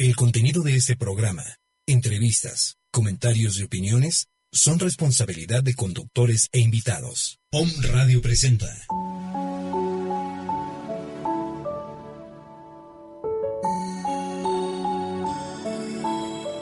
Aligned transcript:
El 0.00 0.14
contenido 0.14 0.62
de 0.62 0.76
este 0.76 0.94
programa, 0.94 1.42
entrevistas, 1.84 2.76
comentarios 2.92 3.58
y 3.58 3.64
opiniones 3.64 4.28
son 4.52 4.78
responsabilidad 4.78 5.64
de 5.64 5.74
conductores 5.74 6.48
e 6.52 6.60
invitados. 6.60 7.40
POM 7.50 7.68
Radio 7.82 8.22
presenta. 8.22 8.72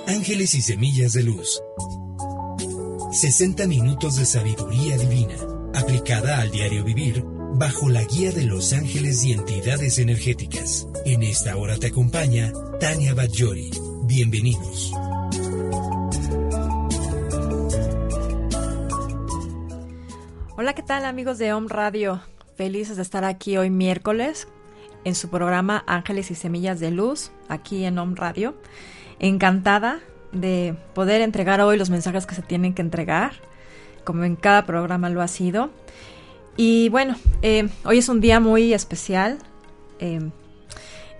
Ángeles 0.06 0.54
y 0.54 0.62
Semillas 0.62 1.12
de 1.12 1.24
Luz. 1.24 1.60
60 3.12 3.66
minutos 3.66 4.16
de 4.16 4.24
sabiduría 4.24 4.96
divina, 4.96 5.36
aplicada 5.74 6.40
al 6.40 6.50
diario 6.50 6.84
vivir 6.84 7.22
bajo 7.58 7.88
la 7.88 8.04
guía 8.04 8.32
de 8.32 8.44
los 8.44 8.72
ángeles 8.74 9.24
y 9.24 9.32
entidades 9.32 9.98
energéticas. 9.98 10.86
En 11.06 11.22
esta 11.22 11.56
hora 11.56 11.78
te 11.78 11.86
acompaña 11.86 12.52
Tania 12.78 13.14
Bajori. 13.14 13.70
Bienvenidos. 14.04 14.92
Hola, 20.56 20.74
¿qué 20.74 20.82
tal 20.82 21.04
amigos 21.06 21.38
de 21.38 21.52
Om 21.54 21.68
Radio? 21.68 22.20
Felices 22.56 22.96
de 22.96 23.02
estar 23.02 23.24
aquí 23.24 23.56
hoy 23.56 23.70
miércoles 23.70 24.48
en 25.04 25.14
su 25.14 25.30
programa 25.30 25.82
Ángeles 25.86 26.30
y 26.30 26.34
Semillas 26.34 26.78
de 26.78 26.90
Luz, 26.90 27.30
aquí 27.48 27.84
en 27.84 27.98
Om 27.98 28.16
Radio. 28.16 28.54
Encantada 29.18 30.00
de 30.32 30.76
poder 30.94 31.22
entregar 31.22 31.62
hoy 31.62 31.78
los 31.78 31.88
mensajes 31.88 32.26
que 32.26 32.34
se 32.34 32.42
tienen 32.42 32.74
que 32.74 32.82
entregar, 32.82 33.32
como 34.04 34.24
en 34.24 34.36
cada 34.36 34.66
programa 34.66 35.08
lo 35.08 35.22
ha 35.22 35.28
sido. 35.28 35.70
Y 36.56 36.88
bueno, 36.88 37.16
eh, 37.42 37.68
hoy 37.84 37.98
es 37.98 38.08
un 38.08 38.20
día 38.20 38.40
muy 38.40 38.72
especial. 38.72 39.38
Eh, 39.98 40.30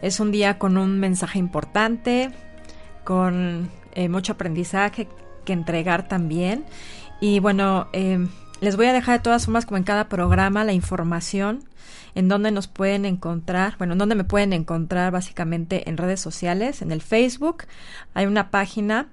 es 0.01 0.21
un 0.21 0.33
día 0.33 0.59
con 0.59 0.79
un 0.79 0.99
mensaje 0.99 1.39
importante, 1.39 2.31
con 3.05 3.71
eh, 3.93 4.09
mucho 4.09 4.33
aprendizaje 4.33 5.09
que 5.45 5.53
entregar 5.53 6.09
también. 6.09 6.65
Y 7.21 7.41
bueno, 7.41 7.89
les 8.61 8.77
voy 8.77 8.87
a 8.87 8.93
dejar 8.93 9.19
de 9.19 9.23
todas 9.23 9.47
formas, 9.47 9.65
como 9.65 9.79
en 9.79 9.85
cada 9.85 10.09
programa, 10.09 10.65
la 10.65 10.73
información 10.73 11.65
en 12.15 12.29
donde 12.29 12.51
nos 12.51 12.67
pueden 12.67 13.05
encontrar, 13.05 13.77
bueno, 13.79 13.93
en 13.93 13.99
donde 13.99 14.15
me 14.15 14.25
pueden 14.25 14.55
encontrar 14.55 15.13
básicamente 15.13 15.89
en 15.89 15.99
redes 15.99 16.21
sociales, 16.21 16.81
en 16.81 16.91
el 16.91 17.03
Facebook. 17.03 17.65
Hay 18.15 18.25
una 18.25 18.51
página 18.51 19.09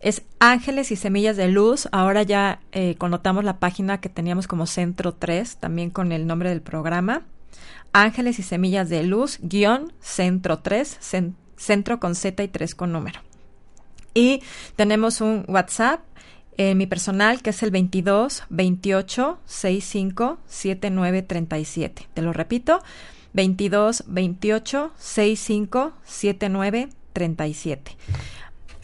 es 0.00 0.22
Ángeles 0.38 0.90
y 0.90 0.96
Semillas 0.96 1.36
de 1.36 1.48
Luz. 1.48 1.88
Ahora 1.92 2.22
ya 2.22 2.60
eh, 2.72 2.94
connotamos 2.98 3.44
la 3.44 3.58
página 3.58 4.00
que 4.00 4.08
teníamos 4.08 4.46
como 4.46 4.66
Centro 4.66 5.14
3, 5.14 5.56
también 5.56 5.90
con 5.90 6.12
el 6.12 6.26
nombre 6.26 6.50
del 6.50 6.62
programa. 6.62 7.22
Ángeles 7.92 8.38
y 8.38 8.42
Semillas 8.42 8.88
de 8.88 9.02
Luz, 9.02 9.38
guion 9.42 9.92
Centro 10.00 10.58
3, 10.58 10.98
centro 11.56 12.00
con 12.00 12.14
Z 12.14 12.42
y 12.42 12.48
3 12.48 12.74
con 12.74 12.92
número. 12.92 13.20
Y 14.14 14.42
tenemos 14.76 15.20
un 15.20 15.44
WhatsApp, 15.48 16.00
en 16.58 16.76
mi 16.76 16.86
personal, 16.86 17.40
que 17.40 17.50
es 17.50 17.62
el 17.62 17.70
22 17.70 18.42
28 18.50 19.38
65 19.46 20.38
79 20.46 21.22
37. 21.22 22.08
Te 22.12 22.22
lo 22.22 22.32
repito, 22.32 22.82
22 23.32 24.04
28 24.08 24.92
65 24.96 25.92
79 26.04 26.88
37. 27.12 27.96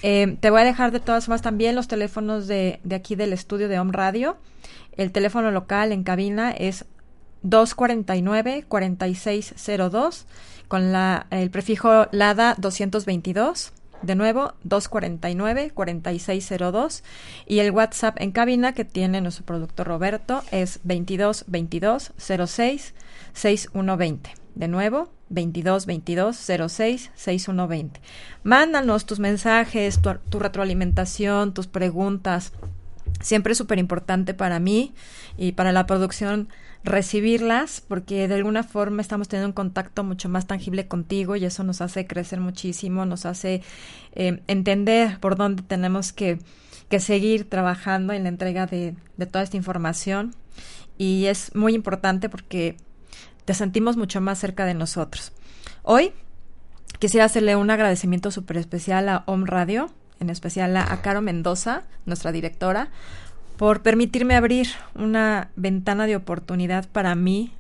Eh, 0.07 0.37
te 0.39 0.51
voy 0.51 0.61
a 0.61 0.65
dejar 0.65 0.93
de 0.93 1.01
todas 1.01 1.25
formas 1.25 1.41
también 1.41 1.75
los 1.75 1.89
teléfonos 1.89 2.47
de, 2.47 2.79
aquí 2.95 3.15
del 3.15 3.33
estudio 3.33 3.71
de 3.71 3.79
Home 3.79 3.95
Radio. 3.95 4.37
El 4.99 5.13
teléfono 5.13 5.51
local 5.51 5.93
en 5.93 6.05
cabina 6.05 6.51
es 6.51 6.85
249-4602 7.43 10.27
con 10.69 10.93
la, 10.93 11.27
el 11.31 11.51
prefijo 11.51 12.07
LADA 12.13 12.55
222. 12.59 13.73
De 14.03 14.15
nuevo, 14.15 14.53
249-4602. 14.69 17.03
Y 17.47 17.61
el 17.61 17.71
WhatsApp 17.71 18.21
en 18.21 18.33
cabina 18.33 18.75
que 18.75 18.85
tiene 18.85 19.23
nuestro 19.23 19.47
productor 19.47 19.87
Roberto 19.87 20.43
es 20.51 20.81
2222 20.85 22.13
06 22.19 22.93
6120. 23.33 24.44
De 24.55 24.69
nuevo, 24.69 25.09
22 25.31 25.87
22 25.87 26.37
06 26.37 27.11
6120. 27.15 28.01
Mándanos 28.45 29.05
tus 29.05 29.19
mensajes, 29.19 30.01
tu, 30.01 30.39
retroalimentación, 30.39 31.53
tus 31.55 31.67
preguntas. 31.67 32.53
Siempre 33.21 33.53
es 33.53 33.59
súper 33.59 33.79
importante 33.79 34.33
para 34.33 34.61
mí 34.61 34.95
y 35.37 35.53
para 35.53 35.73
la 35.73 35.87
producción 35.87 36.49
recibirlas 36.85 37.81
porque 37.81 38.29
de 38.29 38.35
alguna 38.35 38.63
forma 38.63 39.01
estamos 39.01 39.29
teniendo 39.29 39.49
un 39.49 39.55
contacto 39.55 40.05
mucho 40.05 40.29
más 40.29 40.47
tangible 40.47 40.87
contigo 40.87 41.35
y 41.35 41.45
eso 41.45 41.65
nos 41.65 41.81
hace 41.81 42.07
crecer 42.07 42.41
muchísimo, 42.41 43.07
nos 43.07 43.25
hace 43.25 43.63
eh, 44.13 44.43
entender 44.47 45.19
por 45.21 45.37
dónde 45.37 45.63
tenemos 45.63 46.13
que, 46.13 46.39
que, 46.89 47.01
seguir 47.01 47.49
trabajando 47.49 48.13
en 48.13 48.25
la 48.25 48.29
entrega 48.29 48.67
de, 48.67 48.95
de 49.17 49.27
toda 49.27 49.43
esta 49.43 49.57
información 49.57 50.35
y 50.99 51.25
es 51.27 51.55
muy 51.55 51.75
importante 51.75 52.29
porque 52.29 52.77
te 53.45 53.55
sentimos 53.55 53.97
mucho 53.97 54.21
más 54.21 54.39
cerca 54.39 54.65
de 54.65 54.75
nosotros. 54.75 55.33
Hoy 55.83 56.13
quisiera 56.99 57.27
hacerle 57.27 57.57
un 57.57 57.71
agradecimiento 57.71 58.31
súper 58.31 58.57
especial 58.57 59.09
a 59.09 59.25
Om 59.27 59.45
Radio, 59.45 59.91
en 60.21 60.31
especial 60.31 60.77
a, 60.77 61.03
Caro 61.03 61.21
Mendoza, 61.21 61.83
nuestra 62.07 62.33
directora, 62.33 62.89
por 63.57 63.83
permitirme 63.83 64.35
abrir 64.35 64.69
una 64.95 65.51
ventana 65.57 66.07
de 66.07 66.17
oportunidad 66.17 66.89
para 66.89 67.15
mí 67.15 67.53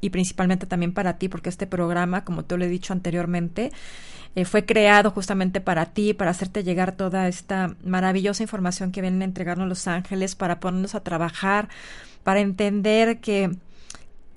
y 0.00 0.10
principalmente 0.10 0.66
también 0.66 0.92
para 0.92 1.16
ti, 1.16 1.28
porque 1.28 1.48
este 1.48 1.66
programa, 1.66 2.24
como 2.24 2.44
te 2.44 2.56
lo 2.56 2.64
he 2.64 2.68
dicho 2.68 2.92
anteriormente, 2.92 3.72
eh, 4.34 4.44
fue 4.44 4.64
creado 4.64 5.10
justamente 5.10 5.60
para 5.60 5.86
ti, 5.86 6.14
para 6.14 6.32
hacerte 6.32 6.64
llegar 6.64 6.92
toda 6.92 7.28
esta 7.28 7.76
maravillosa 7.84 8.42
información 8.42 8.90
que 8.90 9.00
vienen 9.00 9.22
a 9.22 9.26
entregarnos 9.26 9.68
los 9.68 9.86
ángeles, 9.86 10.34
para 10.34 10.58
ponernos 10.58 10.94
a 10.94 11.00
trabajar, 11.00 11.68
para 12.24 12.40
entender 12.40 13.20
que 13.20 13.56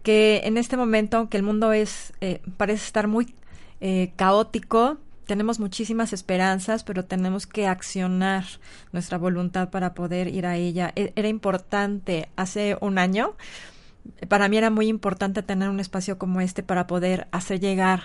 que 0.06 0.42
en 0.44 0.58
este 0.58 0.78
momento, 0.78 1.18
aunque 1.18 1.36
el 1.36 1.42
mundo 1.42 1.74
es 1.74 2.14
eh, 2.22 2.40
parece 2.58 2.86
estar 2.86 3.08
muy 3.08 3.34
eh, 3.82 4.14
caótico, 4.16 5.00
tenemos 5.26 5.60
muchísimas 5.60 6.14
esperanzas, 6.14 6.84
pero 6.84 7.06
tenemos 7.06 7.48
que 7.48 7.66
accionar 7.66 8.46
nuestra 8.92 9.18
voluntad 9.18 9.72
para 9.72 9.96
poder 9.96 10.28
ir 10.28 10.46
a 10.46 10.58
ella. 10.58 10.94
E, 10.96 11.12
era 11.16 11.28
importante 11.28 12.30
hace 12.36 12.78
un 12.82 13.00
año, 13.00 13.34
para 14.30 14.48
mí 14.48 14.58
era 14.58 14.70
muy 14.70 14.90
importante 14.90 15.42
tener 15.42 15.70
un 15.70 15.80
espacio 15.80 16.20
como 16.20 16.40
este 16.40 16.62
para 16.62 16.86
poder 16.86 17.28
hacer 17.32 17.60
llegar 17.60 18.04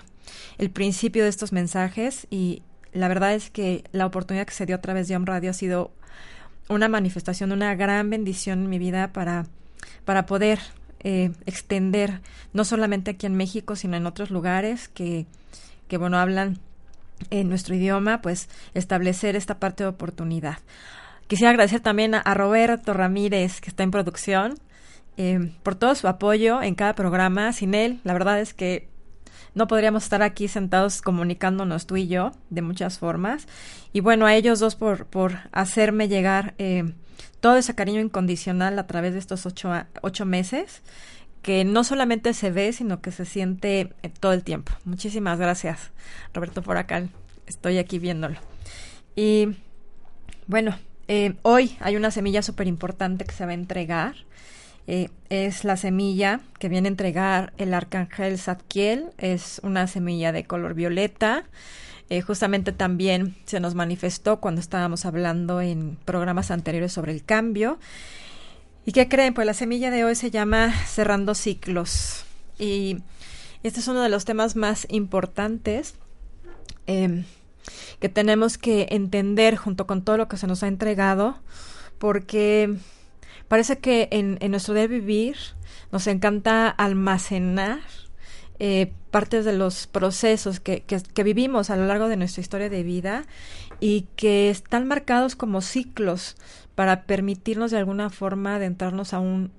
el 0.57 0.71
principio 0.71 1.25
de 1.25 1.29
estos 1.29 1.53
mensajes 1.53 2.27
y 2.31 2.63
la 2.95 3.09
verdad 3.09 3.35
es 3.35 3.51
que 3.51 3.85
la 3.93 4.07
oportunidad 4.07 4.47
que 4.47 4.55
se 4.55 4.65
dio 4.65 4.77
a 4.77 4.81
través 4.81 5.07
de 5.07 5.17
Home 5.17 5.27
Radio 5.27 5.51
ha 5.51 5.53
sido 5.53 5.91
una 6.71 6.89
manifestación, 6.89 7.53
una 7.53 7.75
gran 7.75 8.09
bendición 8.09 8.63
en 8.63 8.71
mi 8.71 8.79
vida 8.79 9.13
para, 9.13 9.45
para 10.07 10.25
poder 10.25 10.61
eh, 11.03 11.33
extender, 11.47 12.21
no 12.53 12.65
solamente 12.65 13.13
aquí 13.13 13.27
en 13.27 13.35
México, 13.35 13.77
sino 13.77 13.97
en 13.97 14.07
otros 14.07 14.31
lugares 14.31 14.89
que, 14.89 15.27
que 15.89 15.97
bueno, 15.97 16.19
hablan 16.19 16.59
en 17.31 17.49
nuestro 17.49 17.75
idioma, 17.75 18.23
pues 18.23 18.49
establecer 18.75 19.37
esta 19.37 19.59
parte 19.59 19.85
de 19.85 19.89
oportunidad. 19.89 20.59
Quisiera 21.27 21.51
agradecer 21.51 21.81
también 21.81 22.15
a, 22.15 22.35
Roberto 22.35 22.93
Ramírez, 22.93 23.61
que 23.61 23.71
está 23.71 23.83
en 23.83 23.91
producción, 23.91 24.55
eh, 25.17 25.53
por 25.63 25.75
todo 25.75 25.95
su 25.95 26.09
apoyo 26.09 26.63
en 26.63 26.75
cada 26.75 26.95
programa. 26.95 27.53
Sin 27.53 27.75
él, 27.75 28.01
la 28.05 28.15
verdad 28.15 28.41
es 28.41 28.53
que 28.53 28.89
no 29.55 29.67
podríamos 29.67 30.05
estar 30.05 30.23
aquí 30.23 30.49
sentados 30.49 31.03
comunicándonos 31.03 31.87
tú 31.87 31.97
y 31.97 32.09
yo 32.09 32.33
de 32.51 32.63
muchas 32.63 32.99
formas. 32.99 33.47
Y 33.93 34.01
bueno, 34.01 34.27
a 34.27 34.35
ellos 34.35 34.61
dos 34.61 34.77
por, 34.77 35.07
por 35.07 35.39
hacerme 35.53 36.09
llegar 36.09 36.55
eh, 36.59 36.95
todo 37.41 37.57
ese 37.57 37.75
cariño 37.75 38.01
incondicional 38.01 38.79
a 38.79 38.87
través 38.87 39.13
de 39.13 39.19
estos 39.19 39.47
ocho, 39.47 39.71
ocho 40.03 40.25
meses 40.25 40.83
que 41.43 41.65
no 41.65 41.85
solamente 41.85 42.35
se 42.35 42.51
ve, 42.51 42.73
sino 42.73 43.01
que 43.01 43.13
se 43.13 43.25
siente 43.25 43.93
eh, 44.03 44.11
todo 44.21 44.33
el 44.33 44.45
tiempo. 44.45 44.73
Muchísimas 44.85 45.39
gracias, 45.39 45.91
Roberto 46.35 46.63
por 46.63 46.77
acá. 46.77 47.07
Estoy 47.47 47.79
aquí 47.79 47.99
viéndolo. 47.99 48.37
Y 49.17 49.49
bueno, 50.47 50.77
eh, 51.09 51.35
hoy 51.43 51.77
hay 51.81 51.97
una 51.97 52.11
semilla 52.11 52.43
súper 52.43 52.67
importante 52.67 53.25
que 53.25 53.33
se 53.33 53.45
va 53.45 53.53
a 53.53 53.55
entregar. 53.55 54.15
Eh, 54.87 55.09
es 55.29 55.65
la 55.65 55.77
semilla 55.77 56.41
que 56.59 56.69
viene 56.69 56.89
a 56.89 56.91
entregar 56.91 57.53
el 57.59 57.75
arcángel 57.75 58.39
Zadkiel. 58.39 59.07
Es 59.19 59.61
una 59.63 59.87
semilla 59.87 60.33
de 60.33 60.45
color 60.45 60.75
violeta. 60.75 61.45
Eh, 62.11 62.23
justamente 62.23 62.73
también 62.73 63.37
se 63.45 63.61
nos 63.61 63.77
manifestó 63.77 64.41
cuando 64.41 64.61
estábamos 64.61 65.07
hablando 65.07 65.61
en 65.61 65.97
programas 66.05 66.51
anteriores 66.51 66.93
sobre 66.93 67.13
el 67.13 67.25
cambio. 67.25 67.79
¿Y 68.85 68.91
qué 68.91 69.09
creen? 69.09 69.33
Pues 69.33 69.47
la 69.47 69.55
semilla 69.55 69.93
de 69.93 70.05
hoy 70.05 70.17
se 70.17 70.33
llama 70.33 70.73
Cerrando 70.89 71.37
Ciclos. 71.37 72.25
Y 72.59 72.99
este 73.63 73.79
es 73.79 73.87
uno 73.87 74.03
de 74.03 74.09
los 74.09 74.25
temas 74.25 74.57
más 74.57 74.89
importantes 74.91 75.95
em, 76.89 77.25
que 78.01 78.09
tenemos 78.09 78.59
que 78.59 78.89
entender 78.91 79.55
junto 79.55 79.87
con 79.87 80.03
todo 80.03 80.17
lo 80.17 80.27
que 80.27 80.37
se 80.37 80.49
nos 80.49 80.65
ha 80.65 80.67
entregado, 80.67 81.39
porque 81.99 82.75
parece 83.47 83.79
que 83.79 84.09
en, 84.11 84.37
en 84.41 84.51
nuestro 84.51 84.75
día 84.75 84.89
vivir 84.89 85.37
nos 85.93 86.09
encanta 86.09 86.69
almacenar 86.71 87.79
eh, 88.63 88.93
partes 89.11 89.47
de 89.47 89.55
los 89.55 89.87
procesos 89.87 90.61
que, 90.61 90.83
que, 90.83 91.25
vivimos 91.25 91.71
a 91.71 91.77
lo 91.77 91.87
largo 91.87 92.09
de 92.09 92.19
nuestra 92.19 92.43
historia 92.43 92.69
de 92.69 92.83
vida 92.83 93.25
y 93.81 94.07
que 94.17 94.51
están 94.51 94.87
marcados 94.87 95.35
como 95.35 95.63
ciclos 95.63 96.37
para 96.75 97.05
permitirnos 97.05 97.71
de 97.71 97.79
alguna 97.79 98.11
forma 98.11 98.57
adentrarnos 98.57 99.15
a 99.15 99.19
un, 99.19 99.51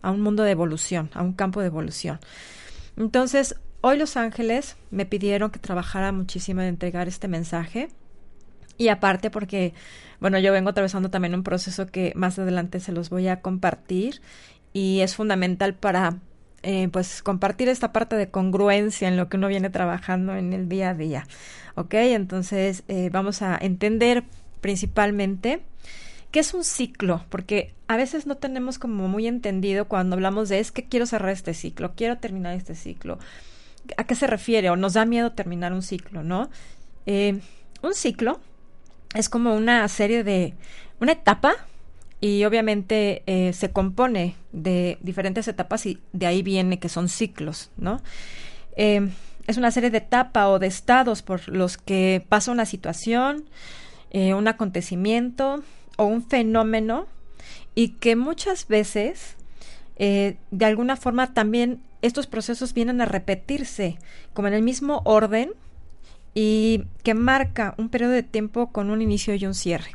a 0.00 0.12
un 0.12 0.20
mundo 0.20 0.44
de 0.44 0.52
evolución, 0.52 1.10
a 1.12 1.24
un 1.24 1.32
campo 1.32 1.60
de 1.60 1.66
evolución. 1.66 2.20
Entonces, 2.96 3.56
hoy 3.80 3.98
los 3.98 4.16
ángeles 4.16 4.76
me 4.92 5.06
pidieron 5.06 5.50
que 5.50 5.58
trabajara 5.58 6.12
muchísimo 6.12 6.60
en 6.60 6.68
entregar 6.68 7.08
este 7.08 7.26
mensaje. 7.26 7.88
Y 8.78 8.88
aparte 8.88 9.28
porque, 9.32 9.74
bueno, 10.20 10.38
yo 10.38 10.52
vengo 10.52 10.70
atravesando 10.70 11.10
también 11.10 11.34
un 11.34 11.42
proceso 11.42 11.86
que 11.86 12.12
más 12.14 12.38
adelante 12.38 12.78
se 12.78 12.92
los 12.92 13.10
voy 13.10 13.26
a 13.26 13.40
compartir 13.40 14.22
y 14.72 15.00
es 15.00 15.16
fundamental 15.16 15.74
para 15.74 16.20
eh, 16.66 16.88
pues 16.90 17.22
compartir 17.22 17.68
esta 17.68 17.92
parte 17.92 18.16
de 18.16 18.30
congruencia 18.30 19.06
en 19.06 19.18
lo 19.18 19.28
que 19.28 19.36
uno 19.36 19.48
viene 19.48 19.68
trabajando 19.68 20.34
en 20.34 20.54
el 20.54 20.66
día 20.66 20.90
a 20.90 20.94
día. 20.94 21.26
¿Ok? 21.74 21.92
Entonces 21.94 22.84
eh, 22.88 23.10
vamos 23.12 23.42
a 23.42 23.58
entender 23.60 24.24
principalmente 24.62 25.60
qué 26.30 26.40
es 26.40 26.54
un 26.54 26.64
ciclo, 26.64 27.22
porque 27.28 27.74
a 27.86 27.98
veces 27.98 28.26
no 28.26 28.36
tenemos 28.36 28.78
como 28.78 29.08
muy 29.08 29.26
entendido 29.26 29.88
cuando 29.88 30.14
hablamos 30.14 30.48
de 30.48 30.58
es 30.58 30.72
que 30.72 30.84
quiero 30.84 31.04
cerrar 31.04 31.30
este 31.32 31.52
ciclo, 31.52 31.92
quiero 31.94 32.16
terminar 32.16 32.54
este 32.54 32.74
ciclo. 32.74 33.18
¿A 33.98 34.04
qué 34.04 34.14
se 34.14 34.26
refiere? 34.26 34.70
O 34.70 34.76
nos 34.76 34.94
da 34.94 35.04
miedo 35.04 35.32
terminar 35.32 35.74
un 35.74 35.82
ciclo, 35.82 36.22
¿no? 36.22 36.48
Eh, 37.04 37.40
un 37.82 37.92
ciclo 37.92 38.40
es 39.14 39.28
como 39.28 39.54
una 39.54 39.86
serie 39.88 40.24
de, 40.24 40.54
una 40.98 41.12
etapa 41.12 41.54
y 42.24 42.42
obviamente 42.46 43.22
eh, 43.26 43.52
se 43.52 43.70
compone 43.70 44.34
de 44.50 44.96
diferentes 45.02 45.46
etapas 45.46 45.84
y 45.84 45.98
de 46.14 46.24
ahí 46.24 46.42
viene 46.42 46.78
que 46.78 46.88
son 46.88 47.10
ciclos, 47.10 47.70
¿no? 47.76 48.00
Eh, 48.76 49.10
es 49.46 49.58
una 49.58 49.70
serie 49.70 49.90
de 49.90 49.98
etapas 49.98 50.46
o 50.46 50.58
de 50.58 50.66
estados 50.66 51.20
por 51.20 51.46
los 51.50 51.76
que 51.76 52.24
pasa 52.26 52.50
una 52.50 52.64
situación, 52.64 53.44
eh, 54.10 54.32
un 54.32 54.48
acontecimiento 54.48 55.62
o 55.98 56.06
un 56.06 56.26
fenómeno 56.26 57.08
y 57.74 57.88
que 57.88 58.16
muchas 58.16 58.68
veces 58.68 59.36
de 59.98 60.64
alguna 60.64 60.96
forma 60.96 61.34
también 61.34 61.82
estos 62.00 62.26
procesos 62.26 62.72
vienen 62.72 63.02
a 63.02 63.04
repetirse 63.04 63.98
como 64.32 64.48
en 64.48 64.54
el 64.54 64.62
mismo 64.62 65.02
orden 65.04 65.52
y 66.32 66.84
que 67.02 67.12
marca 67.12 67.74
un 67.76 67.90
periodo 67.90 68.12
de 68.12 68.22
tiempo 68.22 68.72
con 68.72 68.88
un 68.88 69.02
inicio 69.02 69.34
y 69.34 69.44
un 69.44 69.54
cierre 69.54 69.92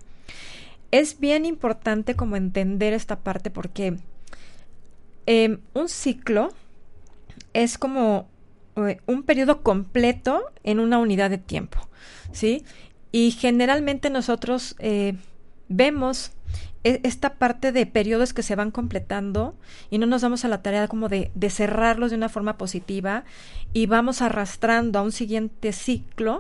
es 0.92 1.20
bien 1.20 1.46
importante 1.46 2.16
como 2.16 2.36
entender 2.36 2.94
esta 2.94 3.20
parte 3.20 3.50
porque 3.50 3.98
em, 5.26 5.60
un 5.74 5.90
ciclo 5.90 6.52
es 7.54 7.78
como 7.78 8.28
eh, 8.76 9.00
un 9.06 9.24
periodo 9.24 9.62
completo 9.62 10.44
en 10.64 10.80
una 10.80 10.98
unidad 10.98 11.30
de 11.30 11.38
tiempo, 11.38 11.80
¿sí? 12.32 12.64
Y 13.12 13.32
generalmente 13.32 14.10
nosotros 14.10 14.76
eh, 14.80 15.16
vemos 15.68 16.32
e, 16.84 17.02
esta 17.04 17.36
parte 17.36 17.72
de 17.72 17.86
periodos 17.86 18.34
que 18.34 18.44
se 18.44 18.56
van 18.56 18.72
completando 18.72 19.56
y 19.90 19.98
no 19.98 20.06
nos 20.06 20.22
damos 20.22 20.46
a 20.46 20.48
la 20.48 20.62
tarea 20.62 20.88
como 20.88 21.10
de, 21.10 21.32
de 21.36 21.50
cerrarlos 21.50 22.12
de 22.12 22.18
una 22.18 22.30
forma 22.30 22.58
positiva 22.58 23.26
y 23.74 23.86
vamos 23.86 24.22
arrastrando 24.22 25.00
a 25.00 25.02
un 25.02 25.12
siguiente 25.12 25.74
ciclo 25.74 26.40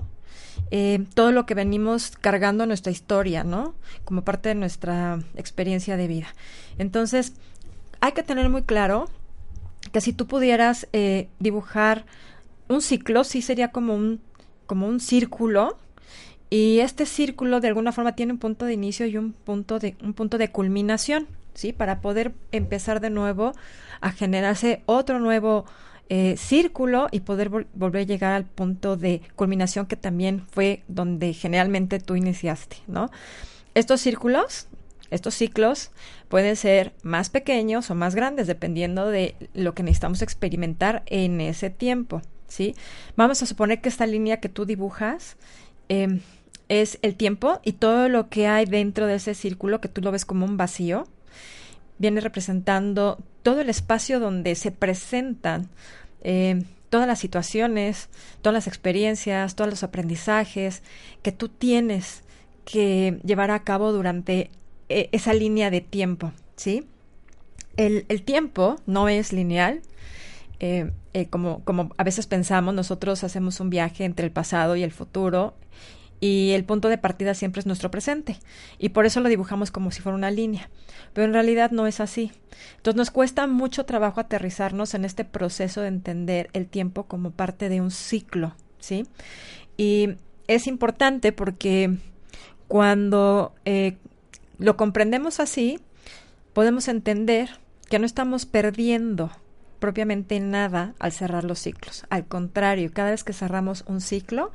eh, 0.71 1.05
todo 1.13 1.31
lo 1.31 1.45
que 1.45 1.55
venimos 1.55 2.11
cargando 2.11 2.65
nuestra 2.65 2.91
historia, 2.91 3.43
¿no? 3.43 3.73
Como 4.05 4.23
parte 4.23 4.49
de 4.49 4.55
nuestra 4.55 5.19
experiencia 5.35 5.97
de 5.97 6.07
vida. 6.07 6.27
Entonces, 6.77 7.33
hay 8.01 8.11
que 8.13 8.23
tener 8.23 8.49
muy 8.49 8.63
claro 8.63 9.09
que 9.91 10.01
si 10.01 10.13
tú 10.13 10.27
pudieras 10.27 10.87
eh, 10.93 11.27
dibujar 11.39 12.05
un 12.67 12.81
ciclo, 12.81 13.23
sí 13.23 13.41
sería 13.41 13.71
como 13.71 13.95
un, 13.95 14.21
como 14.67 14.87
un 14.87 14.99
círculo, 14.99 15.77
y 16.49 16.79
este 16.79 17.05
círculo 17.05 17.59
de 17.59 17.67
alguna 17.67 17.91
forma 17.91 18.15
tiene 18.15 18.33
un 18.33 18.39
punto 18.39 18.65
de 18.65 18.73
inicio 18.73 19.05
y 19.05 19.17
un 19.17 19.33
punto 19.33 19.77
de, 19.77 19.95
un 20.01 20.13
punto 20.13 20.37
de 20.37 20.51
culminación, 20.51 21.27
¿sí? 21.53 21.73
Para 21.73 22.01
poder 22.01 22.33
empezar 22.51 23.01
de 23.01 23.11
nuevo 23.11 23.53
a 24.01 24.11
generarse 24.11 24.81
otro 24.87 25.19
nuevo 25.19 25.65
eh, 26.11 26.37
círculo 26.37 27.07
y 27.11 27.19
poder 27.19 27.49
volver 27.49 28.01
a 28.01 28.05
llegar 28.05 28.33
al 28.33 28.45
punto 28.45 28.97
de 28.97 29.21
culminación 29.35 29.85
que 29.85 29.95
también 29.95 30.43
fue 30.49 30.81
donde 30.87 31.33
generalmente 31.33 31.99
tú 31.99 32.15
iniciaste, 32.15 32.77
¿no? 32.87 33.11
Estos 33.75 34.01
círculos, 34.01 34.67
estos 35.11 35.35
ciclos 35.35 35.91
pueden 36.27 36.55
ser 36.55 36.93
más 37.03 37.29
pequeños 37.29 37.91
o 37.91 37.95
más 37.95 38.15
grandes 38.15 38.47
dependiendo 38.47 39.07
de 39.09 39.35
lo 39.53 39.75
que 39.75 39.83
necesitamos 39.83 40.23
experimentar 40.23 41.03
en 41.05 41.41
ese 41.41 41.69
tiempo, 41.69 42.23
¿sí? 42.47 42.75
Vamos 43.15 43.43
a 43.43 43.45
suponer 43.45 43.79
que 43.79 43.89
esta 43.89 44.07
línea 44.07 44.39
que 44.39 44.49
tú 44.49 44.65
dibujas 44.65 45.37
em, 45.89 46.21
es 46.69 46.97
el 47.03 47.15
tiempo 47.15 47.59
y 47.63 47.73
todo 47.73 48.09
lo 48.09 48.29
que 48.29 48.47
hay 48.47 48.65
dentro 48.65 49.05
de 49.05 49.15
ese 49.15 49.35
círculo 49.35 49.79
que 49.79 49.89
tú 49.89 50.01
lo 50.01 50.11
ves 50.11 50.25
como 50.25 50.45
un 50.45 50.57
vacío, 50.57 51.07
viene 51.99 52.21
representando 52.21 53.19
todo 53.43 53.61
el 53.61 53.69
espacio 53.69 54.19
donde 54.19 54.55
se 54.55 54.71
presentan 54.71 55.69
eh, 56.21 56.63
todas 56.89 57.07
las 57.07 57.19
situaciones, 57.19 58.09
todas 58.41 58.53
las 58.53 58.67
experiencias, 58.67 59.55
todos 59.55 59.69
los 59.69 59.83
aprendizajes 59.83 60.81
que 61.21 61.31
tú 61.31 61.49
tienes 61.49 62.23
que 62.65 63.19
llevar 63.23 63.51
a 63.51 63.63
cabo 63.63 63.91
durante 63.91 64.49
eh, 64.87 65.09
esa 65.11 65.33
línea 65.33 65.69
de 65.69 65.81
tiempo, 65.81 66.31
¿sí? 66.55 66.87
El, 67.77 68.23
tiempo 68.23 68.75
no 68.87 69.07
es 69.07 69.31
lineal, 69.31 69.81
eh, 70.59 70.91
como, 71.29 71.63
como 71.63 71.91
a 71.97 72.03
veces 72.03 72.27
pensamos, 72.27 72.73
nosotros 72.73 73.23
hacemos 73.23 73.61
un 73.61 73.69
viaje 73.69 74.03
entre 74.03 74.25
el 74.25 74.33
pasado 74.33 74.75
y 74.75 74.83
el 74.83 74.91
futuro 74.91 75.53
y 76.19 76.51
el 76.51 76.65
punto 76.65 76.89
de 76.89 76.97
partida 76.97 77.33
siempre 77.33 77.59
es 77.59 77.65
nuestro 77.65 77.91
presente 77.91 78.37
y 78.77 78.89
por 78.89 79.05
eso 79.05 79.21
lo 79.21 79.29
dibujamos 79.29 79.71
como 79.71 79.91
si 79.91 80.01
fuera 80.01 80.15
una 80.17 80.31
línea, 80.31 80.69
pero 81.13 81.25
en 81.25 81.33
realidad 81.33 81.71
no 81.71 81.87
es 81.87 81.99
así. 81.99 82.31
Entonces 82.77 82.97
nos 82.97 83.11
cuesta 83.11 83.47
mucho 83.47 83.85
trabajo 83.85 84.19
aterrizarnos 84.19 84.93
en 84.93 85.05
este 85.05 85.25
proceso 85.25 85.81
de 85.81 85.87
entender 85.87 86.49
el 86.53 86.67
tiempo 86.67 87.03
como 87.05 87.31
parte 87.31 87.69
de 87.69 87.81
un 87.81 87.91
ciclo, 87.91 88.55
¿sí? 88.79 89.05
Y 89.77 90.15
es 90.47 90.67
importante 90.67 91.31
porque 91.31 91.97
cuando 92.67 93.53
eh, 93.65 93.97
lo 94.57 94.75
comprendemos 94.77 95.39
así, 95.39 95.79
podemos 96.53 96.87
entender 96.87 97.49
que 97.89 97.99
no 97.99 98.05
estamos 98.05 98.45
perdiendo 98.45 99.31
propiamente 99.79 100.39
nada 100.39 100.93
al 100.99 101.11
cerrar 101.11 101.45
los 101.45 101.59
ciclos. 101.59 102.05
Al 102.09 102.25
contrario, 102.25 102.91
cada 102.93 103.11
vez 103.11 103.23
que 103.23 103.33
cerramos 103.33 103.83
un 103.87 104.01
ciclo, 104.01 104.51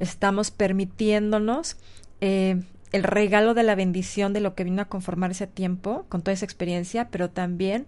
estamos 0.00 0.50
permitiéndonos 0.50 1.76
eh, 2.20 2.62
el 2.90 3.04
regalo 3.04 3.54
de 3.54 3.62
la 3.62 3.76
bendición 3.76 4.32
de 4.32 4.40
lo 4.40 4.54
que 4.54 4.64
vino 4.64 4.82
a 4.82 4.86
conformar 4.86 5.30
ese 5.30 5.46
tiempo, 5.46 6.06
con 6.08 6.22
toda 6.22 6.32
esa 6.32 6.44
experiencia, 6.44 7.08
pero 7.10 7.30
también 7.30 7.86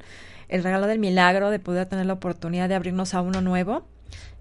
el 0.49 0.62
regalo 0.62 0.87
del 0.87 1.00
milagro 1.00 1.50
de 1.50 1.59
poder 1.59 1.87
tener 1.87 2.07
la 2.07 2.12
oportunidad 2.12 2.69
de 2.69 2.76
abrirnos 2.76 3.14
a 3.14 3.23
uno 3.23 3.40
nuevo, 3.40 3.85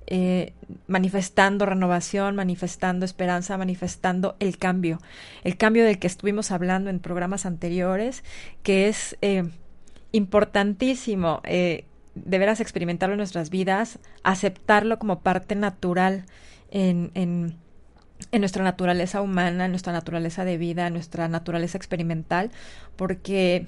eh, 0.05 0.53
manifestando 0.87 1.65
renovación, 1.65 2.35
manifestando 2.35 3.05
esperanza, 3.05 3.57
manifestando 3.57 4.35
el 4.39 4.57
cambio, 4.57 4.99
el 5.43 5.57
cambio 5.57 5.85
del 5.85 5.99
que 5.99 6.07
estuvimos 6.07 6.51
hablando 6.51 6.89
en 6.89 6.99
programas 6.99 7.45
anteriores, 7.45 8.23
que 8.61 8.87
es 8.89 9.17
eh, 9.21 9.45
importantísimo 10.11 11.41
de 11.43 12.37
veras 12.37 12.59
experimentarlo 12.59 13.13
en 13.13 13.19
nuestras 13.19 13.49
vidas, 13.49 13.99
aceptarlo 14.23 14.99
como 14.99 15.21
parte 15.21 15.55
natural 15.55 16.25
en, 16.71 17.11
en, 17.13 17.55
en 18.31 18.41
nuestra 18.41 18.63
naturaleza 18.63 19.21
humana, 19.21 19.65
en 19.65 19.71
nuestra 19.71 19.93
naturaleza 19.93 20.45
de 20.45 20.57
vida, 20.57 20.87
en 20.87 20.93
nuestra 20.93 21.27
naturaleza 21.27 21.77
experimental, 21.77 22.51
porque 22.95 23.67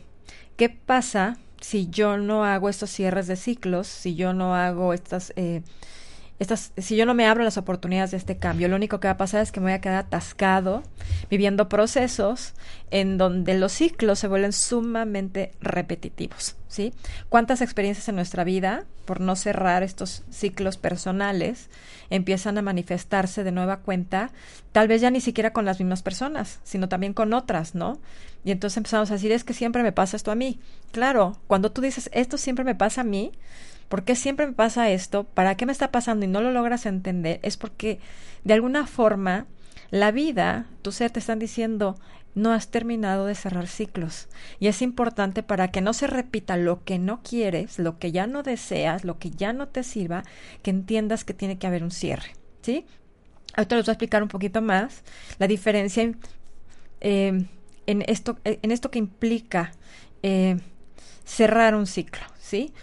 ¿qué 0.57 0.69
pasa 0.69 1.37
si 1.61 1.89
yo 1.89 2.17
no 2.17 2.43
hago 2.43 2.67
estos 2.67 2.89
cierres 2.89 3.27
de 3.27 3.37
ciclos, 3.37 3.87
si 3.87 4.15
yo 4.15 4.33
no 4.33 4.55
hago 4.55 4.93
estas, 4.93 5.31
eh, 5.37 5.61
estas, 6.43 6.71
si 6.77 6.95
yo 6.95 7.05
no 7.05 7.13
me 7.13 7.25
abro 7.25 7.43
las 7.43 7.57
oportunidades 7.57 8.11
de 8.11 8.17
este 8.17 8.37
cambio? 8.37 8.67
Lo 8.67 8.75
único 8.75 8.99
que 8.99 9.07
va 9.07 9.13
a 9.13 9.17
pasar 9.17 9.41
es 9.41 9.51
que 9.51 9.59
me 9.59 9.65
voy 9.65 9.73
a 9.73 9.81
quedar 9.81 9.97
atascado 9.97 10.83
viviendo 11.29 11.69
procesos 11.69 12.53
en 12.91 13.17
donde 13.17 13.57
los 13.57 13.71
ciclos 13.71 14.19
se 14.19 14.27
vuelven 14.27 14.53
sumamente 14.53 15.51
repetitivos, 15.61 16.55
¿sí? 16.67 16.93
¿Cuántas 17.29 17.61
experiencias 17.61 18.07
en 18.09 18.15
nuestra 18.15 18.43
vida, 18.43 18.85
por 19.05 19.19
no 19.19 19.35
cerrar 19.35 19.83
estos 19.83 20.23
ciclos 20.29 20.77
personales, 20.77 21.69
empiezan 22.09 22.57
a 22.57 22.61
manifestarse 22.61 23.43
de 23.43 23.51
nueva 23.51 23.77
cuenta, 23.77 24.31
tal 24.71 24.87
vez 24.87 25.01
ya 25.01 25.09
ni 25.09 25.21
siquiera 25.21 25.53
con 25.53 25.65
las 25.65 25.79
mismas 25.79 26.03
personas, 26.03 26.59
sino 26.63 26.87
también 26.87 27.13
con 27.13 27.33
otras, 27.33 27.73
¿no? 27.73 27.99
Y 28.45 28.51
entonces 28.51 28.77
empezamos 28.77 29.09
a 29.09 29.15
decir, 29.15 29.31
es 29.31 29.43
que 29.43 29.53
siempre 29.53 29.83
me 29.83 29.91
pasa 29.91 30.17
esto 30.17 30.31
a 30.31 30.35
mí. 30.35 30.59
Claro, 30.91 31.37
cuando 31.47 31.71
tú 31.71 31.81
dices, 31.81 32.09
esto 32.13 32.37
siempre 32.37 32.65
me 32.65 32.75
pasa 32.75 33.01
a 33.01 33.05
mí, 33.05 33.31
¿por 33.89 34.03
qué 34.03 34.15
siempre 34.15 34.45
me 34.47 34.53
pasa 34.53 34.89
esto? 34.89 35.23
¿Para 35.23 35.55
qué 35.55 35.65
me 35.65 35.71
está 35.71 35.91
pasando 35.91 36.25
y 36.25 36.29
no 36.29 36.41
lo 36.41 36.51
logras 36.51 36.85
entender? 36.85 37.39
Es 37.43 37.57
porque 37.57 37.99
de 38.43 38.53
alguna 38.53 38.87
forma 38.87 39.45
la 39.91 40.11
vida, 40.11 40.65
tu 40.81 40.91
ser 40.91 41.11
te 41.11 41.19
están 41.19 41.39
diciendo, 41.39 41.97
no 42.35 42.51
has 42.51 42.69
terminado 42.69 43.25
de 43.25 43.35
cerrar 43.35 43.67
ciclos. 43.67 44.27
Y 44.59 44.67
es 44.67 44.81
importante 44.81 45.43
para 45.43 45.69
que 45.69 45.81
no 45.81 45.93
se 45.93 46.07
repita 46.07 46.57
lo 46.57 46.83
que 46.83 46.99
no 46.99 47.21
quieres, 47.21 47.79
lo 47.79 47.99
que 47.99 48.11
ya 48.11 48.27
no 48.27 48.43
deseas, 48.43 49.03
lo 49.03 49.19
que 49.19 49.29
ya 49.29 49.53
no 49.53 49.67
te 49.67 49.83
sirva, 49.83 50.23
que 50.61 50.71
entiendas 50.71 51.23
que 51.23 51.33
tiene 51.33 51.57
que 51.57 51.67
haber 51.67 51.83
un 51.83 51.91
cierre. 51.91 52.31
¿Sí? 52.61 52.85
Ahorita 53.55 53.75
les 53.75 53.85
voy 53.85 53.91
a 53.91 53.93
explicar 53.93 54.23
un 54.23 54.29
poquito 54.29 54.61
más 54.61 55.03
la 55.37 55.47
diferencia 55.47 56.11
en, 57.01 57.49
esto, 57.85 58.39
en 58.45 58.71
esto 58.71 58.89
que 58.89 58.99
implica 58.99 59.73
eh, 60.23 60.57
cerrar 61.23 61.75
un 61.75 61.85
ciclo. 61.85 62.23
¿Sí? 62.39 62.73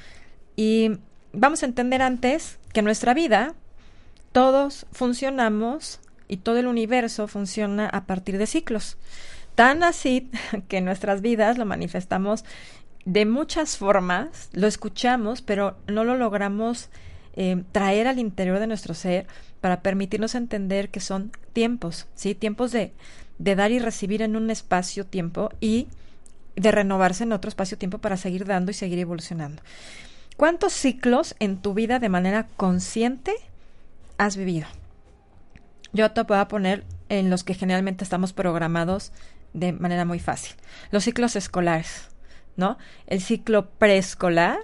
Y 0.56 0.98
vamos 1.32 1.62
a 1.62 1.66
entender 1.66 2.02
antes 2.02 2.58
que 2.72 2.80
en 2.80 2.84
nuestra 2.84 3.14
vida 3.14 3.54
todos 4.32 4.86
funcionamos 4.92 6.00
y 6.28 6.38
todo 6.38 6.58
el 6.58 6.66
universo 6.66 7.26
funciona 7.26 7.88
a 7.88 8.04
partir 8.04 8.38
de 8.38 8.46
ciclos. 8.46 8.96
Tan 9.54 9.82
así 9.82 10.30
que 10.68 10.78
en 10.78 10.84
nuestras 10.84 11.20
vidas 11.20 11.58
lo 11.58 11.66
manifestamos 11.66 12.44
de 13.04 13.26
muchas 13.26 13.76
formas, 13.76 14.50
lo 14.52 14.66
escuchamos, 14.66 15.42
pero 15.42 15.76
no 15.86 16.04
lo 16.04 16.16
logramos 16.16 16.90
eh, 17.34 17.62
traer 17.72 18.06
al 18.06 18.18
interior 18.18 18.58
de 18.58 18.66
nuestro 18.66 18.94
ser 18.94 19.26
para 19.60 19.82
permitirnos 19.82 20.34
entender 20.34 20.90
que 20.90 21.00
son 21.00 21.32
tiempos, 21.52 22.06
¿sí? 22.14 22.34
Tiempos 22.34 22.72
de, 22.72 22.92
de 23.38 23.54
dar 23.56 23.72
y 23.72 23.78
recibir 23.78 24.22
en 24.22 24.36
un 24.36 24.50
espacio-tiempo 24.50 25.50
y 25.60 25.88
de 26.56 26.70
renovarse 26.70 27.24
en 27.24 27.32
otro 27.32 27.48
espacio-tiempo 27.48 27.98
para 27.98 28.16
seguir 28.16 28.44
dando 28.44 28.70
y 28.70 28.74
seguir 28.74 28.98
evolucionando. 28.98 29.62
¿Cuántos 30.40 30.72
ciclos 30.72 31.36
en 31.38 31.58
tu 31.60 31.74
vida 31.74 31.98
de 31.98 32.08
manera 32.08 32.46
consciente 32.56 33.34
has 34.16 34.38
vivido? 34.38 34.66
Yo 35.92 36.12
te 36.12 36.22
voy 36.22 36.38
a 36.38 36.48
poner 36.48 36.86
en 37.10 37.28
los 37.28 37.44
que 37.44 37.52
generalmente 37.52 38.04
estamos 38.04 38.32
programados 38.32 39.12
de 39.52 39.74
manera 39.74 40.06
muy 40.06 40.18
fácil. 40.18 40.56
Los 40.92 41.04
ciclos 41.04 41.36
escolares, 41.36 42.08
¿no? 42.56 42.78
El 43.06 43.20
ciclo 43.20 43.68
preescolar, 43.68 44.60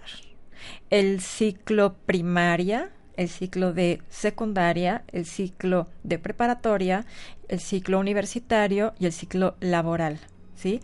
el 0.88 1.20
ciclo 1.20 1.92
primaria, 2.06 2.88
el 3.18 3.28
ciclo 3.28 3.74
de 3.74 4.00
secundaria, 4.08 5.04
el 5.12 5.26
ciclo 5.26 5.88
de 6.04 6.18
preparatoria, 6.18 7.04
el 7.48 7.60
ciclo 7.60 7.98
universitario 8.00 8.94
y 8.98 9.04
el 9.04 9.12
ciclo 9.12 9.56
laboral, 9.60 10.20
¿sí? 10.54 10.80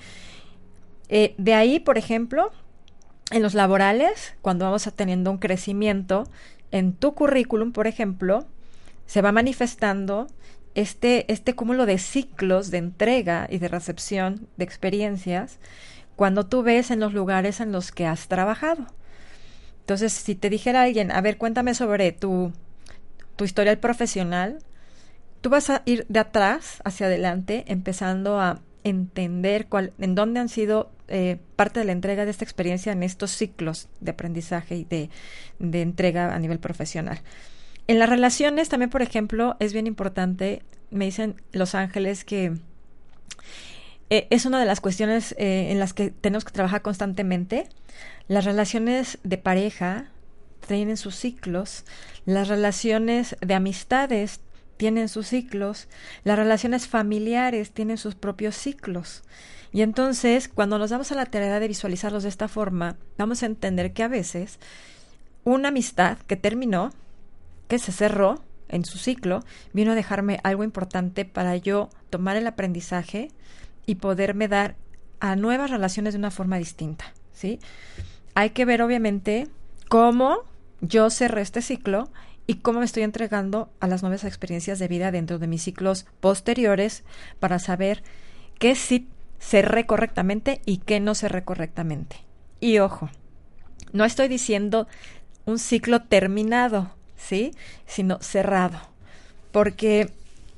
Eh, 1.08 1.34
de 1.38 1.54
ahí, 1.54 1.80
por 1.80 1.96
ejemplo, 1.96 2.52
en 3.32 3.42
los 3.42 3.54
laborales, 3.54 4.34
cuando 4.42 4.64
vamos 4.66 4.88
teniendo 4.94 5.30
un 5.30 5.38
crecimiento, 5.38 6.24
en 6.70 6.94
tu 6.94 7.14
currículum, 7.14 7.72
por 7.72 7.86
ejemplo, 7.86 8.46
se 9.06 9.22
va 9.22 9.32
manifestando 9.32 10.26
este, 10.74 11.30
este 11.30 11.54
cúmulo 11.54 11.86
de 11.86 11.98
ciclos 11.98 12.70
de 12.70 12.78
entrega 12.78 13.46
y 13.50 13.58
de 13.58 13.68
recepción 13.68 14.48
de 14.56 14.64
experiencias 14.64 15.58
cuando 16.16 16.46
tú 16.46 16.62
ves 16.62 16.90
en 16.90 17.00
los 17.00 17.12
lugares 17.12 17.60
en 17.60 17.72
los 17.72 17.92
que 17.92 18.06
has 18.06 18.28
trabajado. 18.28 18.86
Entonces, 19.80 20.12
si 20.12 20.34
te 20.34 20.50
dijera 20.50 20.82
alguien, 20.82 21.10
a 21.10 21.20
ver, 21.20 21.38
cuéntame 21.38 21.74
sobre 21.74 22.12
tu, 22.12 22.52
tu 23.36 23.44
historial 23.44 23.78
profesional, 23.78 24.58
tú 25.40 25.50
vas 25.50 25.70
a 25.70 25.82
ir 25.84 26.06
de 26.08 26.20
atrás 26.20 26.80
hacia 26.84 27.06
adelante, 27.06 27.64
empezando 27.66 28.40
a 28.40 28.60
entender 28.84 29.66
cuál, 29.66 29.92
en 29.98 30.14
dónde 30.14 30.40
han 30.40 30.48
sido 30.48 30.90
eh, 31.12 31.38
parte 31.56 31.80
de 31.80 31.86
la 31.86 31.92
entrega 31.92 32.24
de 32.24 32.30
esta 32.30 32.44
experiencia 32.44 32.90
en 32.90 33.02
estos 33.02 33.30
ciclos 33.30 33.88
de 34.00 34.12
aprendizaje 34.12 34.76
y 34.76 34.84
de, 34.84 35.10
de 35.58 35.82
entrega 35.82 36.34
a 36.34 36.38
nivel 36.38 36.58
profesional. 36.58 37.20
En 37.86 37.98
las 37.98 38.08
relaciones 38.08 38.68
también, 38.68 38.90
por 38.90 39.02
ejemplo, 39.02 39.56
es 39.60 39.72
bien 39.72 39.86
importante, 39.86 40.62
me 40.90 41.04
dicen 41.04 41.36
Los 41.52 41.74
Ángeles 41.74 42.24
que 42.24 42.54
eh, 44.08 44.26
es 44.30 44.46
una 44.46 44.60
de 44.60 44.66
las 44.66 44.80
cuestiones 44.80 45.34
eh, 45.38 45.70
en 45.70 45.78
las 45.78 45.94
que 45.94 46.10
tenemos 46.10 46.44
que 46.44 46.52
trabajar 46.52 46.82
constantemente. 46.82 47.68
Las 48.28 48.44
relaciones 48.44 49.18
de 49.22 49.38
pareja 49.38 50.06
tienen 50.66 50.96
sus 50.96 51.16
ciclos, 51.16 51.84
las 52.24 52.48
relaciones 52.48 53.36
de 53.40 53.54
amistades 53.54 54.40
tienen 54.76 55.08
sus 55.08 55.28
ciclos, 55.28 55.88
las 56.24 56.38
relaciones 56.38 56.88
familiares 56.88 57.70
tienen 57.70 57.98
sus 57.98 58.14
propios 58.14 58.56
ciclos. 58.56 59.22
Y 59.72 59.82
entonces, 59.82 60.48
cuando 60.48 60.78
nos 60.78 60.90
damos 60.90 61.10
a 61.12 61.14
la 61.14 61.26
tarea 61.26 61.58
de 61.58 61.68
visualizarlos 61.68 62.22
de 62.22 62.28
esta 62.28 62.48
forma, 62.48 62.96
vamos 63.16 63.42
a 63.42 63.46
entender 63.46 63.92
que 63.92 64.02
a 64.02 64.08
veces 64.08 64.58
una 65.44 65.68
amistad 65.68 66.18
que 66.18 66.36
terminó 66.36 66.92
que 67.68 67.78
se 67.78 67.90
cerró 67.90 68.42
en 68.68 68.84
su 68.84 68.98
ciclo, 68.98 69.44
vino 69.72 69.92
a 69.92 69.94
dejarme 69.94 70.40
algo 70.44 70.64
importante 70.64 71.24
para 71.24 71.56
yo 71.56 71.90
tomar 72.10 72.36
el 72.36 72.46
aprendizaje 72.46 73.30
y 73.86 73.96
poderme 73.96 74.48
dar 74.48 74.76
a 75.20 75.36
nuevas 75.36 75.70
relaciones 75.70 76.14
de 76.14 76.18
una 76.18 76.30
forma 76.30 76.58
distinta, 76.58 77.12
¿sí? 77.32 77.60
Hay 78.34 78.50
que 78.50 78.64
ver 78.64 78.82
obviamente 78.82 79.46
cómo 79.88 80.38
yo 80.80 81.10
cerré 81.10 81.42
este 81.42 81.62
ciclo 81.62 82.10
y 82.46 82.56
cómo 82.56 82.80
me 82.80 82.86
estoy 82.86 83.04
entregando 83.04 83.70
a 83.78 83.86
las 83.86 84.02
nuevas 84.02 84.24
experiencias 84.24 84.78
de 84.78 84.88
vida 84.88 85.12
dentro 85.12 85.38
de 85.38 85.46
mis 85.46 85.62
ciclos 85.62 86.06
posteriores 86.20 87.04
para 87.40 87.58
saber 87.58 88.02
qué 88.58 88.74
sí 88.74 89.06
cerré 89.42 89.86
correctamente 89.86 90.62
y 90.64 90.78
qué 90.78 91.00
no 91.00 91.14
cerré 91.14 91.42
correctamente. 91.42 92.16
Y 92.60 92.78
ojo, 92.78 93.10
no 93.92 94.04
estoy 94.04 94.28
diciendo 94.28 94.86
un 95.44 95.58
ciclo 95.58 96.02
terminado, 96.02 96.94
¿sí? 97.16 97.52
Sino 97.84 98.18
cerrado. 98.20 98.78
Porque 99.50 100.10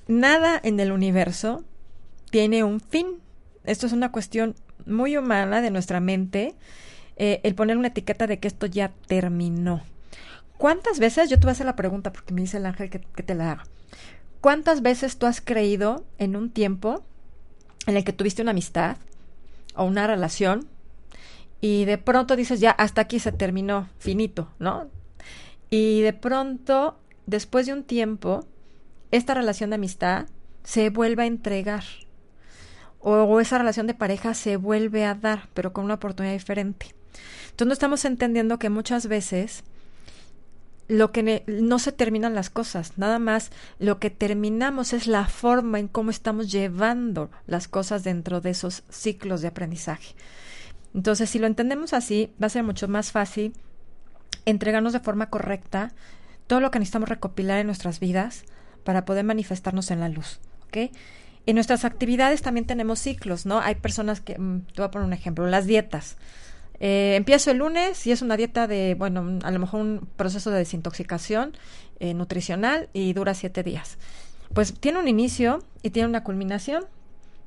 nada 0.06 0.60
en 0.62 0.78
el 0.80 0.92
universo 0.92 1.64
tiene 2.30 2.62
un 2.62 2.78
fin. 2.78 3.20
Esto 3.64 3.86
es 3.86 3.92
una 3.92 4.12
cuestión 4.12 4.54
muy 4.84 5.16
humana 5.16 5.62
de 5.62 5.70
nuestra 5.70 6.00
mente, 6.00 6.54
eh, 7.16 7.40
el 7.42 7.54
poner 7.54 7.78
una 7.78 7.88
etiqueta 7.88 8.26
de 8.26 8.38
que 8.38 8.48
esto 8.48 8.66
ya 8.66 8.92
terminó. 9.06 9.82
¿Cuántas 10.58 10.98
veces, 10.98 11.30
yo 11.30 11.38
te 11.38 11.46
voy 11.46 11.50
a 11.50 11.52
hacer 11.52 11.66
la 11.66 11.76
pregunta 11.76 12.12
porque 12.12 12.34
me 12.34 12.42
dice 12.42 12.58
el 12.58 12.66
ángel 12.66 12.90
que, 12.90 13.00
que 13.00 13.22
te 13.22 13.34
la 13.34 13.52
haga, 13.52 13.64
¿cuántas 14.42 14.82
veces 14.82 15.16
tú 15.16 15.26
has 15.26 15.40
creído 15.40 16.04
en 16.18 16.36
un 16.36 16.50
tiempo 16.50 17.02
en 17.86 17.96
el 17.96 18.04
que 18.04 18.12
tuviste 18.12 18.42
una 18.42 18.52
amistad 18.52 18.96
o 19.74 19.84
una 19.84 20.06
relación 20.06 20.68
y 21.60 21.84
de 21.86 21.98
pronto 21.98 22.36
dices 22.36 22.60
ya 22.60 22.70
hasta 22.70 23.00
aquí 23.00 23.18
se 23.18 23.32
terminó, 23.32 23.88
finito, 23.98 24.52
¿no? 24.58 24.90
Y 25.70 26.02
de 26.02 26.12
pronto, 26.12 26.98
después 27.26 27.66
de 27.66 27.72
un 27.72 27.84
tiempo, 27.84 28.46
esta 29.10 29.34
relación 29.34 29.70
de 29.70 29.76
amistad 29.76 30.26
se 30.62 30.90
vuelve 30.90 31.22
a 31.22 31.26
entregar. 31.26 31.84
O, 33.00 33.40
esa 33.40 33.58
relación 33.58 33.86
de 33.86 33.94
pareja 33.94 34.34
se 34.34 34.56
vuelve 34.56 35.04
a 35.04 35.14
dar, 35.14 35.48
pero 35.54 35.72
con 35.72 35.84
una 35.84 35.94
oportunidad 35.94 36.34
diferente. 36.34 36.94
Entonces 37.44 37.66
no 37.66 37.72
estamos 37.72 38.04
entendiendo 38.04 38.58
que 38.58 38.70
muchas 38.70 39.06
veces 39.06 39.64
lo 40.88 41.12
que 41.12 41.44
no 41.46 41.78
se 41.78 41.92
terminan 41.92 42.34
las 42.34 42.50
cosas, 42.50 42.98
nada 42.98 43.18
más 43.18 43.50
lo 43.78 43.98
que 43.98 44.10
terminamos 44.10 44.92
es 44.92 45.06
la 45.06 45.26
forma 45.26 45.78
en 45.78 45.88
cómo 45.88 46.10
estamos 46.10 46.52
llevando 46.52 47.30
las 47.46 47.68
cosas 47.68 48.04
dentro 48.04 48.40
de 48.40 48.50
esos 48.50 48.84
ciclos 48.90 49.40
de 49.40 49.48
aprendizaje. 49.48 50.14
Entonces, 50.94 51.30
si 51.30 51.38
lo 51.38 51.46
entendemos 51.46 51.92
así, 51.92 52.32
va 52.40 52.46
a 52.46 52.50
ser 52.50 52.62
mucho 52.62 52.86
más 52.86 53.12
fácil 53.12 53.52
entregarnos 54.44 54.92
de 54.92 55.00
forma 55.00 55.30
correcta 55.30 55.92
todo 56.46 56.60
lo 56.60 56.70
que 56.70 56.78
necesitamos 56.78 57.08
recopilar 57.08 57.58
en 57.58 57.66
nuestras 57.66 57.98
vidas 57.98 58.44
para 58.84 59.04
poder 59.04 59.24
manifestarnos 59.24 59.90
en 59.90 60.00
la 60.00 60.08
luz. 60.08 60.40
¿ok? 60.66 60.92
En 61.46 61.54
nuestras 61.56 61.84
actividades 61.84 62.42
también 62.42 62.66
tenemos 62.66 62.98
ciclos, 62.98 63.44
¿no? 63.46 63.60
Hay 63.60 63.74
personas 63.76 64.20
que, 64.20 64.38
mm, 64.38 64.66
te 64.66 64.74
voy 64.76 64.86
a 64.86 64.90
poner 64.90 65.06
un 65.06 65.12
ejemplo, 65.12 65.46
las 65.46 65.66
dietas. 65.66 66.16
Eh, 66.86 67.16
empiezo 67.16 67.50
el 67.50 67.56
lunes 67.56 68.06
y 68.06 68.12
es 68.12 68.20
una 68.20 68.36
dieta 68.36 68.66
de, 68.66 68.94
bueno, 68.94 69.38
a 69.42 69.50
lo 69.50 69.58
mejor 69.58 69.80
un 69.80 70.06
proceso 70.16 70.50
de 70.50 70.58
desintoxicación 70.58 71.56
eh, 71.98 72.12
nutricional 72.12 72.90
y 72.92 73.14
dura 73.14 73.32
siete 73.32 73.62
días. 73.62 73.96
Pues 74.52 74.74
tiene 74.78 74.98
un 74.98 75.08
inicio 75.08 75.64
y 75.82 75.88
tiene 75.88 76.10
una 76.10 76.24
culminación, 76.24 76.84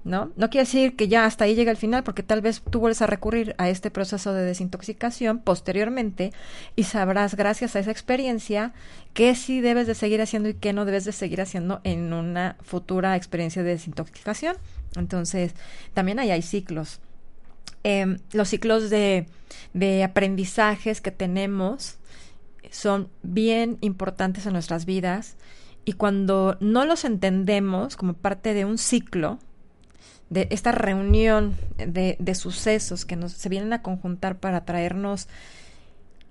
¿no? 0.03 0.31
No 0.37 0.49
quiere 0.49 0.65
decir 0.65 0.95
que 0.95 1.07
ya 1.07 1.25
hasta 1.25 1.43
ahí 1.43 1.53
llega 1.53 1.69
el 1.69 1.77
final, 1.77 2.03
porque 2.03 2.23
tal 2.23 2.41
vez 2.41 2.63
tú 2.67 2.79
vuelves 2.79 3.03
a 3.03 3.05
recurrir 3.05 3.53
a 3.59 3.69
este 3.69 3.91
proceso 3.91 4.33
de 4.33 4.43
desintoxicación 4.43 5.37
posteriormente 5.37 6.33
y 6.75 6.85
sabrás, 6.85 7.35
gracias 7.35 7.75
a 7.75 7.79
esa 7.79 7.91
experiencia, 7.91 8.73
qué 9.13 9.35
sí 9.35 9.61
debes 9.61 9.85
de 9.85 9.93
seguir 9.93 10.19
haciendo 10.19 10.49
y 10.49 10.55
qué 10.55 10.73
no 10.73 10.83
debes 10.83 11.05
de 11.05 11.11
seguir 11.11 11.41
haciendo 11.41 11.79
en 11.83 12.11
una 12.11 12.55
futura 12.63 13.15
experiencia 13.15 13.61
de 13.61 13.69
desintoxicación. 13.69 14.57
Entonces, 14.95 15.53
también 15.93 16.17
ahí 16.17 16.31
hay 16.31 16.41
ciclos. 16.41 17.01
Em, 17.83 18.17
los 18.33 18.49
ciclos 18.49 18.89
de, 18.89 19.27
de 19.73 20.03
aprendizajes 20.03 21.01
que 21.01 21.11
tenemos 21.11 21.97
son 22.71 23.09
bien 23.23 23.77
importantes 23.81 24.45
en 24.45 24.53
nuestras 24.53 24.85
vidas 24.85 25.37
y 25.85 25.93
cuando 25.93 26.57
no 26.59 26.85
los 26.85 27.05
entendemos 27.05 27.95
como 27.95 28.13
parte 28.13 28.53
de 28.53 28.65
un 28.65 28.77
ciclo, 28.77 29.39
de 30.29 30.47
esta 30.51 30.71
reunión 30.73 31.55
de, 31.77 32.17
de 32.19 32.35
sucesos 32.35 33.05
que 33.05 33.15
nos 33.15 33.31
se 33.31 33.49
vienen 33.49 33.71
a 33.71 33.81
conjuntar 33.81 34.37
para 34.39 34.65
traernos 34.65 35.27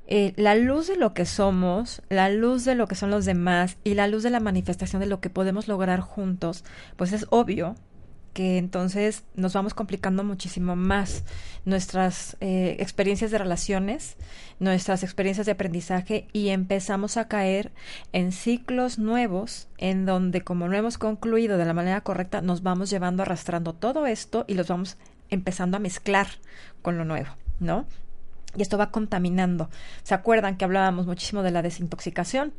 eh, 0.06 0.34
la 0.36 0.54
luz 0.54 0.86
de 0.86 0.96
lo 0.96 1.14
que 1.14 1.24
somos, 1.24 2.02
la 2.08 2.28
luz 2.28 2.64
de 2.64 2.74
lo 2.74 2.86
que 2.86 2.94
son 2.94 3.10
los 3.10 3.24
demás 3.24 3.76
y 3.82 3.94
la 3.94 4.06
luz 4.06 4.22
de 4.22 4.30
la 4.30 4.40
manifestación 4.40 5.00
de 5.00 5.06
lo 5.06 5.20
que 5.20 5.30
podemos 5.30 5.66
lograr 5.66 6.00
juntos, 6.00 6.64
pues 6.96 7.12
es 7.12 7.26
obvio 7.30 7.74
que 8.36 8.58
entonces 8.58 9.24
nos 9.34 9.54
vamos 9.54 9.72
complicando 9.72 10.22
muchísimo 10.22 10.76
más 10.76 11.24
nuestras 11.64 12.36
eh, 12.40 12.76
experiencias 12.80 13.30
de 13.30 13.38
relaciones, 13.38 14.18
nuestras 14.60 15.02
experiencias 15.02 15.46
de 15.46 15.52
aprendizaje 15.52 16.28
y 16.34 16.50
empezamos 16.50 17.16
a 17.16 17.28
caer 17.28 17.72
en 18.12 18.32
ciclos 18.32 18.98
nuevos 18.98 19.68
en 19.78 20.04
donde 20.04 20.42
como 20.42 20.68
no 20.68 20.76
hemos 20.76 20.98
concluido 20.98 21.56
de 21.56 21.64
la 21.64 21.72
manera 21.72 22.02
correcta 22.02 22.42
nos 22.42 22.62
vamos 22.62 22.90
llevando 22.90 23.22
arrastrando 23.22 23.72
todo 23.72 24.06
esto 24.06 24.44
y 24.46 24.52
los 24.52 24.68
vamos 24.68 24.98
empezando 25.30 25.78
a 25.78 25.80
mezclar 25.80 26.26
con 26.82 26.98
lo 26.98 27.06
nuevo, 27.06 27.30
¿no? 27.58 27.86
Y 28.56 28.62
esto 28.62 28.78
va 28.78 28.90
contaminando. 28.90 29.68
¿Se 30.02 30.14
acuerdan 30.14 30.56
que 30.56 30.64
hablábamos 30.64 31.06
muchísimo 31.06 31.42
de 31.42 31.50
la 31.50 31.62
desintoxicación? 31.62 32.52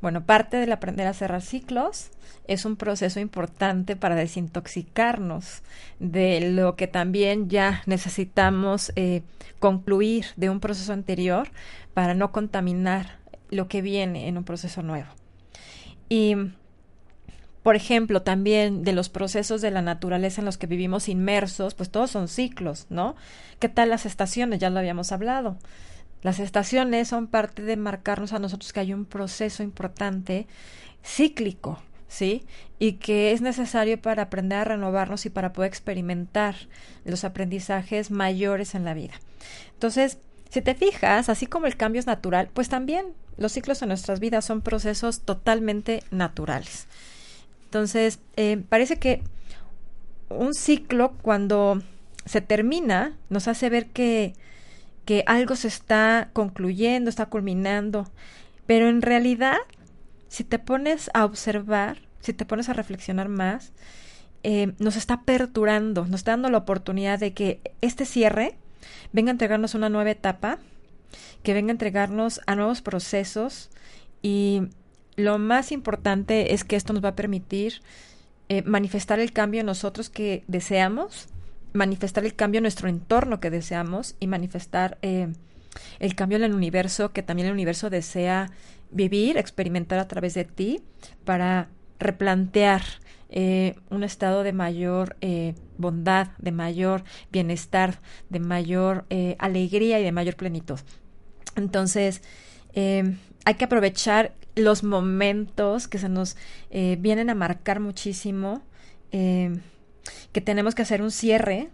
Bueno, 0.00 0.24
parte 0.24 0.58
del 0.58 0.70
aprender 0.70 1.06
a 1.06 1.14
cerrar 1.14 1.42
ciclos 1.42 2.10
es 2.46 2.64
un 2.64 2.76
proceso 2.76 3.18
importante 3.18 3.96
para 3.96 4.14
desintoxicarnos 4.14 5.62
de 5.98 6.52
lo 6.52 6.76
que 6.76 6.86
también 6.86 7.48
ya 7.48 7.82
necesitamos 7.86 8.92
eh, 8.94 9.22
concluir 9.58 10.26
de 10.36 10.50
un 10.50 10.60
proceso 10.60 10.92
anterior 10.92 11.48
para 11.94 12.14
no 12.14 12.30
contaminar 12.30 13.18
lo 13.50 13.66
que 13.66 13.82
viene 13.82 14.28
en 14.28 14.38
un 14.38 14.44
proceso 14.44 14.82
nuevo. 14.82 15.08
Y 16.08 16.36
por 17.62 17.76
ejemplo, 17.76 18.22
también 18.22 18.82
de 18.82 18.92
los 18.92 19.08
procesos 19.08 19.60
de 19.60 19.70
la 19.70 19.82
naturaleza 19.82 20.40
en 20.40 20.46
los 20.46 20.58
que 20.58 20.66
vivimos 20.66 21.08
inmersos, 21.08 21.74
pues 21.74 21.90
todos 21.90 22.10
son 22.10 22.28
ciclos, 22.28 22.86
¿no? 22.88 23.16
¿Qué 23.58 23.68
tal 23.68 23.90
las 23.90 24.06
estaciones? 24.06 24.58
Ya 24.58 24.70
lo 24.70 24.78
habíamos 24.78 25.12
hablado. 25.12 25.58
Las 26.22 26.40
estaciones 26.40 27.08
son 27.08 27.26
parte 27.26 27.62
de 27.62 27.76
marcarnos 27.76 28.32
a 28.32 28.38
nosotros 28.38 28.72
que 28.72 28.80
hay 28.80 28.92
un 28.92 29.04
proceso 29.04 29.62
importante 29.62 30.46
cíclico, 31.04 31.80
¿sí? 32.08 32.44
Y 32.78 32.94
que 32.94 33.32
es 33.32 33.40
necesario 33.40 34.00
para 34.00 34.22
aprender 34.22 34.58
a 34.58 34.64
renovarnos 34.64 35.26
y 35.26 35.30
para 35.30 35.52
poder 35.52 35.68
experimentar 35.68 36.56
los 37.04 37.24
aprendizajes 37.24 38.10
mayores 38.10 38.74
en 38.74 38.84
la 38.84 38.94
vida. 38.94 39.14
Entonces, 39.74 40.18
si 40.50 40.62
te 40.62 40.74
fijas, 40.74 41.28
así 41.28 41.46
como 41.46 41.66
el 41.66 41.76
cambio 41.76 42.00
es 42.00 42.06
natural, 42.06 42.48
pues 42.52 42.68
también 42.68 43.06
los 43.36 43.52
ciclos 43.52 43.82
en 43.82 43.88
nuestras 43.88 44.18
vidas 44.18 44.44
son 44.44 44.62
procesos 44.62 45.20
totalmente 45.20 46.02
naturales. 46.10 46.88
Entonces, 47.68 48.20
eh, 48.36 48.64
parece 48.66 48.96
que 48.96 49.22
un 50.30 50.54
ciclo 50.54 51.12
cuando 51.20 51.82
se 52.24 52.40
termina 52.40 53.18
nos 53.28 53.46
hace 53.46 53.68
ver 53.68 53.88
que, 53.88 54.32
que 55.04 55.22
algo 55.26 55.54
se 55.54 55.68
está 55.68 56.30
concluyendo, 56.32 57.10
está 57.10 57.26
culminando, 57.26 58.10
pero 58.66 58.88
en 58.88 59.02
realidad, 59.02 59.58
si 60.28 60.44
te 60.44 60.58
pones 60.58 61.10
a 61.12 61.26
observar, 61.26 61.98
si 62.20 62.32
te 62.32 62.46
pones 62.46 62.70
a 62.70 62.72
reflexionar 62.72 63.28
más, 63.28 63.72
eh, 64.44 64.72
nos 64.78 64.96
está 64.96 65.24
perturando, 65.24 66.06
nos 66.06 66.20
está 66.20 66.30
dando 66.30 66.48
la 66.48 66.58
oportunidad 66.58 67.18
de 67.18 67.34
que 67.34 67.60
este 67.82 68.06
cierre 68.06 68.56
venga 69.12 69.30
a 69.30 69.32
entregarnos 69.32 69.74
una 69.74 69.90
nueva 69.90 70.10
etapa, 70.10 70.58
que 71.42 71.52
venga 71.52 71.70
a 71.70 71.72
entregarnos 71.72 72.40
a 72.46 72.54
nuevos 72.54 72.80
procesos 72.80 73.68
y 74.22 74.62
lo 75.18 75.38
más 75.38 75.72
importante 75.72 76.54
es 76.54 76.62
que 76.62 76.76
esto 76.76 76.92
nos 76.92 77.04
va 77.04 77.10
a 77.10 77.16
permitir 77.16 77.82
eh, 78.48 78.62
manifestar 78.62 79.18
el 79.18 79.32
cambio 79.32 79.60
en 79.60 79.66
nosotros 79.66 80.10
que 80.10 80.44
deseamos, 80.46 81.26
manifestar 81.72 82.24
el 82.24 82.36
cambio 82.36 82.60
en 82.60 82.62
nuestro 82.62 82.88
entorno 82.88 83.40
que 83.40 83.50
deseamos 83.50 84.14
y 84.20 84.28
manifestar 84.28 84.96
eh, 85.02 85.26
el 85.98 86.14
cambio 86.14 86.38
en 86.38 86.44
el 86.44 86.54
universo 86.54 87.12
que 87.12 87.24
también 87.24 87.48
el 87.48 87.52
universo 87.52 87.90
desea 87.90 88.52
vivir, 88.92 89.36
experimentar 89.36 89.98
a 89.98 90.06
través 90.06 90.34
de 90.34 90.44
ti 90.44 90.82
para 91.24 91.68
replantear 91.98 92.82
eh, 93.28 93.74
un 93.90 94.04
estado 94.04 94.44
de 94.44 94.52
mayor 94.52 95.16
bondad, 95.78 96.28
de 96.38 96.52
mayor 96.52 97.02
bienestar, 97.32 98.00
de 98.30 98.38
mayor 98.38 99.04
alegría 99.38 99.98
y 99.98 100.04
de 100.04 100.12
mayor 100.12 100.36
plenitud. 100.36 100.78
Entonces, 101.56 102.22
hay 102.74 103.54
que 103.58 103.64
aprovechar 103.64 104.32
los 104.58 104.84
momentos 104.84 105.88
que 105.88 105.98
se 105.98 106.08
nos 106.08 106.36
eh, 106.70 106.96
vienen 107.00 107.30
a 107.30 107.34
marcar 107.34 107.80
muchísimo, 107.80 108.62
eh, 109.12 109.58
que 110.32 110.40
tenemos 110.40 110.74
que 110.74 110.82
hacer 110.82 111.02
un 111.02 111.10
cierre, 111.10 111.70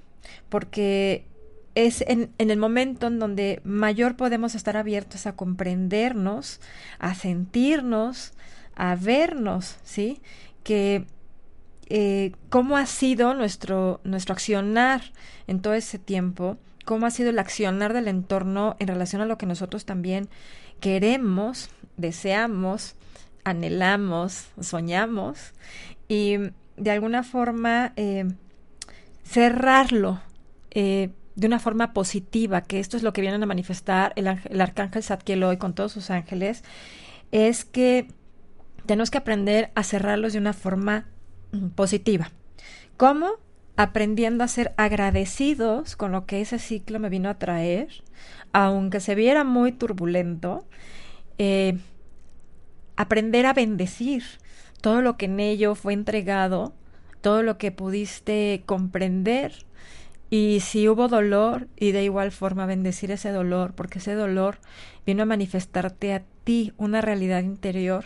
porque 0.48 1.26
es 1.74 2.02
en, 2.06 2.32
el 2.38 2.56
momento 2.56 3.08
en 3.08 3.18
donde 3.18 3.60
mayor 3.64 4.16
podemos 4.16 4.54
estar 4.54 4.76
abiertos 4.76 5.26
a 5.26 5.34
comprendernos, 5.34 6.60
a 6.98 7.14
sentirnos, 7.14 8.32
a 8.76 8.94
vernos, 8.94 9.76
¿sí? 9.84 10.20
Que 10.62 11.04
eh, 11.88 12.32
cómo 12.48 12.76
ha 12.76 12.86
sido 12.86 13.34
nuestro, 13.34 14.00
nuestro 14.04 14.32
accionar 14.32 15.02
en 15.46 15.60
todo 15.60 15.74
ese 15.74 15.98
tiempo, 15.98 16.56
cómo 16.84 17.06
ha 17.06 17.10
sido 17.10 17.30
el 17.30 17.38
accionar 17.38 17.92
del 17.92 18.08
entorno 18.08 18.76
en 18.78 18.88
relación 18.88 19.20
a 19.22 19.26
lo 19.26 19.36
que 19.36 19.46
nosotros 19.46 19.84
también 19.84 20.28
queremos, 20.80 21.70
deseamos, 21.96 22.96
anhelamos, 23.44 24.48
soñamos 24.60 25.52
y 26.08 26.36
de 26.76 26.90
alguna 26.90 27.22
forma 27.22 27.92
eh, 27.96 28.26
cerrarlo 29.24 30.20
eh, 30.70 31.10
de 31.36 31.46
una 31.46 31.58
forma 31.58 31.92
positiva, 31.92 32.62
que 32.62 32.80
esto 32.80 32.96
es 32.96 33.02
lo 33.02 33.12
que 33.12 33.20
vienen 33.20 33.42
a 33.42 33.46
manifestar 33.46 34.12
el, 34.16 34.26
el 34.26 34.60
arcángel 34.60 35.02
Zadkiel 35.02 35.42
hoy 35.42 35.56
con 35.56 35.74
todos 35.74 35.92
sus 35.92 36.10
ángeles, 36.10 36.62
es 37.32 37.64
que 37.64 38.08
tenemos 38.86 39.10
que 39.10 39.18
aprender 39.18 39.70
a 39.74 39.82
cerrarlos 39.82 40.32
de 40.32 40.38
una 40.38 40.52
forma 40.52 41.06
mm, 41.52 41.68
positiva. 41.68 42.30
¿Cómo? 42.96 43.30
Aprendiendo 43.76 44.44
a 44.44 44.48
ser 44.48 44.72
agradecidos 44.76 45.96
con 45.96 46.12
lo 46.12 46.26
que 46.26 46.40
ese 46.40 46.58
ciclo 46.58 47.00
me 47.00 47.08
vino 47.08 47.28
a 47.28 47.38
traer, 47.38 47.88
aunque 48.52 49.00
se 49.00 49.16
viera 49.16 49.42
muy 49.42 49.72
turbulento, 49.72 50.64
eh, 51.38 51.78
aprender 52.96 53.46
a 53.46 53.52
bendecir 53.52 54.24
todo 54.80 55.02
lo 55.02 55.16
que 55.16 55.26
en 55.26 55.40
ello 55.40 55.74
fue 55.74 55.92
entregado, 55.92 56.74
todo 57.20 57.42
lo 57.42 57.58
que 57.58 57.72
pudiste 57.72 58.62
comprender 58.66 59.64
y 60.30 60.60
si 60.60 60.88
hubo 60.88 61.08
dolor 61.08 61.68
y 61.76 61.92
de 61.92 62.04
igual 62.04 62.32
forma 62.32 62.66
bendecir 62.66 63.10
ese 63.10 63.30
dolor, 63.30 63.72
porque 63.74 63.98
ese 63.98 64.14
dolor 64.14 64.58
vino 65.06 65.22
a 65.22 65.26
manifestarte 65.26 66.12
a 66.12 66.22
ti 66.44 66.72
una 66.76 67.00
realidad 67.00 67.42
interior 67.42 68.04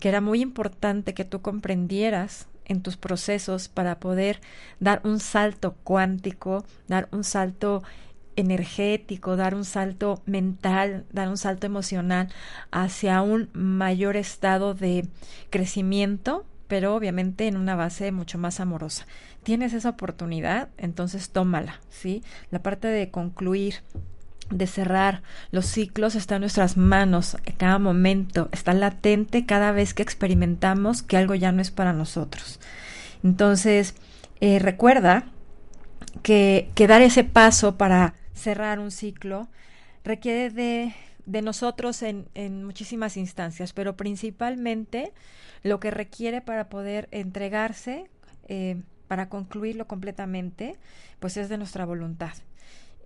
que 0.00 0.08
era 0.08 0.20
muy 0.20 0.40
importante 0.40 1.14
que 1.14 1.24
tú 1.24 1.42
comprendieras 1.42 2.48
en 2.64 2.82
tus 2.82 2.96
procesos 2.96 3.68
para 3.68 3.98
poder 3.98 4.40
dar 4.78 5.00
un 5.04 5.20
salto 5.20 5.74
cuántico, 5.84 6.64
dar 6.86 7.08
un 7.12 7.24
salto 7.24 7.82
energético, 8.38 9.36
dar 9.36 9.54
un 9.54 9.64
salto 9.64 10.22
mental, 10.24 11.04
dar 11.12 11.28
un 11.28 11.36
salto 11.36 11.66
emocional 11.66 12.28
hacia 12.70 13.20
un 13.20 13.50
mayor 13.52 14.16
estado 14.16 14.74
de 14.74 15.06
crecimiento, 15.50 16.46
pero 16.68 16.94
obviamente 16.94 17.48
en 17.48 17.56
una 17.56 17.74
base 17.74 18.12
mucho 18.12 18.38
más 18.38 18.60
amorosa. 18.60 19.06
Tienes 19.42 19.72
esa 19.72 19.90
oportunidad, 19.90 20.68
entonces 20.78 21.30
tómala, 21.30 21.80
¿sí? 21.90 22.22
La 22.50 22.62
parte 22.62 22.88
de 22.88 23.10
concluir 23.10 23.76
de 24.50 24.66
cerrar 24.66 25.22
los 25.50 25.66
ciclos 25.66 26.14
está 26.14 26.36
en 26.36 26.42
nuestras 26.42 26.76
manos 26.76 27.36
en 27.44 27.54
cada 27.56 27.78
momento, 27.78 28.48
está 28.52 28.72
latente 28.72 29.46
cada 29.46 29.72
vez 29.72 29.94
que 29.94 30.02
experimentamos 30.02 31.02
que 31.02 31.16
algo 31.16 31.34
ya 31.34 31.52
no 31.52 31.60
es 31.60 31.70
para 31.70 31.92
nosotros. 31.92 32.60
Entonces, 33.22 33.94
eh, 34.40 34.58
recuerda 34.58 35.24
que, 36.22 36.70
que 36.74 36.86
dar 36.86 37.02
ese 37.02 37.24
paso 37.24 37.76
para 37.76 38.14
cerrar 38.38 38.78
un 38.78 38.90
ciclo 38.90 39.48
requiere 40.04 40.50
de, 40.50 40.94
de 41.26 41.42
nosotros 41.42 42.02
en, 42.02 42.28
en, 42.34 42.64
muchísimas 42.64 43.16
instancias, 43.16 43.72
pero 43.72 43.96
principalmente 43.96 45.12
lo 45.62 45.80
que 45.80 45.90
requiere 45.90 46.40
para 46.40 46.68
poder 46.68 47.08
entregarse 47.10 48.08
eh, 48.48 48.80
para 49.08 49.28
concluirlo 49.28 49.86
completamente, 49.86 50.76
pues 51.18 51.36
es 51.36 51.48
de 51.48 51.58
nuestra 51.58 51.84
voluntad. 51.84 52.32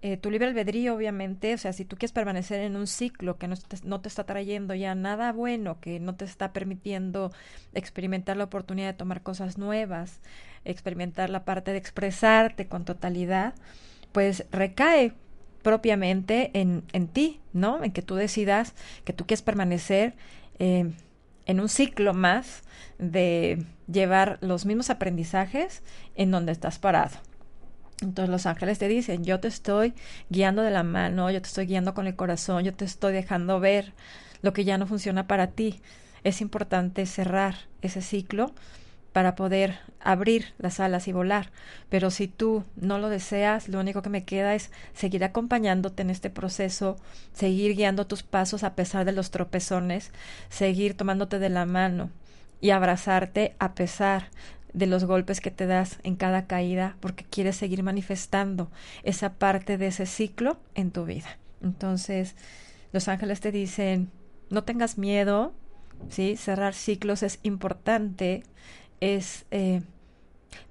Eh, 0.05 0.17
tu 0.17 0.33
libre 0.33 0.49
albedrío, 0.49 0.97
obviamente, 0.97 1.55
o 1.55 1.59
sea, 1.59 1.73
si 1.73 1.85
tú 1.85 1.97
quieres 1.97 2.13
permanecer 2.13 2.61
en 2.61 2.75
un 2.75 2.89
ciclo 2.89 3.39
que 3.39 3.47
no 3.47 3.57
te, 3.57 3.77
no 3.85 4.01
te, 4.01 4.09
está 4.09 4.25
trayendo 4.25 4.75
ya 4.75 4.97
nada 4.97 5.33
bueno, 5.33 5.79
que 5.81 6.01
no 6.01 6.17
te 6.17 6.25
está 6.25 6.53
permitiendo 6.53 7.31
experimentar 7.73 8.37
la 8.37 8.45
oportunidad 8.45 8.89
de 8.89 8.95
tomar 8.95 9.23
cosas 9.23 9.59
nuevas, 9.59 10.21
experimentar 10.65 11.31
la 11.31 11.45
parte 11.45 11.71
de 11.71 11.79
expresarte 11.79 12.67
con 12.67 12.85
totalidad, 12.85 13.55
pues 14.11 14.45
recae 14.51 15.15
propiamente 15.63 16.51
en, 16.55 16.85
en 16.93 17.09
ti, 17.09 17.41
¿no? 17.53 17.83
En 17.83 17.93
que 17.93 18.03
tú 18.03 18.15
decidas 18.15 18.75
que 19.05 19.13
tú 19.13 19.27
quieres 19.27 19.43
permanecer 19.43 20.15
eh, 20.59 20.93
en 21.47 21.61
un 21.61 21.69
ciclo 21.69 22.15
más 22.15 22.63
de 22.99 23.65
llevar 23.91 24.39
los 24.41 24.65
mismos 24.67 24.91
aprendizajes 24.91 25.83
en 26.15 26.31
donde 26.31 26.53
estás 26.53 26.79
parado. 26.79 27.17
Entonces 28.01 28.31
los 28.31 28.47
ángeles 28.47 28.79
te 28.79 28.89
dicen, 28.89 29.25
yo 29.25 29.39
te 29.41 29.49
estoy 29.49 29.95
guiando 30.29 30.63
de 30.63 30.71
la 30.71 30.83
mano, 30.83 31.31
yo 31.31 31.41
te 31.41 31.47
estoy 31.47 31.67
guiando 31.67 31.95
con 31.95 32.07
el 32.07 32.17
corazón, 32.17 32.65
yo 32.65 32.75
te 32.75 32.85
estoy 32.85 33.13
dejando 33.13 33.61
ver 33.61 33.93
lo 34.43 34.53
que 34.53 34.65
ya 34.65 34.77
no 34.77 34.87
funciona 34.87 35.27
para 35.27 35.49
ti. 35.49 35.81
Es 36.25 36.41
importante 36.41 37.07
cerrar 37.07 37.55
ese 37.81 38.03
ciclo 38.03 38.53
para 39.13 39.35
poder 39.35 39.79
abrir 40.01 40.55
las 40.59 40.81
alas 40.81 41.07
y 41.09 41.13
volar. 41.13 41.51
Pero 41.89 42.11
si 42.11 42.29
tú 42.29 42.65
no 42.77 42.99
lo 42.99 43.09
deseas, 43.09 43.69
lo 43.69 43.81
único 43.81 44.03
que 44.03 44.11
me 44.11 44.25
queda 44.25 44.55
es 44.55 44.71
seguir 44.95 45.25
acompañándote 45.25 46.03
en 46.03 46.11
este 46.11 46.31
proceso, 46.31 46.97
seguir 47.33 47.77
guiando 47.77 48.07
tus 48.07 48.23
pasos 48.23 48.65
a 48.65 48.75
pesar 48.75 49.05
de 49.05 49.13
los 49.13 49.31
tropezones, 49.31 50.11
seguir 50.49 50.97
tomándote 50.97 51.39
de 51.39 51.51
la 51.51 51.67
mano 51.67 52.11
y 52.61 52.71
abrazarte 52.71 53.55
a 53.59 53.75
pesar 53.75 54.31
de 54.73 54.87
los 54.87 55.05
golpes 55.05 55.41
que 55.41 55.51
te 55.51 55.67
das 55.67 55.99
en 56.03 56.17
cada 56.17 56.47
caída 56.47 56.97
porque 57.01 57.25
quieres 57.25 57.57
seguir 57.57 57.83
manifestando 57.83 58.71
esa 59.03 59.35
parte 59.35 59.77
de 59.77 59.89
ese 59.89 60.07
ciclo 60.07 60.59
en 60.75 60.91
tu 60.91 61.05
vida. 61.05 61.39
Entonces, 61.63 62.35
los 62.93 63.09
ángeles 63.09 63.41
te 63.41 63.53
dicen, 63.53 64.11
no 64.51 64.65
tengas 64.65 64.99
miedo, 64.99 65.53
¿sí? 66.09 66.37
Cerrar 66.37 66.75
ciclos 66.75 67.23
es 67.23 67.39
importante, 67.43 68.43
es... 69.03 69.45
Eh, 69.51 69.83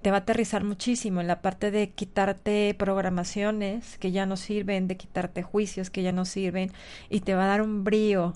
te 0.01 0.11
va 0.11 0.17
a 0.17 0.19
aterrizar 0.21 0.63
muchísimo 0.63 1.21
en 1.21 1.27
la 1.27 1.41
parte 1.41 1.71
de 1.71 1.89
quitarte 1.89 2.75
programaciones 2.77 3.97
que 3.97 4.11
ya 4.11 4.25
no 4.25 4.37
sirven, 4.37 4.87
de 4.87 4.97
quitarte 4.97 5.43
juicios 5.43 5.89
que 5.89 6.03
ya 6.03 6.11
no 6.11 6.25
sirven 6.25 6.71
y 7.09 7.21
te 7.21 7.33
va 7.33 7.45
a 7.45 7.47
dar 7.47 7.61
un 7.61 7.83
brío, 7.83 8.35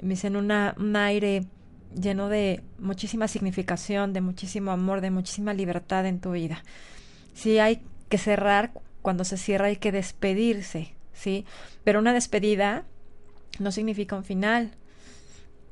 me 0.00 0.10
dicen 0.10 0.36
una, 0.36 0.74
un 0.78 0.96
aire 0.96 1.46
lleno 1.94 2.28
de 2.28 2.62
muchísima 2.78 3.28
significación, 3.28 4.12
de 4.12 4.20
muchísimo 4.20 4.70
amor, 4.70 5.00
de 5.00 5.10
muchísima 5.10 5.54
libertad 5.54 6.06
en 6.06 6.20
tu 6.20 6.32
vida. 6.32 6.62
Sí 7.34 7.58
hay 7.58 7.82
que 8.08 8.18
cerrar, 8.18 8.72
cuando 9.00 9.24
se 9.24 9.36
cierra 9.36 9.66
hay 9.66 9.76
que 9.76 9.92
despedirse, 9.92 10.94
¿sí? 11.12 11.44
Pero 11.84 11.98
una 11.98 12.12
despedida 12.12 12.84
no 13.58 13.72
significa 13.72 14.16
un 14.16 14.24
final. 14.24 14.72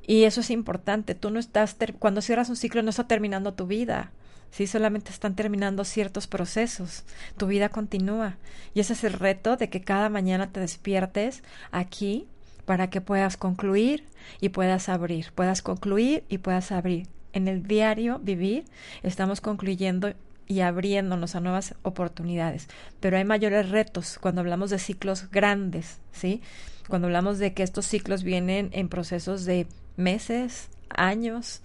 Y 0.06 0.24
eso 0.24 0.40
es 0.40 0.50
importante. 0.50 1.14
Tú 1.14 1.30
no 1.30 1.38
estás, 1.38 1.76
cuando 1.98 2.22
cierras 2.22 2.48
un 2.48 2.56
ciclo 2.56 2.82
no 2.82 2.90
está 2.90 3.06
terminando 3.06 3.54
tu 3.54 3.66
vida. 3.66 4.10
Sí, 4.50 4.66
solamente 4.66 5.12
están 5.12 5.36
terminando 5.36 5.84
ciertos 5.84 6.26
procesos. 6.26 7.04
Tu 7.36 7.46
vida 7.46 7.68
continúa. 7.68 8.36
Y 8.74 8.80
ese 8.80 8.94
es 8.94 9.04
el 9.04 9.12
reto 9.12 9.56
de 9.56 9.68
que 9.68 9.82
cada 9.82 10.08
mañana 10.08 10.50
te 10.50 10.60
despiertes 10.60 11.42
aquí 11.70 12.26
para 12.64 12.90
que 12.90 13.00
puedas 13.00 13.36
concluir 13.36 14.04
y 14.40 14.50
puedas 14.50 14.88
abrir, 14.88 15.32
puedas 15.34 15.62
concluir 15.62 16.24
y 16.28 16.38
puedas 16.38 16.72
abrir. 16.72 17.08
En 17.32 17.48
el 17.48 17.62
diario 17.62 18.18
vivir 18.18 18.64
estamos 19.02 19.40
concluyendo 19.40 20.12
y 20.46 20.60
abriéndonos 20.60 21.36
a 21.36 21.40
nuevas 21.40 21.74
oportunidades, 21.82 22.68
pero 22.98 23.16
hay 23.16 23.24
mayores 23.24 23.70
retos 23.70 24.18
cuando 24.20 24.40
hablamos 24.40 24.70
de 24.70 24.80
ciclos 24.80 25.30
grandes, 25.30 25.98
¿sí? 26.12 26.42
Cuando 26.90 27.06
hablamos 27.06 27.38
de 27.38 27.54
que 27.54 27.62
estos 27.62 27.86
ciclos 27.86 28.24
vienen 28.24 28.68
en 28.72 28.88
procesos 28.88 29.44
de 29.44 29.68
meses, 29.96 30.68
años, 30.90 31.62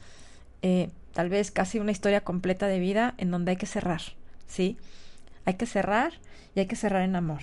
eh, 0.62 0.92
tal 1.14 1.30
vez 1.30 1.50
casi 1.50 1.80
una 1.80 1.92
historia 1.92 2.22
completa 2.22 2.68
de 2.68 2.80
vida 2.80 3.16
en 3.18 3.32
donde 3.32 3.52
hay 3.52 3.58
que 3.58 3.66
cerrar, 3.66 4.02
¿sí? 4.46 4.78
Hay 5.44 5.56
que 5.56 5.66
cerrar 5.66 6.14
y 6.54 6.60
hay 6.60 6.68
que 6.68 6.76
cerrar 6.76 7.02
en 7.02 7.16
amor. 7.16 7.42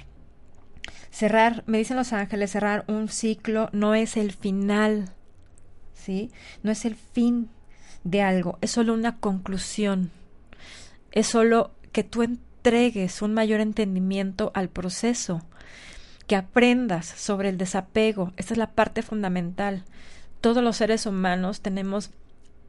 Cerrar, 1.10 1.64
me 1.66 1.78
dicen 1.78 1.96
los 1.96 2.12
ángeles, 2.12 2.52
cerrar 2.52 2.84
un 2.86 3.08
ciclo 3.08 3.68
no 3.72 3.96
es 3.96 4.16
el 4.16 4.30
final, 4.30 5.10
¿sí? 5.92 6.30
No 6.62 6.70
es 6.70 6.84
el 6.84 6.94
fin 6.94 7.50
de 8.04 8.22
algo, 8.22 8.58
es 8.60 8.70
solo 8.70 8.94
una 8.94 9.18
conclusión. 9.18 10.12
Es 11.10 11.26
solo 11.26 11.72
que 11.90 12.04
tú 12.04 12.22
entregues 12.22 13.22
un 13.22 13.34
mayor 13.34 13.60
entendimiento 13.60 14.52
al 14.54 14.68
proceso, 14.68 15.42
que 16.26 16.36
aprendas 16.36 17.06
sobre 17.06 17.48
el 17.48 17.58
desapego. 17.58 18.32
Esta 18.36 18.54
es 18.54 18.58
la 18.58 18.70
parte 18.70 19.02
fundamental. 19.02 19.84
Todos 20.40 20.62
los 20.62 20.76
seres 20.76 21.06
humanos 21.06 21.60
tenemos 21.60 22.10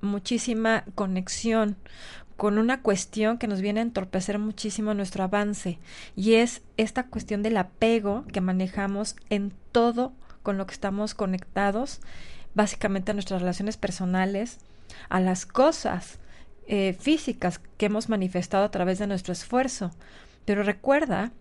muchísima 0.02 0.84
conexión 0.96 1.78
con 2.38 2.58
una 2.58 2.82
cuestión 2.82 3.38
que 3.38 3.48
nos 3.48 3.62
viene 3.62 3.80
a 3.80 3.84
entorpecer 3.84 4.40
muchísimo 4.40 4.94
nuestro 4.94 5.24
avance 5.24 5.80
y 6.16 6.34
es 6.34 6.62
esta 6.78 7.06
cuestión 7.08 7.44
del 7.44 7.58
apego 7.58 8.26
que 8.32 8.42
manejamos 8.42 9.16
en 9.30 9.54
todo 9.72 10.14
con 10.42 10.58
lo 10.58 10.66
que 10.66 10.74
estamos 10.74 11.14
conectados, 11.14 12.02
básicamente 12.54 13.12
a 13.12 13.14
nuestras 13.14 13.42
relaciones 13.42 13.78
personales, 13.78 14.60
a 15.10 15.20
las 15.20 15.46
cosas 15.46 16.20
eh, 16.68 16.96
físicas 17.00 17.60
que 17.78 17.86
hemos 17.86 18.10
manifestado 18.10 18.66
a 18.66 18.72
través 18.72 19.00
de 19.00 19.08
nuestro 19.08 19.32
esfuerzo. 19.32 19.92
Pero 20.46 20.64
recuerda 20.64 21.32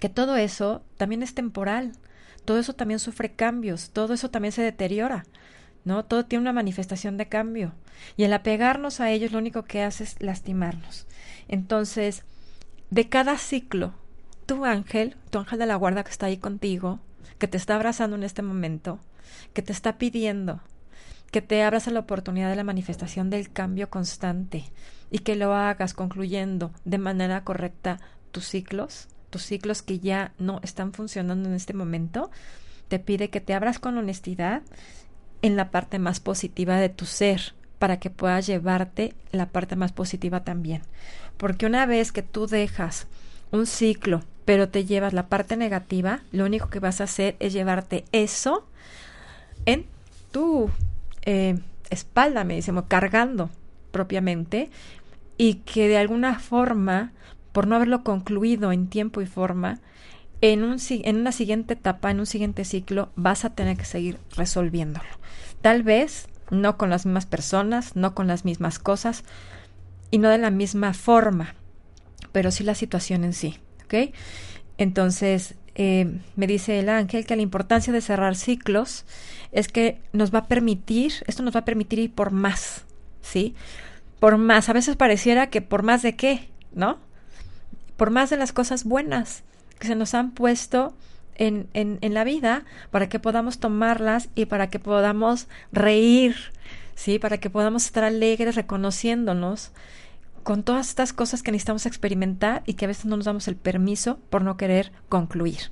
que 0.00 0.08
todo 0.08 0.36
eso 0.36 0.82
también 0.96 1.22
es 1.22 1.34
temporal, 1.34 1.92
todo 2.44 2.58
eso 2.58 2.74
también 2.74 2.98
sufre 2.98 3.32
cambios, 3.32 3.90
todo 3.90 4.14
eso 4.14 4.30
también 4.30 4.50
se 4.50 4.62
deteriora. 4.62 5.24
¿no? 5.84 6.04
Todo 6.04 6.26
tiene 6.26 6.42
una 6.42 6.52
manifestación 6.52 7.16
de 7.16 7.28
cambio. 7.28 7.72
Y 8.16 8.24
el 8.24 8.32
apegarnos 8.32 9.00
a 9.00 9.10
ellos 9.10 9.32
lo 9.32 9.38
único 9.38 9.62
que 9.62 9.82
hace 9.82 10.04
es 10.04 10.20
lastimarnos. 10.20 11.06
Entonces, 11.48 12.24
de 12.90 13.08
cada 13.08 13.38
ciclo, 13.38 13.94
tu 14.46 14.64
ángel, 14.64 15.16
tu 15.30 15.38
ángel 15.38 15.58
de 15.58 15.66
la 15.66 15.76
guarda 15.76 16.02
que 16.02 16.10
está 16.10 16.26
ahí 16.26 16.36
contigo, 16.36 16.98
que 17.38 17.48
te 17.48 17.56
está 17.56 17.76
abrazando 17.76 18.16
en 18.16 18.24
este 18.24 18.42
momento, 18.42 18.98
que 19.54 19.62
te 19.62 19.72
está 19.72 19.96
pidiendo 19.96 20.60
que 21.30 21.42
te 21.42 21.62
abras 21.62 21.86
a 21.86 21.90
la 21.90 22.00
oportunidad 22.00 22.50
de 22.50 22.56
la 22.56 22.64
manifestación 22.64 23.30
del 23.30 23.50
cambio 23.50 23.88
constante 23.88 24.64
y 25.10 25.20
que 25.20 25.36
lo 25.36 25.54
hagas 25.54 25.94
concluyendo 25.94 26.72
de 26.84 26.98
manera 26.98 27.44
correcta 27.44 28.00
tus 28.32 28.48
ciclos, 28.48 29.08
tus 29.30 29.42
ciclos 29.42 29.82
que 29.82 29.98
ya 29.98 30.32
no 30.38 30.60
están 30.62 30.92
funcionando 30.92 31.48
en 31.48 31.54
este 31.54 31.72
momento, 31.72 32.30
te 32.88 32.98
pide 32.98 33.30
que 33.30 33.40
te 33.40 33.54
abras 33.54 33.78
con 33.78 33.96
honestidad 33.96 34.62
en 35.42 35.56
la 35.56 35.70
parte 35.70 35.98
más 35.98 36.20
positiva 36.20 36.76
de 36.76 36.88
tu 36.88 37.06
ser 37.06 37.54
para 37.78 37.98
que 37.98 38.10
puedas 38.10 38.46
llevarte 38.46 39.14
la 39.32 39.46
parte 39.46 39.76
más 39.76 39.92
positiva 39.92 40.44
también. 40.44 40.82
Porque 41.38 41.66
una 41.66 41.86
vez 41.86 42.12
que 42.12 42.22
tú 42.22 42.46
dejas 42.46 43.06
un 43.52 43.66
ciclo, 43.66 44.22
pero 44.44 44.68
te 44.68 44.84
llevas 44.84 45.12
la 45.12 45.28
parte 45.28 45.56
negativa, 45.56 46.20
lo 46.32 46.44
único 46.44 46.68
que 46.68 46.80
vas 46.80 47.00
a 47.00 47.04
hacer 47.04 47.36
es 47.38 47.52
llevarte 47.52 48.04
eso 48.12 48.66
en 49.64 49.86
tu 50.30 50.70
eh, 51.22 51.58
espalda, 51.88 52.44
me 52.44 52.56
decimos, 52.56 52.84
cargando 52.88 53.50
propiamente, 53.92 54.70
y 55.36 55.54
que 55.54 55.88
de 55.88 55.96
alguna 55.96 56.38
forma, 56.38 57.12
por 57.52 57.66
no 57.66 57.76
haberlo 57.76 58.02
concluido 58.04 58.72
en 58.72 58.88
tiempo 58.88 59.20
y 59.20 59.26
forma, 59.26 59.80
en, 60.40 60.64
un, 60.64 60.78
en 60.88 61.16
una 61.16 61.32
siguiente 61.32 61.74
etapa, 61.74 62.10
en 62.10 62.20
un 62.20 62.26
siguiente 62.26 62.64
ciclo, 62.64 63.10
vas 63.16 63.44
a 63.44 63.54
tener 63.54 63.76
que 63.76 63.84
seguir 63.84 64.18
resolviéndolo. 64.36 65.08
Tal 65.60 65.82
vez 65.82 66.28
no 66.50 66.76
con 66.76 66.90
las 66.90 67.06
mismas 67.06 67.26
personas, 67.26 67.96
no 67.96 68.14
con 68.14 68.26
las 68.26 68.44
mismas 68.44 68.78
cosas 68.78 69.24
y 70.10 70.18
no 70.18 70.28
de 70.28 70.38
la 70.38 70.50
misma 70.50 70.94
forma, 70.94 71.54
pero 72.32 72.50
sí 72.50 72.64
la 72.64 72.74
situación 72.74 73.24
en 73.24 73.32
sí. 73.32 73.58
¿Ok? 73.84 74.14
Entonces, 74.78 75.56
eh, 75.74 76.20
me 76.36 76.46
dice 76.46 76.78
el 76.78 76.88
ángel 76.88 77.26
que 77.26 77.36
la 77.36 77.42
importancia 77.42 77.92
de 77.92 78.00
cerrar 78.00 78.34
ciclos 78.34 79.04
es 79.52 79.68
que 79.68 80.00
nos 80.12 80.34
va 80.34 80.40
a 80.40 80.48
permitir, 80.48 81.12
esto 81.26 81.42
nos 81.42 81.54
va 81.54 81.60
a 81.60 81.64
permitir 81.64 81.98
ir 81.98 82.12
por 82.12 82.30
más, 82.30 82.84
¿sí? 83.20 83.54
Por 84.18 84.38
más, 84.38 84.68
a 84.68 84.72
veces 84.72 84.96
pareciera 84.96 85.48
que 85.48 85.62
por 85.62 85.82
más 85.82 86.02
de 86.02 86.16
qué, 86.16 86.48
¿no? 86.72 86.98
Por 88.00 88.08
más 88.08 88.30
de 88.30 88.38
las 88.38 88.54
cosas 88.54 88.84
buenas 88.84 89.42
que 89.78 89.86
se 89.86 89.94
nos 89.94 90.14
han 90.14 90.30
puesto 90.30 90.94
en, 91.34 91.68
en, 91.74 92.14
la 92.14 92.24
vida 92.24 92.64
para 92.90 93.10
que 93.10 93.18
podamos 93.18 93.58
tomarlas 93.58 94.30
y 94.34 94.46
para 94.46 94.70
que 94.70 94.78
podamos 94.78 95.48
reír, 95.70 96.34
¿sí? 96.94 97.18
Para 97.18 97.36
que 97.36 97.50
podamos 97.50 97.84
estar 97.84 98.02
alegres 98.02 98.54
reconociéndonos 98.54 99.72
con 100.44 100.62
todas 100.62 100.88
estas 100.88 101.12
cosas 101.12 101.42
que 101.42 101.52
necesitamos 101.52 101.84
experimentar 101.84 102.62
y 102.64 102.72
que 102.72 102.86
a 102.86 102.88
veces 102.88 103.04
no 103.04 103.18
nos 103.18 103.26
damos 103.26 103.48
el 103.48 103.56
permiso 103.56 104.18
por 104.30 104.40
no 104.40 104.56
querer 104.56 104.92
concluir. 105.10 105.70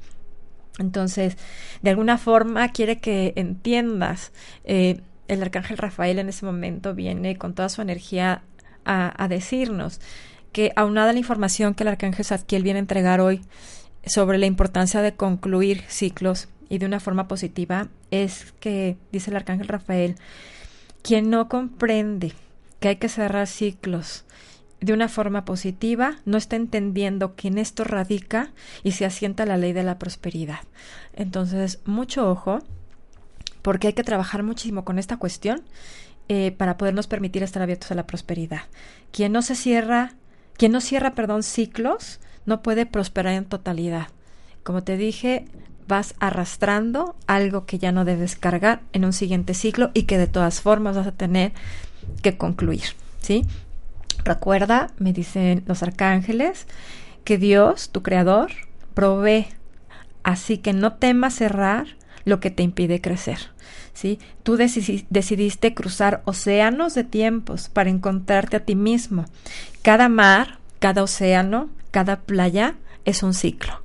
Entonces, 0.78 1.38
de 1.80 1.88
alguna 1.88 2.18
forma 2.18 2.68
quiere 2.72 2.98
que 2.98 3.32
entiendas, 3.36 4.32
eh, 4.64 5.00
el 5.28 5.40
arcángel 5.40 5.78
Rafael 5.78 6.18
en 6.18 6.28
ese 6.28 6.44
momento 6.44 6.94
viene 6.94 7.38
con 7.38 7.54
toda 7.54 7.70
su 7.70 7.80
energía 7.80 8.42
a, 8.84 9.14
a 9.16 9.28
decirnos 9.28 10.02
que 10.52 10.72
aunada 10.76 11.12
la 11.12 11.18
información 11.18 11.74
que 11.74 11.84
el 11.84 11.88
arcángel 11.88 12.24
Zadkiel 12.24 12.62
viene 12.62 12.78
a 12.78 12.80
entregar 12.80 13.20
hoy 13.20 13.42
sobre 14.06 14.38
la 14.38 14.46
importancia 14.46 15.02
de 15.02 15.14
concluir 15.14 15.82
ciclos 15.88 16.48
y 16.68 16.78
de 16.78 16.86
una 16.86 17.00
forma 17.00 17.28
positiva, 17.28 17.88
es 18.10 18.52
que, 18.60 18.96
dice 19.12 19.30
el 19.30 19.36
arcángel 19.36 19.68
Rafael, 19.68 20.16
quien 21.02 21.30
no 21.30 21.48
comprende 21.48 22.32
que 22.80 22.88
hay 22.88 22.96
que 22.96 23.08
cerrar 23.08 23.46
ciclos 23.46 24.24
de 24.80 24.92
una 24.92 25.08
forma 25.08 25.44
positiva, 25.44 26.18
no 26.24 26.36
está 26.38 26.56
entendiendo 26.56 27.34
que 27.34 27.48
en 27.48 27.58
esto 27.58 27.84
radica 27.84 28.52
y 28.84 28.92
se 28.92 29.04
asienta 29.04 29.46
la 29.46 29.56
ley 29.56 29.72
de 29.72 29.82
la 29.82 29.98
prosperidad. 29.98 30.60
Entonces, 31.14 31.80
mucho 31.84 32.30
ojo, 32.30 32.60
porque 33.62 33.88
hay 33.88 33.92
que 33.94 34.04
trabajar 34.04 34.42
muchísimo 34.44 34.84
con 34.84 34.98
esta 34.98 35.16
cuestión 35.16 35.62
eh, 36.28 36.52
para 36.52 36.76
podernos 36.76 37.08
permitir 37.08 37.42
estar 37.42 37.62
abiertos 37.62 37.90
a 37.90 37.96
la 37.96 38.06
prosperidad. 38.06 38.62
Quien 39.10 39.32
no 39.32 39.42
se 39.42 39.56
cierra, 39.56 40.12
quien 40.58 40.72
no 40.72 40.82
cierra, 40.82 41.14
perdón, 41.14 41.42
ciclos, 41.42 42.20
no 42.44 42.62
puede 42.62 42.84
prosperar 42.84 43.34
en 43.34 43.46
totalidad. 43.46 44.08
Como 44.64 44.82
te 44.82 44.98
dije, 44.98 45.46
vas 45.86 46.14
arrastrando 46.18 47.16
algo 47.26 47.64
que 47.64 47.78
ya 47.78 47.92
no 47.92 48.04
debes 48.04 48.36
cargar 48.36 48.82
en 48.92 49.06
un 49.06 49.14
siguiente 49.14 49.54
ciclo 49.54 49.90
y 49.94 50.02
que 50.02 50.18
de 50.18 50.26
todas 50.26 50.60
formas 50.60 50.96
vas 50.96 51.06
a 51.06 51.12
tener 51.12 51.52
que 52.22 52.36
concluir, 52.36 52.82
¿sí? 53.20 53.46
Recuerda, 54.24 54.88
me 54.98 55.12
dicen 55.12 55.62
los 55.66 55.82
arcángeles, 55.82 56.66
que 57.24 57.38
Dios, 57.38 57.90
tu 57.90 58.02
creador, 58.02 58.50
provee, 58.94 59.46
así 60.24 60.58
que 60.58 60.72
no 60.72 60.94
temas 60.94 61.34
cerrar 61.34 61.97
lo 62.28 62.40
que 62.40 62.50
te 62.50 62.62
impide 62.62 63.00
crecer. 63.00 63.38
¿sí? 63.94 64.18
Tú 64.42 64.56
decidiste 64.56 65.74
cruzar 65.74 66.22
océanos 66.24 66.94
de 66.94 67.04
tiempos 67.04 67.68
para 67.68 67.90
encontrarte 67.90 68.56
a 68.56 68.64
ti 68.64 68.76
mismo. 68.76 69.24
Cada 69.82 70.08
mar, 70.08 70.58
cada 70.78 71.02
océano, 71.02 71.70
cada 71.90 72.20
playa 72.20 72.76
es 73.04 73.22
un 73.22 73.34
ciclo. 73.34 73.82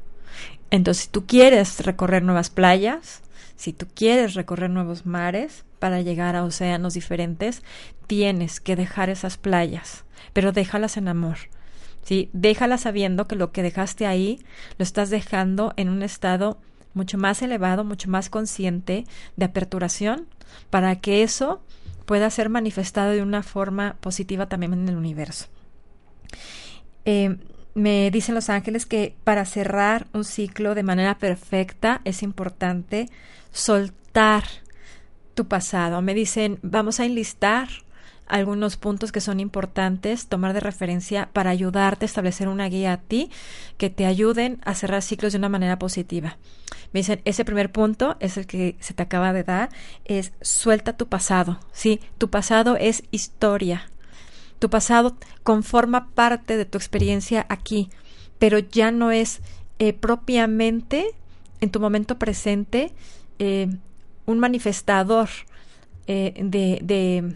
Entonces, 0.69 1.06
si 1.06 1.10
tú 1.10 1.25
quieres 1.25 1.86
recorrer 1.86 2.23
nuevas 2.23 2.49
playas, 2.49 3.21
si 3.56 3.73
tú 3.73 3.88
quieres 3.93 4.34
recorrer 4.34 4.69
nuevos 4.69 5.06
mares 5.06 5.65
para 5.79 6.01
llegar 6.01 6.36
a 6.36 6.43
océanos 6.43 6.95
diferentes, 6.95 7.63
tienes 8.08 8.60
que 8.60 8.75
dejar 8.75 9.10
esas 9.10 9.38
playas, 9.38 10.03
pero 10.34 10.51
déjalas 10.51 10.97
en 10.97 11.08
amor. 11.08 11.38
¿sí? 12.03 12.29
Déjalas 12.34 12.82
sabiendo 12.82 13.27
que 13.27 13.36
lo 13.36 13.51
que 13.51 13.63
dejaste 13.63 14.06
ahí 14.06 14.43
lo 14.77 14.84
estás 14.84 15.10
dejando 15.10 15.73
en 15.77 15.89
un 15.89 16.03
estado 16.03 16.60
mucho 16.93 17.17
más 17.17 17.41
elevado, 17.41 17.84
mucho 17.84 18.10
más 18.10 18.29
consciente 18.29 19.06
de 19.36 19.45
aperturación, 19.45 20.27
para 20.69 20.95
que 20.97 21.23
eso 21.23 21.62
pueda 22.06 22.29
ser 22.29 22.49
manifestado 22.49 23.12
de 23.12 23.21
una 23.21 23.43
forma 23.43 23.95
positiva 23.99 24.47
también 24.47 24.73
en 24.73 24.89
el 24.89 24.97
universo. 24.97 25.47
Eh, 27.06 27.38
me 27.75 28.12
dicen 28.12 28.36
los 28.36 28.49
ángeles 28.49 28.86
que 28.86 29.15
para 29.23 29.45
cerrar 29.45 30.08
un 30.13 30.23
ciclo 30.23 30.75
de 30.75 30.84
manera 30.84 31.17
perfecta 31.17 32.01
es 32.06 32.21
importante 32.21 33.10
soltar 33.51 34.43
tu 35.34 35.47
pasado. 35.47 36.01
Me 36.01 36.13
dicen, 36.13 36.60
vamos 36.62 36.99
a 36.99 37.06
enlistar 37.06 37.69
algunos 38.27 38.77
puntos 38.77 39.12
que 39.12 39.21
son 39.21 39.39
importantes 39.39 40.27
tomar 40.27 40.53
de 40.53 40.59
referencia 40.59 41.29
para 41.33 41.49
ayudarte 41.49 42.05
a 42.05 42.07
establecer 42.07 42.47
una 42.47 42.69
guía 42.69 42.93
a 42.93 42.97
ti 42.97 43.29
que 43.77 43.89
te 43.89 44.05
ayuden 44.05 44.59
a 44.63 44.75
cerrar 44.75 45.01
ciclos 45.01 45.33
de 45.33 45.39
una 45.39 45.49
manera 45.49 45.79
positiva. 45.79 46.38
Me 46.91 46.99
dicen, 46.99 47.21
ese 47.25 47.45
primer 47.45 47.71
punto 47.71 48.17
es 48.19 48.38
el 48.38 48.45
que 48.45 48.75
se 48.79 48.93
te 48.93 49.03
acaba 49.03 49.33
de 49.33 49.43
dar, 49.43 49.69
es 50.05 50.33
suelta 50.41 50.93
tu 50.93 51.07
pasado. 51.07 51.59
Sí, 51.71 51.99
tu 52.17 52.29
pasado 52.29 52.77
es 52.77 53.03
historia. 53.12 53.89
Tu 54.59 54.69
pasado 54.69 55.17
conforma 55.43 56.09
parte 56.13 56.55
de 56.55 56.65
tu 56.65 56.77
experiencia 56.77 57.45
aquí, 57.49 57.89
pero 58.39 58.59
ya 58.59 58.91
no 58.91 59.12
es 59.12 59.41
eh, 59.79 59.93
propiamente 59.93 61.07
en 61.59 61.71
tu 61.71 61.79
momento 61.79 62.17
presente 62.17 62.93
eh, 63.39 63.67
un 64.25 64.39
manifestador 64.39 65.29
eh, 66.07 66.33
de, 66.38 66.79
de, 66.83 67.36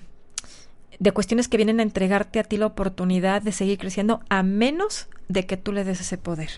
de 0.99 1.11
cuestiones 1.11 1.47
que 1.47 1.57
vienen 1.57 1.79
a 1.79 1.83
entregarte 1.83 2.39
a 2.39 2.43
ti 2.43 2.57
la 2.57 2.65
oportunidad 2.65 3.41
de 3.41 3.51
seguir 3.51 3.77
creciendo 3.77 4.21
a 4.29 4.43
menos 4.43 5.07
de 5.27 5.45
que 5.45 5.57
tú 5.57 5.71
le 5.71 5.83
des 5.83 6.01
ese 6.01 6.17
poder. 6.17 6.49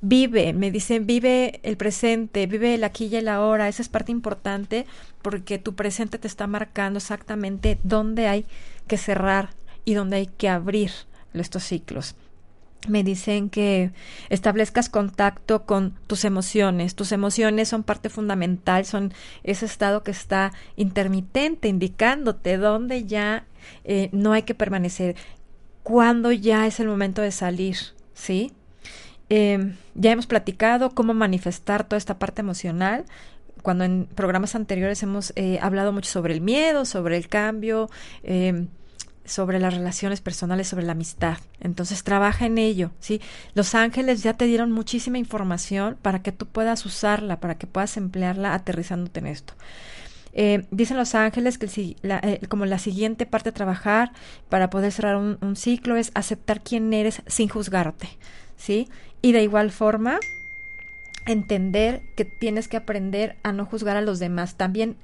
Vive, 0.00 0.52
me 0.52 0.70
dicen, 0.70 1.06
vive 1.06 1.60
el 1.62 1.76
presente, 1.76 2.46
vive 2.46 2.74
el 2.74 2.84
aquí 2.84 3.06
y 3.06 3.16
el 3.16 3.28
ahora. 3.28 3.68
Esa 3.68 3.82
es 3.82 3.88
parte 3.88 4.10
importante 4.10 4.86
porque 5.22 5.58
tu 5.58 5.74
presente 5.74 6.18
te 6.18 6.26
está 6.26 6.46
marcando 6.46 6.98
exactamente 6.98 7.78
dónde 7.84 8.26
hay 8.26 8.44
que 8.88 8.96
cerrar 8.96 9.50
y 9.84 9.94
dónde 9.94 10.16
hay 10.16 10.26
que 10.26 10.48
abrir 10.48 10.90
estos 11.34 11.64
ciclos 11.64 12.16
me 12.88 13.04
dicen 13.04 13.48
que 13.48 13.92
establezcas 14.28 14.88
contacto 14.88 15.64
con 15.64 15.94
tus 16.06 16.24
emociones. 16.24 16.94
Tus 16.94 17.12
emociones 17.12 17.68
son 17.68 17.82
parte 17.82 18.08
fundamental, 18.08 18.84
son 18.84 19.12
ese 19.44 19.66
estado 19.66 20.02
que 20.02 20.10
está 20.10 20.52
intermitente, 20.76 21.68
indicándote 21.68 22.56
dónde 22.56 23.04
ya 23.04 23.46
eh, 23.84 24.08
no 24.12 24.32
hay 24.32 24.42
que 24.42 24.54
permanecer, 24.54 25.16
cuándo 25.82 26.32
ya 26.32 26.66
es 26.66 26.80
el 26.80 26.88
momento 26.88 27.22
de 27.22 27.30
salir, 27.30 27.76
¿sí? 28.14 28.52
Eh, 29.28 29.74
ya 29.94 30.12
hemos 30.12 30.26
platicado 30.26 30.90
cómo 30.90 31.14
manifestar 31.14 31.84
toda 31.84 31.98
esta 31.98 32.18
parte 32.18 32.42
emocional. 32.42 33.04
Cuando 33.62 33.84
en 33.84 34.06
programas 34.06 34.56
anteriores 34.56 35.02
hemos 35.04 35.32
eh, 35.36 35.60
hablado 35.62 35.92
mucho 35.92 36.10
sobre 36.10 36.34
el 36.34 36.40
miedo, 36.40 36.84
sobre 36.84 37.16
el 37.16 37.28
cambio, 37.28 37.88
sobre 39.24 39.58
las 39.60 39.74
relaciones 39.74 40.20
personales, 40.20 40.68
sobre 40.68 40.84
la 40.84 40.92
amistad. 40.92 41.38
Entonces 41.60 42.04
trabaja 42.04 42.46
en 42.46 42.58
ello, 42.58 42.90
¿sí? 43.00 43.20
Los 43.54 43.74
ángeles 43.74 44.22
ya 44.22 44.34
te 44.34 44.46
dieron 44.46 44.72
muchísima 44.72 45.18
información 45.18 45.96
para 46.02 46.22
que 46.22 46.32
tú 46.32 46.46
puedas 46.46 46.84
usarla, 46.86 47.40
para 47.40 47.56
que 47.56 47.66
puedas 47.66 47.96
emplearla 47.96 48.54
aterrizándote 48.54 49.20
en 49.20 49.26
esto. 49.26 49.54
Eh, 50.34 50.66
dicen 50.70 50.96
los 50.96 51.14
ángeles 51.14 51.58
que 51.58 51.68
eh, 52.02 52.40
como 52.48 52.64
la 52.64 52.78
siguiente 52.78 53.26
parte 53.26 53.50
de 53.50 53.54
trabajar 53.54 54.12
para 54.48 54.70
poder 54.70 54.90
cerrar 54.90 55.16
un, 55.16 55.36
un, 55.42 55.56
ciclo 55.56 55.96
es 55.96 56.10
aceptar 56.14 56.62
quién 56.62 56.90
eres 56.94 57.22
sin 57.26 57.50
juzgarte, 57.50 58.08
¿sí? 58.56 58.88
Y 59.20 59.32
de 59.32 59.42
igual 59.42 59.70
forma 59.70 60.18
entender 61.26 62.02
que 62.16 62.24
tienes 62.24 62.66
que 62.66 62.78
aprender 62.78 63.36
a 63.42 63.52
no 63.52 63.66
juzgar 63.66 63.96
a 63.96 64.00
los 64.00 64.18
demás. 64.18 64.56
También 64.56 64.96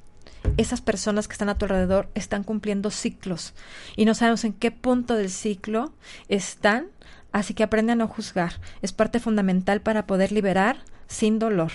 esas 0.57 0.81
personas 0.81 1.29
que 1.29 1.33
están 1.33 1.48
a 1.48 1.59
tu 1.59 1.64
alrededor 1.64 2.09
están 2.14 2.44
cumpliendo 2.44 2.90
ciclos 2.90 3.55
y 3.96 4.05
no 4.05 4.14
sabemos 4.14 4.44
en 4.44 4.53
qué 4.53 4.70
punto 4.70 5.14
del 5.14 5.31
ciclo 5.31 5.92
están, 6.29 6.88
así 7.33 7.55
que 7.55 7.62
aprende 7.62 7.92
a 7.92 7.96
no 7.96 8.09
juzgar. 8.09 8.61
Es 8.83 8.92
parte 8.92 9.20
fundamental 9.20 9.81
para 9.81 10.07
poder 10.07 10.33
liberar 10.33 10.79
sin 11.07 11.38
dolor. 11.38 11.72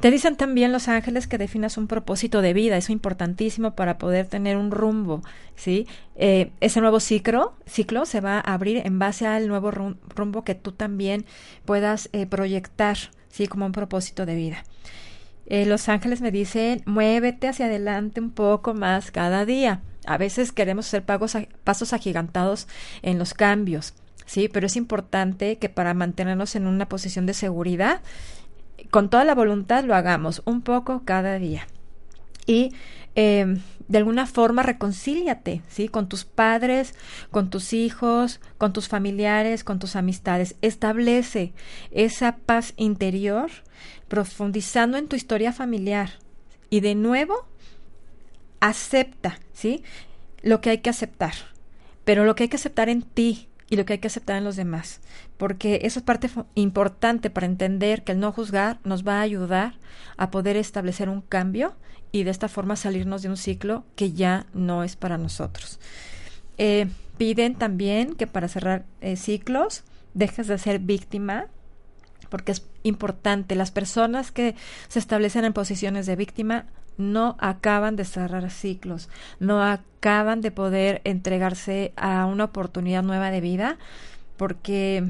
Te 0.00 0.12
dicen 0.12 0.36
también 0.36 0.70
los 0.70 0.86
ángeles 0.86 1.26
que 1.26 1.38
definas 1.38 1.76
un 1.76 1.88
propósito 1.88 2.40
de 2.40 2.52
vida, 2.52 2.76
eso 2.76 2.86
es 2.86 2.90
importantísimo 2.90 3.74
para 3.74 3.98
poder 3.98 4.26
tener 4.26 4.56
un 4.56 4.70
rumbo, 4.70 5.22
¿sí? 5.56 5.88
Eh, 6.14 6.52
ese 6.60 6.80
nuevo 6.80 7.00
ciclo, 7.00 7.56
se 7.66 8.20
va 8.20 8.36
a 8.36 8.54
abrir 8.54 8.82
en 8.86 9.00
base 9.00 9.26
al 9.26 9.48
nuevo 9.48 9.72
rumbo 9.72 10.44
que 10.44 10.54
tú 10.54 10.70
también 10.70 11.26
puedas 11.64 12.10
eh, 12.12 12.26
proyectar, 12.26 12.96
¿sí? 13.28 13.48
Como 13.48 13.66
un 13.66 13.72
propósito 13.72 14.24
de 14.24 14.36
vida. 14.36 14.64
Eh, 15.50 15.64
los 15.64 15.88
ángeles 15.88 16.20
me 16.20 16.30
dicen, 16.30 16.82
muévete 16.84 17.48
hacia 17.48 17.66
adelante 17.66 18.20
un 18.20 18.30
poco 18.30 18.74
más 18.74 19.10
cada 19.10 19.46
día. 19.46 19.80
A 20.06 20.18
veces 20.18 20.52
queremos 20.52 20.86
hacer 20.86 21.04
pasos 21.04 21.92
agigantados 21.94 22.68
en 23.00 23.18
los 23.18 23.32
cambios, 23.32 23.94
¿sí? 24.26 24.48
Pero 24.48 24.66
es 24.66 24.76
importante 24.76 25.56
que 25.56 25.70
para 25.70 25.94
mantenernos 25.94 26.54
en 26.54 26.66
una 26.66 26.88
posición 26.88 27.24
de 27.24 27.32
seguridad, 27.32 28.02
con 28.90 29.08
toda 29.08 29.24
la 29.24 29.34
voluntad 29.34 29.84
lo 29.84 29.94
hagamos, 29.94 30.42
un 30.44 30.60
poco 30.60 31.02
cada 31.06 31.38
día. 31.38 31.66
Y 32.44 32.74
eh, 33.14 33.58
de 33.88 33.98
alguna 33.98 34.26
forma 34.26 34.62
reconcíliate, 34.62 35.62
¿sí? 35.68 35.88
Con 35.88 36.10
tus 36.10 36.26
padres, 36.26 36.94
con 37.30 37.48
tus 37.48 37.72
hijos, 37.72 38.40
con 38.58 38.74
tus 38.74 38.88
familiares, 38.88 39.64
con 39.64 39.78
tus 39.78 39.96
amistades. 39.96 40.56
Establece 40.60 41.54
esa 41.90 42.36
paz 42.36 42.74
interior 42.76 43.50
profundizando 44.08 44.96
en 44.96 45.08
tu 45.08 45.16
historia 45.16 45.52
familiar. 45.52 46.10
Y 46.70 46.80
de 46.80 46.94
nuevo, 46.94 47.46
acepta, 48.60 49.38
¿sí? 49.52 49.82
Lo 50.42 50.60
que 50.60 50.70
hay 50.70 50.78
que 50.78 50.90
aceptar. 50.90 51.34
Pero 52.04 52.24
lo 52.24 52.34
que 52.34 52.44
hay 52.44 52.48
que 52.48 52.56
aceptar 52.56 52.88
en 52.88 53.02
ti 53.02 53.48
y 53.70 53.76
lo 53.76 53.84
que 53.84 53.94
hay 53.94 53.98
que 53.98 54.08
aceptar 54.08 54.36
en 54.36 54.44
los 54.44 54.56
demás. 54.56 55.00
Porque 55.36 55.80
eso 55.82 56.00
es 56.00 56.04
parte 56.04 56.30
importante 56.54 57.30
para 57.30 57.46
entender 57.46 58.02
que 58.02 58.12
el 58.12 58.20
no 58.20 58.32
juzgar 58.32 58.80
nos 58.84 59.06
va 59.06 59.18
a 59.18 59.22
ayudar 59.22 59.74
a 60.16 60.30
poder 60.30 60.56
establecer 60.56 61.08
un 61.08 61.20
cambio 61.20 61.74
y 62.10 62.24
de 62.24 62.30
esta 62.30 62.48
forma 62.48 62.76
salirnos 62.76 63.22
de 63.22 63.28
un 63.28 63.36
ciclo 63.36 63.84
que 63.94 64.12
ya 64.12 64.46
no 64.54 64.84
es 64.84 64.96
para 64.96 65.18
nosotros. 65.18 65.78
Eh, 66.56 66.86
piden 67.18 67.54
también 67.54 68.14
que 68.14 68.26
para 68.26 68.48
cerrar 68.48 68.84
eh, 69.00 69.16
ciclos 69.16 69.84
dejes 70.14 70.46
de 70.46 70.58
ser 70.58 70.78
víctima 70.78 71.46
porque 72.30 72.52
es 72.52 72.66
importante. 72.88 73.54
Las 73.54 73.70
personas 73.70 74.32
que 74.32 74.54
se 74.88 74.98
establecen 74.98 75.44
en 75.44 75.52
posiciones 75.52 76.06
de 76.06 76.16
víctima 76.16 76.66
no 76.96 77.36
acaban 77.38 77.94
de 77.96 78.04
cerrar 78.04 78.50
ciclos, 78.50 79.08
no 79.38 79.62
acaban 79.62 80.40
de 80.40 80.50
poder 80.50 81.00
entregarse 81.04 81.92
a 81.96 82.26
una 82.26 82.44
oportunidad 82.44 83.02
nueva 83.02 83.30
de 83.30 83.40
vida, 83.40 83.78
porque 84.36 85.04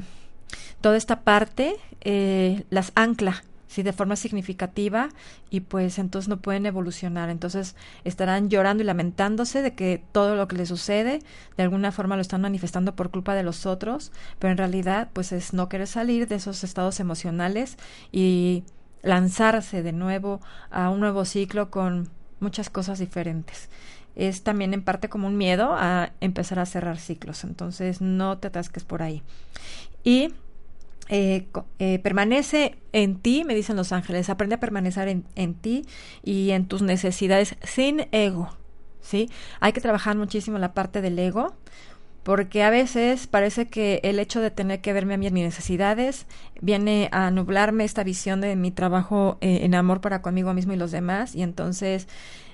toda 0.81 0.97
esta 0.97 1.21
parte 1.21 1.75
eh, 2.01 2.63
las 2.69 2.91
ancla 2.95 3.43
sí, 3.69 3.83
de 3.83 3.93
forma 3.93 4.15
significativa 4.15 5.09
y 5.49 5.61
pues 5.61 5.99
entonces 5.99 6.27
no 6.27 6.41
pueden 6.41 6.65
evolucionar. 6.65 7.29
Entonces 7.29 7.75
estarán 8.03 8.49
llorando 8.49 8.83
y 8.83 8.85
lamentándose 8.85 9.61
de 9.61 9.75
que 9.75 10.03
todo 10.11 10.35
lo 10.35 10.47
que 10.47 10.57
les 10.57 10.69
sucede 10.69 11.21
de 11.55 11.63
alguna 11.63 11.91
forma 11.91 12.15
lo 12.15 12.21
están 12.21 12.41
manifestando 12.41 12.95
por 12.95 13.11
culpa 13.11 13.35
de 13.35 13.43
los 13.43 13.65
otros, 13.67 14.11
pero 14.39 14.51
en 14.51 14.57
realidad 14.57 15.09
pues 15.13 15.31
es 15.31 15.53
no 15.53 15.69
querer 15.69 15.87
salir 15.87 16.27
de 16.27 16.35
esos 16.35 16.63
estados 16.63 16.99
emocionales 16.99 17.77
y 18.11 18.63
lanzarse 19.03 19.83
de 19.83 19.93
nuevo 19.93 20.41
a 20.71 20.89
un 20.89 20.99
nuevo 20.99 21.23
ciclo 21.23 21.69
con 21.69 22.09
muchas 22.39 22.71
cosas 22.71 22.97
diferentes. 22.97 23.69
Es 24.15 24.41
también 24.41 24.73
en 24.73 24.83
parte 24.83 25.09
como 25.09 25.27
un 25.27 25.37
miedo 25.37 25.75
a 25.77 26.11
empezar 26.21 26.57
a 26.57 26.65
cerrar 26.65 26.97
ciclos, 26.97 27.43
entonces 27.43 28.01
no 28.01 28.39
te 28.39 28.47
atasques 28.47 28.83
por 28.83 29.03
ahí. 29.03 29.21
Y 30.03 30.33
eh, 31.11 31.47
eh, 31.79 31.97
permanece 31.97 32.75
en 32.93 33.19
ti, 33.19 33.43
me 33.43 33.55
dicen 33.55 33.75
los 33.75 33.91
ángeles, 33.91 34.29
aprende 34.29 34.55
a 34.55 34.59
permanecer 34.59 35.07
en, 35.07 35.25
en, 35.35 35.55
ti 35.55 35.85
y 36.23 36.51
en 36.51 36.67
tus 36.67 36.83
necesidades 36.83 37.55
sin 37.63 38.07
ego, 38.11 38.55
¿sí? 39.01 39.27
Hay 39.59 39.73
que 39.73 39.81
trabajar 39.81 40.15
muchísimo 40.17 40.59
la 40.59 40.75
parte 40.75 41.01
del 41.01 41.17
ego, 41.17 41.55
porque 42.21 42.61
a 42.61 42.69
veces 42.69 43.25
parece 43.25 43.67
que 43.69 44.01
el 44.03 44.19
hecho 44.19 44.39
de 44.39 44.51
tener 44.51 44.81
que 44.81 44.93
verme 44.93 45.15
a 45.15 45.17
mis 45.17 45.31
necesidades 45.31 46.27
viene 46.61 47.09
a 47.11 47.31
nublarme 47.31 47.85
esta 47.85 48.03
visión 48.03 48.39
de 48.39 48.55
mi 48.55 48.69
trabajo 48.69 49.39
eh, 49.41 49.61
en 49.63 49.73
amor 49.73 50.01
para 50.01 50.21
conmigo 50.21 50.53
mismo 50.53 50.73
y 50.73 50.77
los 50.77 50.91
demás, 50.91 51.35
y 51.35 51.41
entonces, 51.41 52.07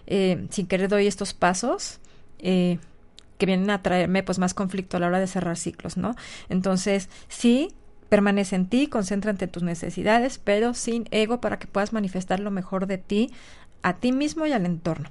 sin 0.08 0.68
querer 0.68 0.88
doy 0.88 1.08
estos 1.08 1.34
pasos, 1.34 2.00
que 2.38 3.46
vienen 3.46 3.70
a 3.70 3.82
traerme 3.82 4.24
pues 4.24 4.40
más 4.40 4.54
conflicto 4.54 4.96
a 4.96 5.00
la 5.02 5.08
hora 5.08 5.20
de 5.20 5.28
cerrar 5.28 5.58
ciclos, 5.58 5.98
¿no? 5.98 6.16
Entonces, 6.48 7.10
sí, 7.28 7.74
Permanece 8.16 8.56
en 8.56 8.68
ti, 8.68 8.88
concéntrate 8.88 9.44
en 9.44 9.52
tus 9.52 9.62
necesidades, 9.62 10.40
pero 10.42 10.74
sin 10.74 11.06
ego 11.12 11.42
para 11.42 11.60
que 11.60 11.68
puedas 11.68 11.92
manifestar 11.92 12.40
lo 12.40 12.50
mejor 12.50 12.88
de 12.88 12.98
ti 12.98 13.34
a 13.82 13.98
ti 13.98 14.14
mismo 14.14 14.46
y 14.46 14.54
al 14.54 14.66
entorno. 14.66 15.10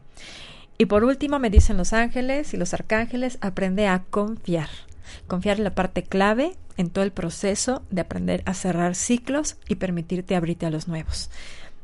Y 0.79 0.87
por 0.87 1.05
último, 1.05 1.39
me 1.39 1.51
dicen 1.51 1.77
los 1.77 1.93
ángeles 1.93 2.55
y 2.55 2.57
los 2.57 2.73
arcángeles, 2.73 3.37
aprende 3.43 3.89
a 3.89 4.05
confiar. 4.05 4.71
Confiar 5.27 5.59
en 5.59 5.65
la 5.65 5.75
parte 5.75 6.03
clave 6.03 6.57
en 6.79 6.89
todo 6.89 7.05
el 7.05 7.13
proceso 7.13 7.83
de 7.91 8.01
aprender 8.01 8.43
a 8.47 8.55
cerrar 8.55 8.95
ciclos 8.95 9.59
y 9.69 9.75
permitirte 9.75 10.35
abrirte 10.35 10.65
a 10.65 10.71
los 10.71 10.89
nuevos. 10.89 11.29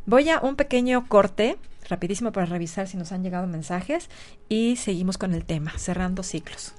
Voy 0.07 0.31
a 0.31 0.41
un 0.41 0.57
pequeño 0.57 1.07
corte, 1.07 1.59
rapidísimo 1.87 2.33
para 2.33 2.47
revisar 2.47 2.89
si 2.89 2.97
nos 2.97 3.13
han 3.13 3.23
llegado 3.23 3.47
mensajes 3.47 4.09
y 4.49 4.77
seguimos 4.77 5.19
con 5.19 5.35
el 5.35 5.45
tema, 5.45 5.75
cerrando 5.77 6.23
ciclos. 6.23 6.73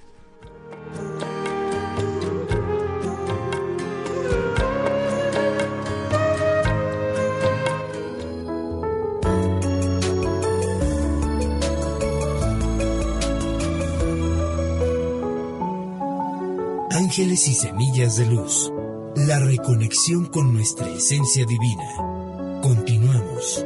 Ángeles 16.94 17.48
y 17.48 17.54
semillas 17.54 18.18
de 18.18 18.26
luz. 18.26 18.70
La 19.16 19.40
reconexión 19.40 20.26
con 20.26 20.54
nuestra 20.54 20.90
esencia 20.90 21.46
divina. 21.46 22.62
Continuamos. 22.62 23.66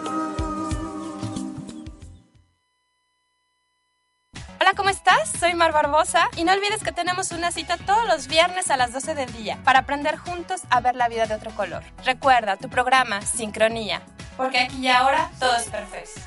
Soy 5.51 5.57
Mar 5.57 5.73
Barbosa 5.73 6.29
y 6.37 6.45
no 6.45 6.53
olvides 6.53 6.81
que 6.81 6.93
tenemos 6.93 7.31
una 7.31 7.51
cita 7.51 7.75
todos 7.77 8.07
los 8.07 8.27
viernes 8.27 8.71
a 8.71 8.77
las 8.77 8.93
12 8.93 9.15
del 9.15 9.33
día 9.33 9.59
para 9.65 9.79
aprender 9.79 10.15
juntos 10.15 10.61
a 10.69 10.79
ver 10.79 10.95
la 10.95 11.09
vida 11.09 11.25
de 11.25 11.35
otro 11.35 11.51
color. 11.51 11.83
Recuerda 12.05 12.55
tu 12.55 12.69
programa 12.69 13.21
Sincronía, 13.21 14.01
porque 14.37 14.59
aquí 14.59 14.77
y 14.81 14.87
ahora 14.87 15.29
todo 15.39 15.53
es 15.57 15.63
perfecto. 15.63 16.21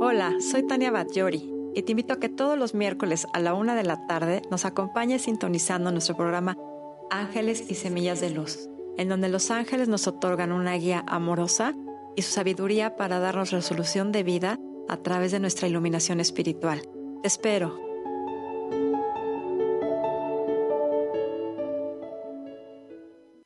Hola, 0.00 0.34
soy 0.40 0.64
Tania 0.64 0.92
Batllori 0.92 1.50
y 1.74 1.82
te 1.82 1.90
invito 1.90 2.14
a 2.14 2.20
que 2.20 2.28
todos 2.28 2.56
los 2.56 2.74
miércoles 2.74 3.26
a 3.32 3.40
la 3.40 3.54
una 3.54 3.74
de 3.74 3.82
la 3.82 4.06
tarde 4.06 4.42
nos 4.48 4.64
acompañes 4.64 5.22
sintonizando 5.22 5.90
nuestro 5.90 6.16
programa 6.16 6.56
Ángeles 7.10 7.64
y 7.68 7.74
Semillas 7.74 8.20
de 8.20 8.30
Luz 8.30 8.68
en 8.98 9.08
donde 9.08 9.28
los 9.28 9.50
ángeles 9.50 9.88
nos 9.88 10.06
otorgan 10.06 10.52
una 10.52 10.74
guía 10.74 11.04
amorosa 11.06 11.74
y 12.16 12.22
su 12.22 12.32
sabiduría 12.32 12.96
para 12.96 13.20
darnos 13.20 13.52
resolución 13.52 14.12
de 14.12 14.24
vida 14.24 14.58
a 14.88 14.98
través 14.98 15.32
de 15.32 15.40
nuestra 15.40 15.68
iluminación 15.68 16.20
espiritual. 16.20 16.82
Te 17.22 17.28
espero. 17.28 17.88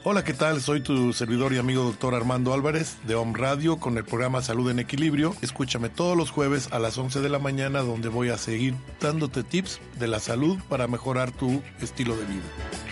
Hola, 0.05 0.25
¿qué 0.25 0.33
tal? 0.33 0.61
Soy 0.61 0.83
tu 0.83 1.13
servidor 1.13 1.53
y 1.53 1.59
amigo 1.59 1.85
doctor 1.85 2.15
Armando 2.15 2.53
Álvarez 2.53 2.97
de 3.07 3.15
Home 3.15 3.39
Radio 3.39 3.77
con 3.77 3.97
el 3.99 4.05
programa 4.05 4.43
Salud 4.43 4.69
en 4.69 4.81
Equilibrio. 4.81 5.37
Escúchame 5.43 5.91
todos 5.91 6.17
los 6.17 6.31
jueves 6.31 6.69
a 6.73 6.81
las 6.81 6.99
11 6.99 7.21
de 7.21 7.29
la 7.29 7.39
mañana 7.39 7.83
donde 7.83 8.09
voy 8.09 8.31
a 8.31 8.37
seguir 8.37 8.75
dándote 9.01 9.45
tips 9.45 9.81
de 10.01 10.09
la 10.09 10.19
salud 10.19 10.59
para 10.69 10.89
mejorar 10.89 11.31
tu 11.31 11.63
estilo 11.81 12.17
de 12.17 12.25
vida. 12.25 12.92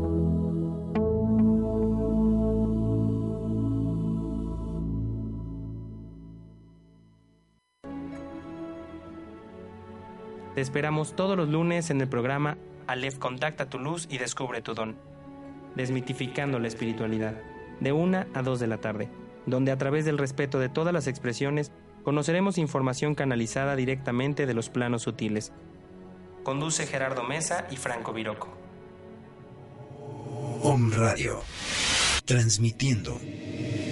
Te 10.55 10.59
esperamos 10.59 11.15
todos 11.15 11.37
los 11.37 11.49
lunes 11.49 11.89
en 11.89 12.01
el 12.01 12.07
programa 12.07 12.57
Aleph 12.85 13.17
Contacta 13.17 13.69
tu 13.69 13.79
luz 13.79 14.07
y 14.11 14.17
descubre 14.17 14.61
tu 14.61 14.73
don. 14.73 14.95
Desmitificando 15.75 16.59
la 16.59 16.67
espiritualidad, 16.67 17.41
de 17.79 17.93
una 17.93 18.27
a 18.33 18.41
dos 18.43 18.59
de 18.59 18.67
la 18.67 18.77
tarde, 18.77 19.09
donde 19.45 19.71
a 19.71 19.77
través 19.77 20.05
del 20.05 20.17
respeto 20.17 20.59
de 20.59 20.69
todas 20.69 20.93
las 20.93 21.07
expresiones 21.07 21.71
conoceremos 22.03 22.57
información 22.57 23.15
canalizada 23.15 23.75
directamente 23.75 24.45
de 24.45 24.53
los 24.53 24.69
planos 24.69 25.03
sutiles. 25.03 25.53
Conduce 26.43 26.85
Gerardo 26.85 27.23
Mesa 27.23 27.65
y 27.71 27.77
Franco 27.77 28.13
Viroco. 28.13 28.60
Om 30.63 30.91
Radio. 30.93 31.43
Transmitiendo 32.25 33.19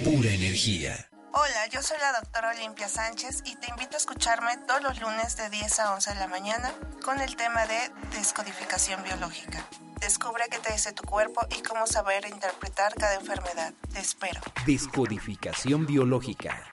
pura 0.04 0.30
energía. 0.30 1.08
Hola, 1.32 1.66
yo 1.72 1.82
soy 1.82 1.96
la 1.98 2.12
doctora 2.20 2.50
Olimpia 2.50 2.88
Sánchez 2.88 3.42
y 3.44 3.56
te 3.56 3.70
invito 3.70 3.96
a 3.96 3.98
escucharme 3.98 4.56
todos 4.68 4.80
los 4.80 5.00
lunes 5.00 5.36
de 5.36 5.50
10 5.50 5.80
a 5.80 5.94
11 5.94 6.14
de 6.14 6.20
la 6.20 6.28
mañana 6.28 6.72
con 7.04 7.20
el 7.20 7.34
tema 7.34 7.66
de 7.66 7.90
descodificación 8.16 9.02
biológica. 9.02 9.66
Descubre 10.00 10.44
qué 10.48 10.58
te 10.58 10.72
dice 10.72 10.92
tu 10.92 11.02
cuerpo 11.02 11.40
y 11.58 11.60
cómo 11.62 11.88
saber 11.88 12.24
interpretar 12.26 12.94
cada 12.94 13.14
enfermedad. 13.14 13.74
Te 13.92 13.98
espero. 13.98 14.40
Descodificación 14.64 15.86
biológica. 15.86 16.72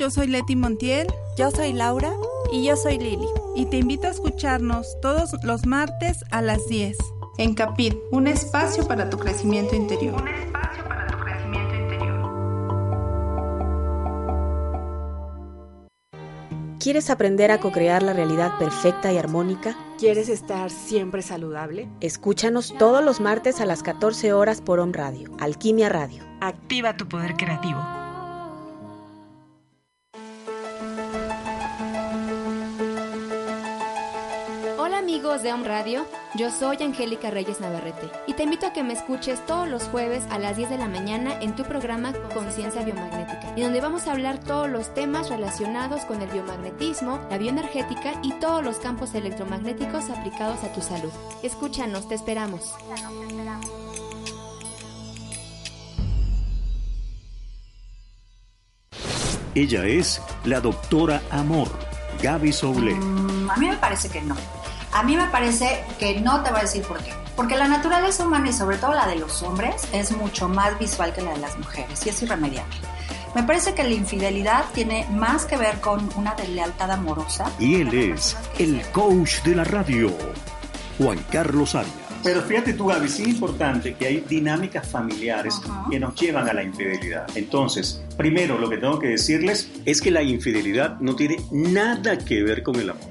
Yo 0.00 0.10
soy 0.10 0.28
Leti 0.28 0.56
Montiel. 0.56 1.06
Yo 1.36 1.50
soy 1.50 1.74
Laura. 1.74 2.10
Y 2.50 2.64
yo 2.64 2.74
soy 2.74 2.98
Lili. 2.98 3.28
Y 3.54 3.66
te 3.66 3.76
invito 3.76 4.06
a 4.06 4.10
escucharnos 4.10 4.98
todos 5.02 5.32
los 5.44 5.66
martes 5.66 6.24
a 6.30 6.40
las 6.40 6.66
10. 6.68 6.96
En 7.36 7.54
Capit, 7.54 7.94
un 8.10 8.26
espacio 8.26 8.88
para 8.88 9.10
tu 9.10 9.18
crecimiento 9.18 9.76
interior. 9.76 10.20
Un 10.20 10.28
espacio 10.28 10.84
para 10.88 11.06
tu 11.06 11.18
crecimiento 11.18 11.74
interior. 11.74 12.30
¿Quieres 16.80 17.10
aprender 17.10 17.50
a 17.50 17.60
co-crear 17.60 18.02
la 18.02 18.14
realidad 18.14 18.58
perfecta 18.58 19.12
y 19.12 19.18
armónica? 19.18 19.76
¿Quieres 19.98 20.30
estar 20.30 20.70
siempre 20.70 21.20
saludable? 21.20 21.90
Escúchanos 22.00 22.74
todos 22.78 23.04
los 23.04 23.20
martes 23.20 23.60
a 23.60 23.66
las 23.66 23.82
14 23.82 24.32
horas 24.32 24.62
por 24.62 24.80
Om 24.80 24.92
Radio, 24.92 25.30
Alquimia 25.38 25.90
Radio. 25.90 26.24
Activa 26.40 26.96
tu 26.96 27.06
poder 27.06 27.34
creativo. 27.34 27.99
Amigos 35.30 35.44
de 35.44 35.52
Om 35.52 35.64
Radio, 35.64 36.06
yo 36.34 36.50
soy 36.50 36.78
Angélica 36.82 37.30
Reyes 37.30 37.60
Navarrete 37.60 38.10
y 38.26 38.34
te 38.34 38.42
invito 38.42 38.66
a 38.66 38.72
que 38.72 38.82
me 38.82 38.94
escuches 38.94 39.46
todos 39.46 39.68
los 39.68 39.84
jueves 39.84 40.24
a 40.28 40.40
las 40.40 40.56
10 40.56 40.70
de 40.70 40.78
la 40.78 40.88
mañana 40.88 41.38
en 41.40 41.54
tu 41.54 41.62
programa 41.62 42.12
Conciencia 42.34 42.82
Biomagnética, 42.82 43.52
y 43.54 43.62
donde 43.62 43.80
vamos 43.80 44.08
a 44.08 44.12
hablar 44.12 44.40
todos 44.40 44.68
los 44.68 44.92
temas 44.92 45.28
relacionados 45.28 46.04
con 46.04 46.20
el 46.20 46.28
biomagnetismo, 46.30 47.20
la 47.30 47.38
bioenergética 47.38 48.14
y 48.24 48.32
todos 48.40 48.64
los 48.64 48.78
campos 48.78 49.14
electromagnéticos 49.14 50.10
aplicados 50.10 50.64
a 50.64 50.72
tu 50.72 50.80
salud. 50.80 51.12
Escúchanos, 51.44 52.08
te 52.08 52.16
esperamos. 52.16 52.74
Ella 59.54 59.86
es 59.86 60.20
la 60.44 60.60
doctora 60.60 61.22
Amor, 61.30 61.68
Gaby 62.20 62.52
Soule. 62.52 62.94
Mm, 62.94 63.50
a 63.50 63.56
mí 63.58 63.68
me 63.68 63.76
parece 63.76 64.08
que 64.08 64.22
no. 64.22 64.34
A 64.92 65.02
mí 65.04 65.16
me 65.16 65.26
parece 65.28 65.84
que 65.98 66.20
no 66.20 66.42
te 66.42 66.50
voy 66.50 66.60
a 66.60 66.62
decir 66.62 66.82
por 66.82 66.98
qué. 66.98 67.12
Porque 67.36 67.56
la 67.56 67.68
naturaleza 67.68 68.26
humana 68.26 68.50
y 68.50 68.52
sobre 68.52 68.76
todo 68.76 68.92
la 68.92 69.06
de 69.06 69.16
los 69.16 69.42
hombres 69.42 69.86
es 69.92 70.10
mucho 70.12 70.48
más 70.48 70.78
visual 70.78 71.12
que 71.12 71.22
la 71.22 71.32
de 71.32 71.38
las 71.38 71.56
mujeres 71.56 72.04
y 72.04 72.08
es 72.08 72.22
irremediable. 72.22 72.74
Me 73.34 73.44
parece 73.44 73.74
que 73.74 73.84
la 73.84 73.90
infidelidad 73.90 74.64
tiene 74.74 75.06
más 75.10 75.44
que 75.44 75.56
ver 75.56 75.80
con 75.80 76.08
una 76.16 76.34
deslealtad 76.34 76.90
amorosa. 76.90 77.50
Y 77.60 77.76
él 77.76 77.94
es 77.94 78.36
el 78.58 78.82
coach 78.92 79.42
de 79.44 79.54
la 79.54 79.64
radio, 79.64 80.10
Juan 80.98 81.18
Carlos 81.30 81.76
Arias. 81.76 81.94
Pero 82.22 82.42
fíjate 82.42 82.74
tú, 82.74 82.86
Gaby, 82.86 83.08
sí 83.08 83.22
es 83.22 83.28
importante 83.28 83.94
que 83.94 84.06
hay 84.06 84.24
dinámicas 84.28 84.86
familiares 84.86 85.60
que 85.90 85.98
nos 85.98 86.14
llevan 86.20 86.48
a 86.48 86.52
la 86.52 86.62
infidelidad. 86.62 87.26
Entonces, 87.34 88.02
primero 88.16 88.58
lo 88.58 88.68
que 88.68 88.76
tengo 88.76 88.98
que 88.98 89.08
decirles 89.08 89.70
es 89.86 90.02
que 90.02 90.10
la 90.10 90.22
infidelidad 90.22 90.98
no 91.00 91.16
tiene 91.16 91.38
nada 91.50 92.18
que 92.18 92.42
ver 92.42 92.62
con 92.62 92.76
el 92.76 92.90
amor. 92.90 93.08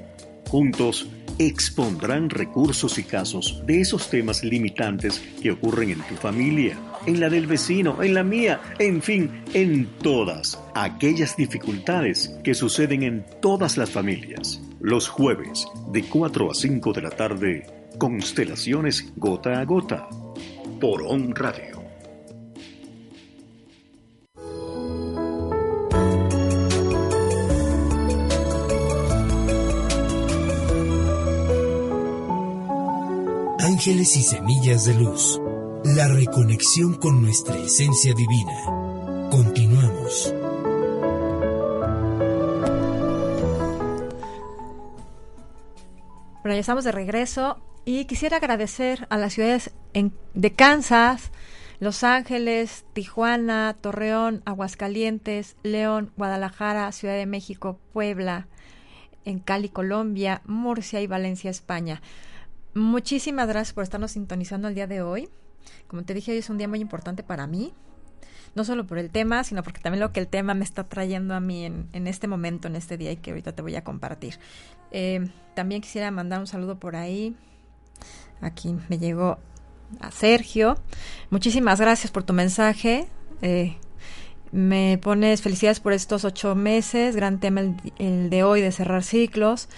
Juntos 0.48 1.08
expondrán 1.40 2.28
recursos 2.28 2.98
y 2.98 3.02
casos 3.02 3.62
de 3.66 3.80
esos 3.80 4.10
temas 4.10 4.44
limitantes 4.44 5.22
que 5.42 5.52
ocurren 5.52 5.90
en 5.90 6.02
tu 6.02 6.14
familia, 6.14 6.78
en 7.06 7.18
la 7.18 7.30
del 7.30 7.46
vecino, 7.46 8.02
en 8.02 8.12
la 8.12 8.22
mía, 8.22 8.60
en 8.78 9.00
fin, 9.00 9.42
en 9.54 9.86
todas 10.02 10.62
aquellas 10.74 11.38
dificultades 11.38 12.36
que 12.44 12.52
suceden 12.52 13.02
en 13.04 13.24
todas 13.40 13.78
las 13.78 13.88
familias. 13.88 14.60
Los 14.80 15.08
jueves, 15.08 15.66
de 15.90 16.02
4 16.02 16.50
a 16.50 16.54
5 16.54 16.92
de 16.92 17.02
la 17.02 17.10
tarde, 17.10 17.66
Constelaciones 17.98 19.10
Gota 19.16 19.60
a 19.60 19.64
Gota, 19.64 20.08
por 20.78 21.02
On 21.02 21.34
Radio. 21.34 21.79
Ángeles 33.80 34.14
y 34.18 34.22
semillas 34.22 34.84
de 34.84 34.92
luz. 34.92 35.40
La 35.84 36.06
reconexión 36.06 36.92
con 36.96 37.22
nuestra 37.22 37.56
esencia 37.56 38.12
divina. 38.12 39.30
Continuamos. 39.30 40.34
Bueno, 46.42 46.52
ya 46.52 46.58
estamos 46.58 46.84
de 46.84 46.92
regreso 46.92 47.56
y 47.86 48.04
quisiera 48.04 48.36
agradecer 48.36 49.06
a 49.08 49.16
las 49.16 49.32
ciudades 49.32 49.70
de 50.34 50.52
Kansas, 50.52 51.30
Los 51.78 52.04
Ángeles, 52.04 52.84
Tijuana, 52.92 53.78
Torreón, 53.80 54.42
Aguascalientes, 54.44 55.56
León, 55.62 56.12
Guadalajara, 56.18 56.92
Ciudad 56.92 57.16
de 57.16 57.24
México, 57.24 57.78
Puebla, 57.94 58.46
en 59.24 59.38
Cali, 59.38 59.70
Colombia, 59.70 60.42
Murcia 60.44 61.00
y 61.00 61.06
Valencia, 61.06 61.50
España. 61.50 62.02
Muchísimas 62.74 63.48
gracias 63.48 63.74
por 63.74 63.82
estarnos 63.82 64.12
sintonizando 64.12 64.68
el 64.68 64.74
día 64.74 64.86
de 64.86 65.02
hoy. 65.02 65.28
Como 65.88 66.04
te 66.04 66.14
dije, 66.14 66.32
hoy 66.32 66.38
es 66.38 66.50
un 66.50 66.58
día 66.58 66.68
muy 66.68 66.80
importante 66.80 67.22
para 67.22 67.46
mí, 67.46 67.72
no 68.54 68.64
solo 68.64 68.86
por 68.86 68.98
el 68.98 69.10
tema, 69.10 69.42
sino 69.44 69.62
porque 69.62 69.80
también 69.80 70.00
lo 70.00 70.12
que 70.12 70.20
el 70.20 70.28
tema 70.28 70.54
me 70.54 70.64
está 70.64 70.84
trayendo 70.84 71.34
a 71.34 71.40
mí 71.40 71.64
en, 71.64 72.06
este 72.06 72.28
momento, 72.28 72.68
en 72.68 72.76
este 72.76 72.96
día 72.96 73.12
y 73.12 73.16
que 73.16 73.30
ahorita 73.30 73.52
te 73.52 73.62
voy 73.62 73.74
a 73.76 73.82
compartir. 73.82 74.38
Eh, 74.92 75.28
también 75.54 75.80
quisiera 75.80 76.10
mandar 76.10 76.40
un 76.40 76.46
saludo 76.46 76.78
por 76.78 76.96
ahí. 76.96 77.34
Aquí 78.40 78.76
me 78.88 78.98
llegó 78.98 79.38
a 80.00 80.10
Sergio. 80.10 80.78
Muchísimas 81.30 81.80
gracias 81.80 82.12
por 82.12 82.22
tu 82.22 82.32
mensaje. 82.32 83.08
Eh, 83.42 83.76
me 84.52 84.98
pones 84.98 85.42
felicidades 85.42 85.80
por 85.80 85.92
estos 85.92 86.24
ocho 86.24 86.54
meses. 86.54 87.16
Gran 87.16 87.40
tema 87.40 87.60
el, 87.60 87.76
el 87.98 88.30
de 88.30 88.42
hoy 88.42 88.60
de 88.60 88.72
cerrar 88.72 89.02
ciclos. 89.02 89.68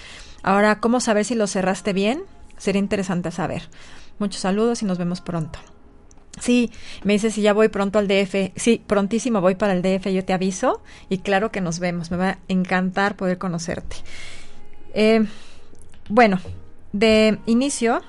Ahora, 0.43 0.81
¿cómo 0.81 1.01
saber 1.01 1.25
si 1.25 1.35
lo 1.35 1.47
cerraste 1.47 1.93
bien? 1.93 2.23
Sería 2.63 2.79
interesante 2.79 3.33
saber. 3.33 3.69
Muchos 4.21 4.41
saludos 4.41 4.83
y 4.83 4.85
nos 4.85 4.97
vemos 4.97 5.21
pronto. 5.21 5.59
Sí, 6.41 6.71
me 7.03 7.15
dice 7.15 7.33
si 7.33 7.43
ya 7.43 7.53
voy 7.53 7.67
pronto 7.67 7.99
al 7.99 8.07
DF. 8.07 8.53
Sí, 8.55 8.81
prontísimo 8.87 9.41
voy 9.41 9.57
para 9.57 9.73
el 9.73 9.83
DF, 9.83 10.07
yo 10.13 10.25
te 10.25 10.33
aviso. 10.33 10.81
Y 11.09 11.19
claro 11.19 11.51
que 11.51 11.61
nos 11.61 11.81
vemos. 11.81 12.13
Me 12.13 12.19
va 12.19 12.29
a 12.29 12.39
encantar 12.47 13.17
poder 13.17 13.39
conocerte. 13.39 13.97
Eh, 14.95 15.27
bueno, 16.09 16.39
de 16.93 17.41
inicio, 17.47 18.01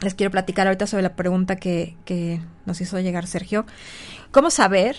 les 0.00 0.14
quiero 0.14 0.32
platicar 0.32 0.66
ahorita 0.66 0.88
sobre 0.88 1.04
la 1.04 1.14
pregunta 1.14 1.54
que, 1.54 1.94
que 2.04 2.40
nos 2.66 2.80
hizo 2.80 2.98
llegar 2.98 3.28
Sergio. 3.28 3.64
¿Cómo 4.32 4.50
saber? 4.50 4.96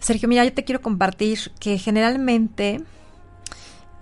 Sergio, 0.00 0.28
mira, 0.28 0.44
yo 0.44 0.52
te 0.52 0.64
quiero 0.64 0.82
compartir 0.82 1.52
que 1.60 1.78
generalmente 1.78 2.82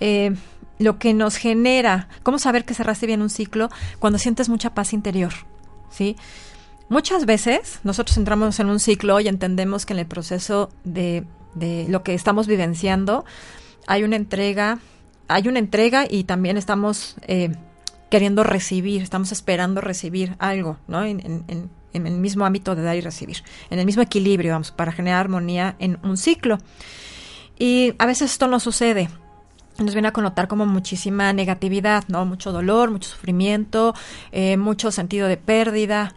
eh, 0.01 0.35
lo 0.79 0.99
que 0.99 1.15
nos 1.15 1.37
genera, 1.37 2.09
cómo 2.23 2.39
saber 2.39 2.65
que 2.65 2.75
cerraste 2.75 3.07
bien 3.07 3.23
un 3.23 3.31
ciclo 3.31 3.69
cuando 3.99 4.19
sientes 4.19 4.49
mucha 4.49 4.75
paz 4.75 4.93
interior, 4.93 5.33
¿sí? 5.91 6.17
muchas 6.89 7.27
veces 7.27 7.81
nosotros 7.83 8.17
entramos 8.17 8.61
en 8.61 8.69
un 8.69 8.79
ciclo 8.79 9.21
y 9.21 9.29
entendemos 9.29 9.87
que 9.87 9.93
en 9.95 10.01
el 10.01 10.07
proceso 10.07 10.71
de, 10.85 11.25
de 11.55 11.87
lo 11.89 12.03
que 12.03 12.15
estamos 12.15 12.47
vivenciando 12.47 13.25
hay 13.87 14.03
una 14.03 14.17
entrega, 14.17 14.79
hay 15.29 15.49
una 15.49 15.59
entrega 15.59 16.07
y 16.09 16.25
también 16.25 16.57
estamos 16.57 17.17
eh, 17.23 17.55
queriendo 18.11 18.45
recibir, 18.45 19.03
estamos 19.03 19.33
esperando 19.33 19.81
recibir 19.81 20.37
algo, 20.39 20.79
¿no? 20.87 21.05
En, 21.05 21.21
en, 21.49 21.71
en, 21.93 22.07
el 22.07 22.19
mismo 22.19 22.45
ámbito 22.45 22.75
de 22.75 22.83
dar 22.83 22.97
y 22.97 23.01
recibir, 23.01 23.45
en 23.71 23.79
el 23.79 23.87
mismo 23.87 24.03
equilibrio, 24.03 24.53
vamos, 24.53 24.73
para 24.73 24.91
generar 24.91 25.21
armonía 25.21 25.77
en 25.79 25.99
un 26.03 26.17
ciclo. 26.17 26.59
Y 27.57 27.95
a 27.99 28.07
veces 28.07 28.33
esto 28.33 28.49
no 28.49 28.59
sucede. 28.59 29.09
Nos 29.79 29.95
viene 29.95 30.09
a 30.09 30.13
connotar 30.13 30.47
como 30.49 30.67
muchísima 30.67 31.33
negatividad, 31.33 32.05
¿no? 32.09 32.25
Mucho 32.25 32.53
dolor, 32.53 32.91
mucho 32.91 33.09
sufrimiento, 33.11 33.95
eh, 34.33 34.57
mucho 34.57 34.91
sentido 34.91 35.27
de 35.29 35.37
pérdida. 35.37 36.15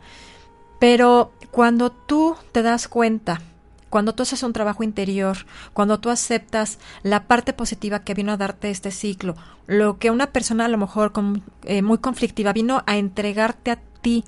Pero 0.79 1.31
cuando 1.51 1.91
tú 1.91 2.35
te 2.51 2.61
das 2.61 2.87
cuenta 2.87 3.41
cuando 3.89 4.13
tú 4.13 4.23
haces 4.23 4.43
un 4.43 4.53
trabajo 4.53 4.83
interior, 4.83 5.37
cuando 5.73 5.99
tú 5.99 6.09
aceptas 6.09 6.79
la 7.03 7.23
parte 7.23 7.53
positiva 7.53 8.03
que 8.03 8.13
vino 8.13 8.33
a 8.33 8.37
darte 8.37 8.69
este 8.69 8.91
ciclo, 8.91 9.35
lo 9.65 9.97
que 9.97 10.11
una 10.11 10.27
persona 10.27 10.65
a 10.65 10.69
lo 10.69 10.77
mejor 10.77 11.13
eh, 11.63 11.81
muy 11.81 11.97
conflictiva 11.97 12.53
vino 12.53 12.83
a 12.85 12.97
entregarte 12.97 13.71
a 13.71 13.79
ti 14.01 14.25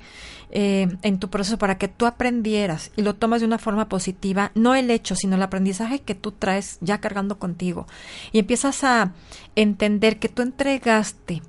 eh, 0.52 0.88
en 1.02 1.20
tu 1.20 1.30
proceso 1.30 1.58
para 1.58 1.78
que 1.78 1.86
tú 1.86 2.06
aprendieras 2.06 2.90
y 2.96 3.02
lo 3.02 3.14
tomas 3.14 3.40
de 3.40 3.46
una 3.46 3.58
forma 3.58 3.88
positiva, 3.88 4.50
no 4.56 4.74
el 4.74 4.90
hecho, 4.90 5.14
sino 5.14 5.36
el 5.36 5.42
aprendizaje 5.42 6.00
que 6.00 6.16
tú 6.16 6.32
traes 6.32 6.78
ya 6.80 7.00
cargando 7.00 7.38
contigo. 7.38 7.86
Y 8.32 8.40
empiezas 8.40 8.82
a 8.82 9.12
entender 9.54 10.18
que 10.18 10.28
tú 10.28 10.42
entregaste, 10.42 11.42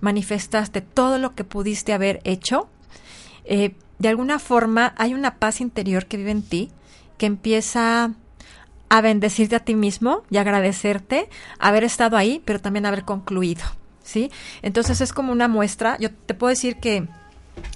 manifestaste 0.00 0.80
todo 0.80 1.18
lo 1.18 1.36
que 1.36 1.44
pudiste 1.44 1.92
haber 1.92 2.20
hecho. 2.24 2.68
Eh, 3.44 3.76
de 4.00 4.08
alguna 4.08 4.40
forma 4.40 4.92
hay 4.96 5.14
una 5.14 5.36
paz 5.36 5.60
interior 5.60 6.06
que 6.06 6.16
vive 6.16 6.32
en 6.32 6.42
ti 6.42 6.70
que 7.16 7.26
empieza 7.26 8.12
a 8.88 9.00
bendecirte 9.00 9.54
a 9.54 9.60
ti 9.60 9.74
mismo 9.74 10.22
y 10.30 10.38
agradecerte 10.38 11.28
haber 11.58 11.84
estado 11.84 12.16
ahí, 12.16 12.42
pero 12.44 12.60
también 12.60 12.86
haber 12.86 13.04
concluido, 13.04 13.64
¿sí? 14.02 14.30
Entonces 14.62 15.00
es 15.00 15.12
como 15.12 15.30
una 15.30 15.46
muestra. 15.46 15.96
Yo 15.98 16.10
te 16.10 16.34
puedo 16.34 16.50
decir 16.50 16.76
que 16.76 17.06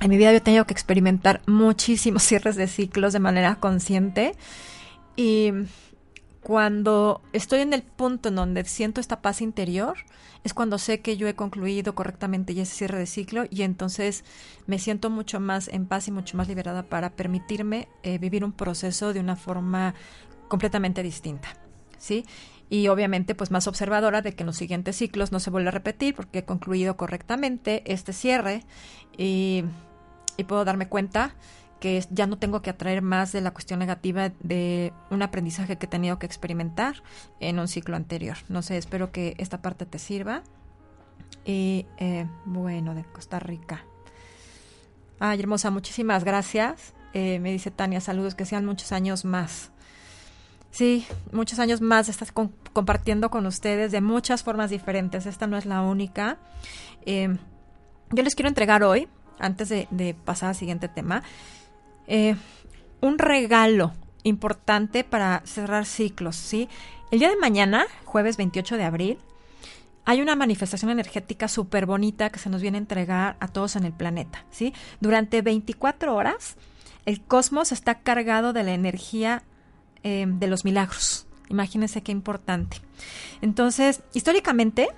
en 0.01 0.11
mi 0.11 0.17
vida 0.17 0.31
yo 0.33 0.39
he 0.39 0.41
tenido 0.41 0.67
que 0.67 0.75
experimentar 0.75 1.43
muchísimos 1.47 2.23
cierres 2.29 2.57
de 2.57 2.67
ciclos 2.67 3.13
de 3.13 3.21
manera 3.21 3.57
consciente 3.57 4.35
y 5.17 5.53
cuando 6.43 7.23
estoy 7.33 7.61
en 7.61 7.73
el 7.73 7.83
punto 7.83 8.29
en 8.29 8.35
donde 8.35 8.65
siento 8.65 9.01
esta 9.01 9.23
paz 9.23 9.41
interior, 9.41 9.97
es 10.43 10.55
cuando 10.55 10.77
sé 10.79 11.01
que 11.01 11.17
yo 11.17 11.29
he 11.29 11.35
concluido 11.35 11.95
correctamente 11.95 12.53
ese 12.53 12.75
cierre 12.75 12.99
de 12.99 13.07
ciclo 13.07 13.45
y 13.49 13.63
entonces 13.63 14.25
me 14.67 14.81
siento 14.81 15.09
mucho 15.09 15.39
más 15.39 15.69
en 15.69 15.87
paz 15.87 16.09
y 16.09 16.11
mucho 16.11 16.37
más 16.37 16.49
liberada 16.49 16.83
para 16.83 17.11
permitirme 17.11 17.89
eh, 18.03 18.19
vivir 18.19 18.45
un 18.45 18.53
proceso 18.53 19.13
de 19.13 19.21
una 19.21 19.37
forma 19.37 19.95
completamente 20.49 21.05
distinta, 21.05 21.57
¿sí? 21.97 22.25
Y 22.73 22.89
obviamente 22.89 23.35
pues 23.35 23.51
más 23.51 23.67
observadora 23.67 24.23
de 24.23 24.35
que 24.35 24.45
en 24.45 24.47
los 24.47 24.57
siguientes 24.57 24.97
ciclos 24.97 25.31
no 25.31 25.41
se 25.41 25.51
vuelva 25.51 25.69
a 25.69 25.73
repetir 25.73 26.15
porque 26.15 26.39
he 26.39 26.45
concluido 26.47 26.97
correctamente 26.97 27.83
este 27.85 28.15
cierre 28.15 28.65
y, 29.19 29.65
y 30.39 30.45
puedo 30.45 30.65
darme 30.65 30.89
cuenta 30.89 31.35
que 31.81 32.03
ya 32.09 32.27
no 32.27 32.39
tengo 32.39 32.63
que 32.63 32.71
atraer 32.71 33.03
más 33.03 33.31
de 33.33 33.43
la 33.43 33.51
cuestión 33.51 33.79
negativa 33.79 34.33
de 34.41 34.95
un 35.11 35.21
aprendizaje 35.21 35.77
que 35.77 35.85
he 35.85 35.89
tenido 35.89 36.19
que 36.19 36.25
experimentar 36.25 37.03
en 37.41 37.59
un 37.59 37.69
ciclo 37.69 37.95
anterior. 37.95 38.39
No 38.49 38.63
sé, 38.63 38.79
espero 38.79 39.13
que 39.13 39.35
esta 39.37 39.61
parte 39.61 39.85
te 39.85 39.99
sirva. 39.99 40.43
Y 41.45 41.85
eh, 41.99 42.27
bueno, 42.47 42.95
de 42.95 43.05
Costa 43.05 43.39
Rica. 43.39 43.85
Ay, 45.19 45.41
hermosa, 45.41 45.71
muchísimas 45.71 46.25
gracias. 46.25 46.95
Eh, 47.13 47.39
me 47.39 47.53
dice 47.53 47.71
Tania, 47.71 48.01
saludos, 48.01 48.35
que 48.35 48.47
sean 48.47 48.65
muchos 48.65 48.93
años 48.93 49.27
más. 49.27 49.72
Sí, 50.73 51.07
muchos 51.33 51.59
años 51.59 51.83
más 51.83 52.09
estás 52.09 52.33
compartiendo 52.33 53.31
con 53.31 53.45
ustedes 53.45 53.93
de 53.93 54.01
muchas 54.01 54.43
formas 54.43 54.71
diferentes. 54.71 55.27
Esta 55.27 55.47
no 55.47 55.59
es 55.59 55.67
la 55.67 55.83
única. 55.83 56.39
Eh, 57.05 57.37
yo 58.11 58.23
les 58.23 58.35
quiero 58.35 58.49
entregar 58.49 58.83
hoy, 58.83 59.07
antes 59.39 59.69
de, 59.69 59.87
de 59.91 60.15
pasar 60.15 60.49
al 60.49 60.55
siguiente 60.55 60.89
tema, 60.89 61.23
eh, 62.07 62.37
un 63.03 63.19
regalo 63.19 63.93
importante 64.23 65.05
para 65.05 65.43
cerrar 65.45 65.85
ciclos, 65.85 66.37
¿sí? 66.37 66.71
El 67.11 67.19
día 67.19 67.29
de 67.29 67.37
mañana, 67.37 67.85
jueves 68.07 68.39
28 68.39 68.79
de 68.79 68.85
abril, 68.85 69.19
hay 70.07 70.23
una 70.23 70.37
manifestación 70.37 70.91
energética 70.91 71.49
súper 71.49 71.85
bonita 71.85 72.31
que 72.31 72.39
se 72.39 72.49
nos 72.49 72.63
viene 72.63 72.79
a 72.79 72.81
entregar 72.81 73.37
a 73.41 73.49
todos 73.49 73.77
en 73.77 73.85
el 73.85 73.93
planeta, 73.93 74.47
¿sí? 74.51 74.73
Durante 75.01 75.43
24 75.43 76.15
horas, 76.17 76.57
el 77.05 77.21
cosmos 77.21 77.73
está 77.73 77.97
cargado 78.01 78.55
de 78.55 78.63
la 78.63 78.73
energía 78.73 79.43
eh, 80.03 80.27
de 80.27 80.47
los 80.47 80.65
milagros. 80.65 81.27
Imagínense 81.49 82.03
qué 82.03 82.13
importante. 82.13 82.79
Entonces, 83.41 84.03
históricamente, 84.15 84.89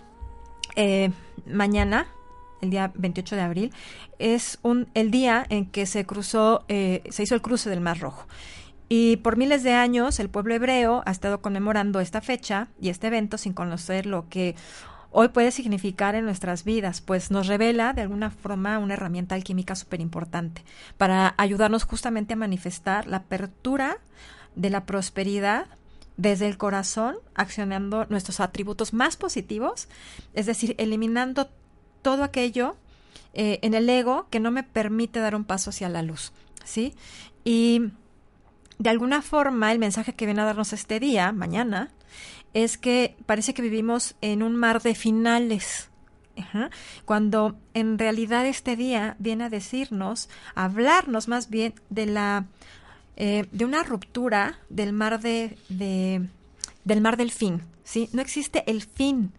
eh, 0.76 1.11
mañana, 1.46 2.07
el 2.61 2.70
día 2.70 2.92
28 2.94 3.36
de 3.36 3.42
abril, 3.42 3.72
es 4.18 4.59
un, 4.62 4.88
el 4.94 5.11
día 5.11 5.44
en 5.48 5.66
que 5.66 5.86
se 5.86 6.07
cruzó, 6.07 6.64
eh, 6.68 7.02
se 7.11 7.24
hizo 7.24 7.34
el 7.34 7.42
cruce 7.42 7.70
del 7.70 7.80
Mar 7.80 7.98
Rojo. 7.98 8.26
Y 8.88 9.16
por 9.18 9.36
miles 9.36 9.62
de 9.62 9.72
años 9.72 10.20
el 10.20 10.28
pueblo 10.28 10.55
hebreo 10.55 11.02
ha 11.07 11.11
estado 11.11 11.40
conmemorando 11.40 12.00
esta 12.00 12.20
fecha 12.20 12.68
y 12.80 12.90
este 12.90 13.09
evento 13.09 13.38
sin 13.38 13.52
conocer 13.52 14.07
lo 14.07 14.28
que 14.28 14.55
hoy 15.11 15.28
puede 15.28 15.52
significar 15.52 16.14
en 16.14 16.24
nuestras 16.24 16.64
vidas, 16.64 17.00
pues 17.00 17.30
nos 17.30 17.46
revela 17.46 17.92
de 17.92 18.02
alguna 18.02 18.30
forma 18.30 18.78
una 18.78 18.94
herramienta 18.94 19.34
alquímica 19.34 19.74
súper 19.74 20.00
importante 20.00 20.64
para 20.98 21.34
ayudarnos 21.38 21.84
justamente 21.84 22.34
a 22.34 22.36
manifestar 22.36 23.07
la 23.07 23.18
apertura 23.18 23.98
de 24.55 24.70
la 24.70 24.86
prosperidad 24.86 25.66
desde 26.16 26.46
el 26.46 26.57
corazón, 26.57 27.16
accionando 27.34 28.07
nuestros 28.09 28.40
atributos 28.40 28.92
más 28.92 29.16
positivos, 29.16 29.88
es 30.32 30.46
decir, 30.46 30.74
eliminando 30.78 31.50
todo 32.02 32.22
aquello 32.22 32.76
eh, 33.32 33.59
en 33.62 33.74
el 33.74 33.88
ego 33.90 34.28
que 34.30 34.40
no 34.40 34.50
me 34.50 34.62
permite 34.62 35.18
dar 35.18 35.34
un 35.34 35.44
paso 35.44 35.70
hacia 35.70 35.88
la 35.88 36.02
luz, 36.02 36.32
¿sí? 36.64 36.94
Y 37.44 37.90
de 38.78 38.90
alguna 38.90 39.22
forma 39.22 39.72
el 39.72 39.78
mensaje 39.78 40.14
que 40.14 40.26
viene 40.26 40.42
a 40.42 40.44
darnos 40.44 40.72
este 40.72 41.00
día, 41.00 41.32
mañana, 41.32 41.90
es 42.52 42.78
que 42.78 43.16
parece 43.26 43.52
que 43.55 43.62
vivimos 43.62 44.14
en 44.20 44.42
un 44.42 44.55
mar 44.55 44.82
de 44.82 44.94
finales. 44.94 45.90
Cuando 47.05 47.57
en 47.74 47.96
realidad 47.96 48.44
este 48.46 48.74
día 48.74 49.14
viene 49.20 49.44
a 49.44 49.50
decirnos, 49.50 50.28
a 50.57 50.64
hablarnos 50.64 51.28
más 51.28 51.48
bien 51.48 51.74
de 51.90 52.07
la 52.07 52.46
eh, 53.17 53.47
de 53.53 53.65
una 53.65 53.83
ruptura 53.83 54.59
del 54.69 54.93
mar 54.93 55.21
de, 55.21 55.57
de, 55.69 56.29
del 56.85 57.01
mar 57.01 57.17
del 57.17 57.31
fin, 57.31 57.62
¿sí? 57.85 58.09
No 58.12 58.23
existe 58.23 58.65
el 58.71 58.83
fin 58.83 59.33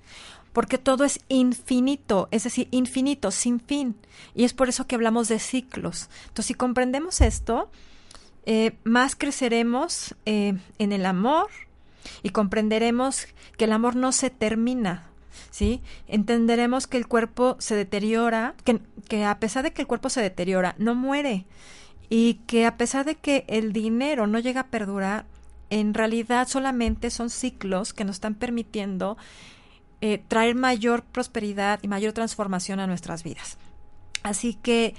porque 0.55 0.77
todo 0.77 1.03
es 1.03 1.19
infinito, 1.27 2.29
es 2.31 2.45
decir, 2.45 2.69
infinito, 2.71 3.29
sin 3.29 3.59
fin. 3.59 3.97
Y 4.33 4.45
es 4.45 4.53
por 4.53 4.69
eso 4.69 4.87
que 4.87 4.95
hablamos 4.95 5.27
de 5.27 5.37
ciclos. 5.37 6.09
Entonces, 6.27 6.45
si 6.45 6.53
comprendemos 6.53 7.19
esto, 7.19 7.69
eh, 8.45 8.77
más 8.85 9.17
creceremos 9.17 10.15
eh, 10.25 10.57
en 10.79 10.93
el 10.93 11.05
amor 11.05 11.49
y 12.23 12.29
comprenderemos 12.29 13.27
que 13.57 13.65
el 13.65 13.73
amor 13.73 13.97
no 13.97 14.13
se 14.13 14.29
termina. 14.29 15.09
¿Sí? 15.51 15.81
Entenderemos 16.07 16.87
que 16.87 16.95
el 16.95 17.07
cuerpo 17.07 17.57
se 17.59 17.75
deteriora, 17.75 18.55
que, 18.63 18.79
que 19.09 19.25
a 19.25 19.39
pesar 19.41 19.63
de 19.63 19.73
que 19.73 19.81
el 19.81 19.87
cuerpo 19.89 20.09
se 20.09 20.21
deteriora, 20.21 20.75
no 20.77 20.95
muere. 20.95 21.45
Y 22.09 22.35
que 22.45 22.65
a 22.65 22.77
pesar 22.77 23.05
de 23.05 23.15
que 23.15 23.45
el 23.47 23.73
dinero 23.73 24.27
no 24.27 24.39
llega 24.39 24.61
a 24.61 24.67
perdurar, 24.67 25.25
en 25.69 25.93
realidad 25.93 26.47
solamente 26.47 27.09
son 27.09 27.29
ciclos 27.29 27.93
que 27.93 28.05
nos 28.05 28.17
están 28.17 28.35
permitiendo 28.35 29.17
eh, 30.01 30.21
traer 30.27 30.55
mayor 30.55 31.03
prosperidad 31.03 31.79
y 31.81 31.87
mayor 31.87 32.13
transformación 32.13 32.79
a 32.79 32.87
nuestras 32.87 33.23
vidas. 33.23 33.57
Así 34.23 34.53
que 34.53 34.93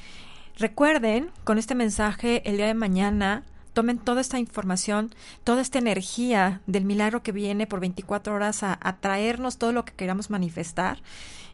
recuerden 0.57 1.30
con 1.44 1.59
este 1.59 1.74
mensaje 1.74 2.42
el 2.48 2.57
día 2.57 2.66
de 2.66 2.74
mañana, 2.74 3.44
tomen 3.72 3.98
toda 3.98 4.20
esta 4.20 4.38
información, 4.38 5.14
toda 5.44 5.61
esta 5.61 5.78
energía 5.78 6.62
del 6.66 6.84
milagro 6.84 7.22
que 7.22 7.32
viene 7.32 7.66
por 7.66 7.80
24 7.80 8.34
horas 8.34 8.62
a, 8.62 8.78
traernos 9.00 9.59
todo 9.59 9.72
lo 9.72 9.84
que 9.84 9.92
queramos 9.92 10.30
manifestar. 10.30 11.02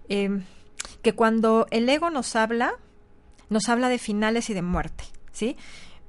Em, 0.08 0.44
que 1.02 1.14
cuando 1.14 1.66
el 1.70 1.88
ego 1.88 2.10
nos 2.10 2.36
habla, 2.36 2.74
nos 3.50 3.68
habla 3.68 3.88
de 3.88 3.98
finales 3.98 4.50
y 4.50 4.54
de 4.54 4.62
muerte, 4.62 5.04
¿sí? 5.32 5.56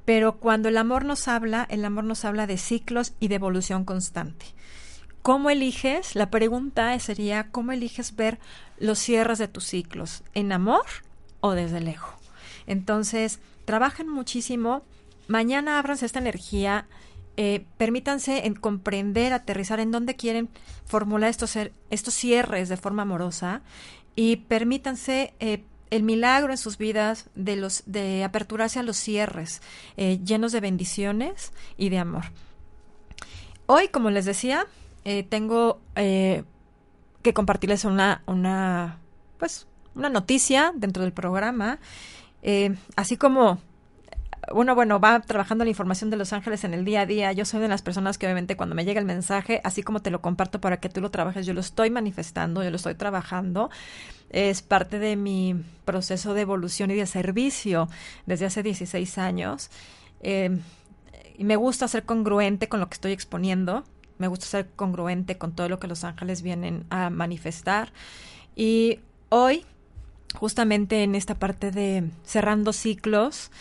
Pero 0.06 0.38
cuando 0.38 0.70
el 0.70 0.78
amor 0.78 1.06
nos 1.06 1.28
habla, 1.28 1.66
el 1.70 1.86
amor 1.86 2.04
nos 2.04 2.26
habla 2.26 2.48
de 2.48 2.58
ciclos 2.58 3.14
y 3.20 3.30
de 3.30 3.36
evolución 3.36 3.86
constante. 3.86 4.46
¿Cómo 5.22 5.50
eliges? 5.50 6.16
La 6.16 6.30
pregunta 6.30 6.98
sería, 7.00 7.50
¿cómo 7.50 7.72
eliges 7.72 8.16
ver 8.16 8.40
los 8.78 9.00
cierres 9.00 9.40
de 9.40 9.48
tus 9.48 9.64
ciclos? 9.64 10.24
¿En 10.34 10.52
amor 10.52 10.86
o 11.40 11.54
desde 11.54 11.80
lejos? 11.80 12.16
Entonces, 12.68 13.40
trabajen 13.64 14.10
muchísimo. 14.10 14.84
Mañana 15.30 15.80
ábranse 15.80 16.06
esta 16.06 16.20
energía. 16.20 16.88
Eh, 17.38 17.66
permítanse 17.78 18.46
en 18.46 18.54
comprender, 18.54 19.32
aterrizar 19.32 19.80
en 19.80 19.92
dónde 19.92 20.16
quieren 20.18 20.50
formular 20.86 21.30
estos, 21.30 21.58
estos 21.90 22.14
cierres 22.14 22.68
de 22.68 22.78
forma 22.78 23.04
amorosa 23.04 23.62
y 24.16 24.36
permítanse 24.36 25.34
eh, 25.40 25.64
el 25.94 26.02
milagro 26.02 26.52
en 26.52 26.58
sus 26.58 26.80
vidas 26.80 27.30
de, 27.36 27.56
los, 27.56 27.84
de 27.86 28.24
aperturarse 28.24 28.80
a 28.80 28.84
los 28.84 28.98
cierres, 28.98 29.62
eh, 29.96 30.20
llenos 30.24 30.52
de 30.52 30.60
bendiciones 30.60 31.54
y 31.78 31.90
de 31.90 32.00
amor. 32.00 32.24
Hoy, 33.68 33.90
como 33.90 34.10
les 34.10 34.26
decía, 34.26 34.66
eh, 35.06 35.22
tengo 35.22 35.80
eh, 35.96 36.44
que 37.22 37.36
compartirles 37.36 37.86
una, 37.86 38.24
una, 38.26 38.98
pues, 39.38 39.68
una 39.94 40.10
noticia 40.10 40.74
dentro 40.76 41.04
del 41.04 41.14
programa. 41.14 41.80
así 42.96 43.16
como 43.16 43.60
uno, 44.52 44.76
bueno, 44.76 45.00
va 45.00 45.22
trabajando 45.22 45.64
la 45.64 45.70
información 45.70 46.10
de 46.10 46.18
Los 46.18 46.34
Ángeles 46.34 46.64
en 46.64 46.74
el 46.74 46.86
día 46.86 47.02
a 47.02 47.06
día. 47.06 47.32
Yo 47.32 47.46
soy 47.46 47.62
de 47.62 47.68
las 47.68 47.82
personas 47.82 48.18
que 48.18 48.26
obviamente 48.26 48.58
cuando 48.58 48.76
me 48.76 48.84
llega 48.84 49.00
el 49.00 49.06
mensaje, 49.06 49.62
así 49.64 49.84
como 49.84 50.02
te 50.02 50.10
lo 50.10 50.22
comparto 50.22 50.60
para 50.60 50.78
que 50.78 50.90
tú 50.90 51.02
lo 51.02 51.12
trabajes, 51.12 51.46
yo 51.46 51.54
lo 51.54 51.62
estoy 51.62 51.90
manifestando, 51.90 52.64
yo 52.64 52.70
lo 52.70 52.76
estoy 52.76 52.96
trabajando. 52.96 53.70
Es 54.34 54.62
parte 54.62 55.00
de 55.00 55.16
mi 55.16 55.56
proceso 55.86 56.34
de 56.34 56.42
evolución 56.42 56.92
y 56.92 56.96
de 56.96 57.06
servicio 57.06 57.88
desde 58.26 58.48
hace 58.48 58.64
16 58.64 59.18
años. 59.18 59.70
Eh, 60.20 60.60
y 61.38 61.44
me 61.46 61.56
gusta 61.56 61.88
ser 61.88 62.04
congruente 62.04 62.68
con 62.68 62.80
lo 62.80 62.90
que 62.90 62.96
estoy 62.96 63.12
exponiendo. 63.14 63.84
Me 64.18 64.28
gusta 64.28 64.46
ser 64.46 64.70
congruente 64.76 65.38
con 65.38 65.54
todo 65.54 65.70
lo 65.70 65.80
que 65.80 65.88
Los 65.88 66.04
Ángeles 66.04 66.42
vienen 66.42 66.86
a 66.90 67.10
manifestar. 67.10 67.94
Y 68.56 69.00
hoy, 69.30 69.66
justamente 70.36 71.04
en 71.04 71.16
esta 71.16 71.36
parte 71.36 71.72
de 71.72 72.10
cerrando 72.24 72.74
ciclos, 72.74 73.52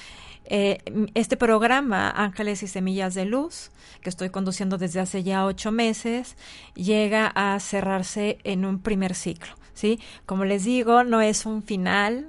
eh, 0.54 1.08
este 1.14 1.38
programa, 1.38 2.10
Ángeles 2.10 2.62
y 2.62 2.68
Semillas 2.68 3.14
de 3.14 3.24
Luz, 3.24 3.70
que 4.02 4.10
estoy 4.10 4.28
conduciendo 4.28 4.76
desde 4.76 5.00
hace 5.00 5.22
ya 5.22 5.46
ocho 5.46 5.72
meses, 5.72 6.36
llega 6.74 7.26
a 7.34 7.58
cerrarse 7.58 8.36
en 8.44 8.66
un 8.66 8.78
primer 8.78 9.14
ciclo. 9.14 9.54
¿sí? 9.72 9.98
Como 10.26 10.44
les 10.44 10.64
digo, 10.64 11.04
no 11.04 11.22
es 11.22 11.46
un 11.46 11.62
final, 11.62 12.26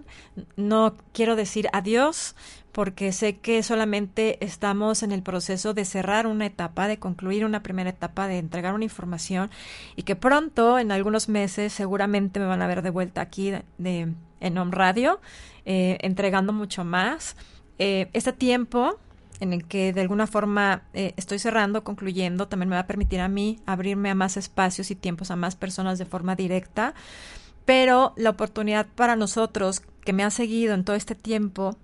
no 0.56 0.96
quiero 1.12 1.36
decir 1.36 1.68
adiós, 1.74 2.34
porque 2.72 3.12
sé 3.12 3.40
que 3.40 3.62
solamente 3.62 4.38
estamos 4.40 5.04
en 5.04 5.12
el 5.12 5.22
proceso 5.22 5.74
de 5.74 5.84
cerrar 5.84 6.26
una 6.26 6.46
etapa, 6.46 6.88
de 6.88 7.00
concluir 7.00 7.44
una 7.44 7.62
primera 7.62 7.90
etapa, 7.90 8.30
de 8.30 8.38
entregar 8.38 8.74
una 8.74 8.86
información 8.86 9.52
y 9.98 10.04
que 10.04 10.16
pronto, 10.16 10.80
en 10.80 10.94
algunos 10.94 11.28
meses, 11.28 11.74
seguramente 11.74 12.40
me 12.40 12.46
van 12.46 12.62
a 12.62 12.68
ver 12.68 12.84
de 12.84 12.90
vuelta 12.90 13.20
aquí 13.20 13.52
de, 13.78 14.14
en 14.40 14.58
Home 14.58 14.72
Radio, 14.72 15.20
eh, 15.66 15.98
entregando 16.00 16.54
mucho 16.54 16.86
más 16.86 17.36
eh, 17.80 18.10
este 18.14 18.34
tiempo 18.34 18.98
en 19.40 19.54
el 19.54 19.66
que 19.66 19.94
de 19.94 20.02
alguna 20.02 20.28
forma 20.28 20.84
eh, 20.94 21.14
estoy 21.18 21.38
cerrando, 21.40 21.84
concluyendo, 21.84 22.48
también 22.48 22.70
me 22.70 22.76
va 22.76 22.82
a 22.82 22.88
permitir 22.88 23.20
a 23.20 23.28
mí 23.28 23.60
abrirme 23.66 24.10
a 24.10 24.16
más 24.16 24.38
espacios 24.38 24.90
y 24.92 24.96
tiempos 24.96 25.32
a 25.32 25.36
más 25.36 25.56
personas 25.56 26.00
de 26.00 26.06
forma 26.06 26.36
directa, 26.36 26.94
pero 27.66 28.14
la 28.16 28.30
oportunidad 28.30 28.88
para 28.96 29.16
nosotros 29.16 29.82
que 30.06 30.14
me 30.14 30.24
ha 30.24 30.30
seguido 30.30 30.74
en 30.74 30.84
todo 30.84 30.96
este 30.96 31.16
tiempo 31.16 31.78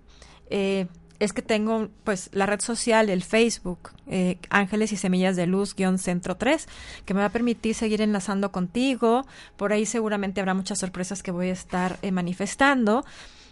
eh, 0.50 0.88
es 1.20 1.34
que 1.34 1.42
tengo 1.42 1.90
pues 2.06 2.30
la 2.32 2.46
red 2.46 2.62
social, 2.62 3.10
el 3.10 3.24
Facebook, 3.24 3.90
eh, 4.08 4.38
Ángeles 4.50 4.94
y 4.94 4.98
Semillas 4.98 5.36
de 5.36 5.48
Luz, 5.48 5.76
guion 5.76 5.98
Centro 5.98 6.38
3, 6.38 6.66
que 7.04 7.14
me 7.14 7.20
va 7.20 7.26
a 7.26 7.32
permitir 7.32 7.76
seguir 7.76 8.02
enlazando 8.02 8.54
contigo. 8.54 9.26
Por 9.58 9.74
ahí 9.74 9.86
seguramente 9.86 10.40
habrá 10.40 10.54
muchas 10.54 10.80
sorpresas 10.80 11.22
que 11.22 11.32
voy 11.32 11.50
a 11.50 11.54
estar 11.54 12.00
manifestando 12.10 13.04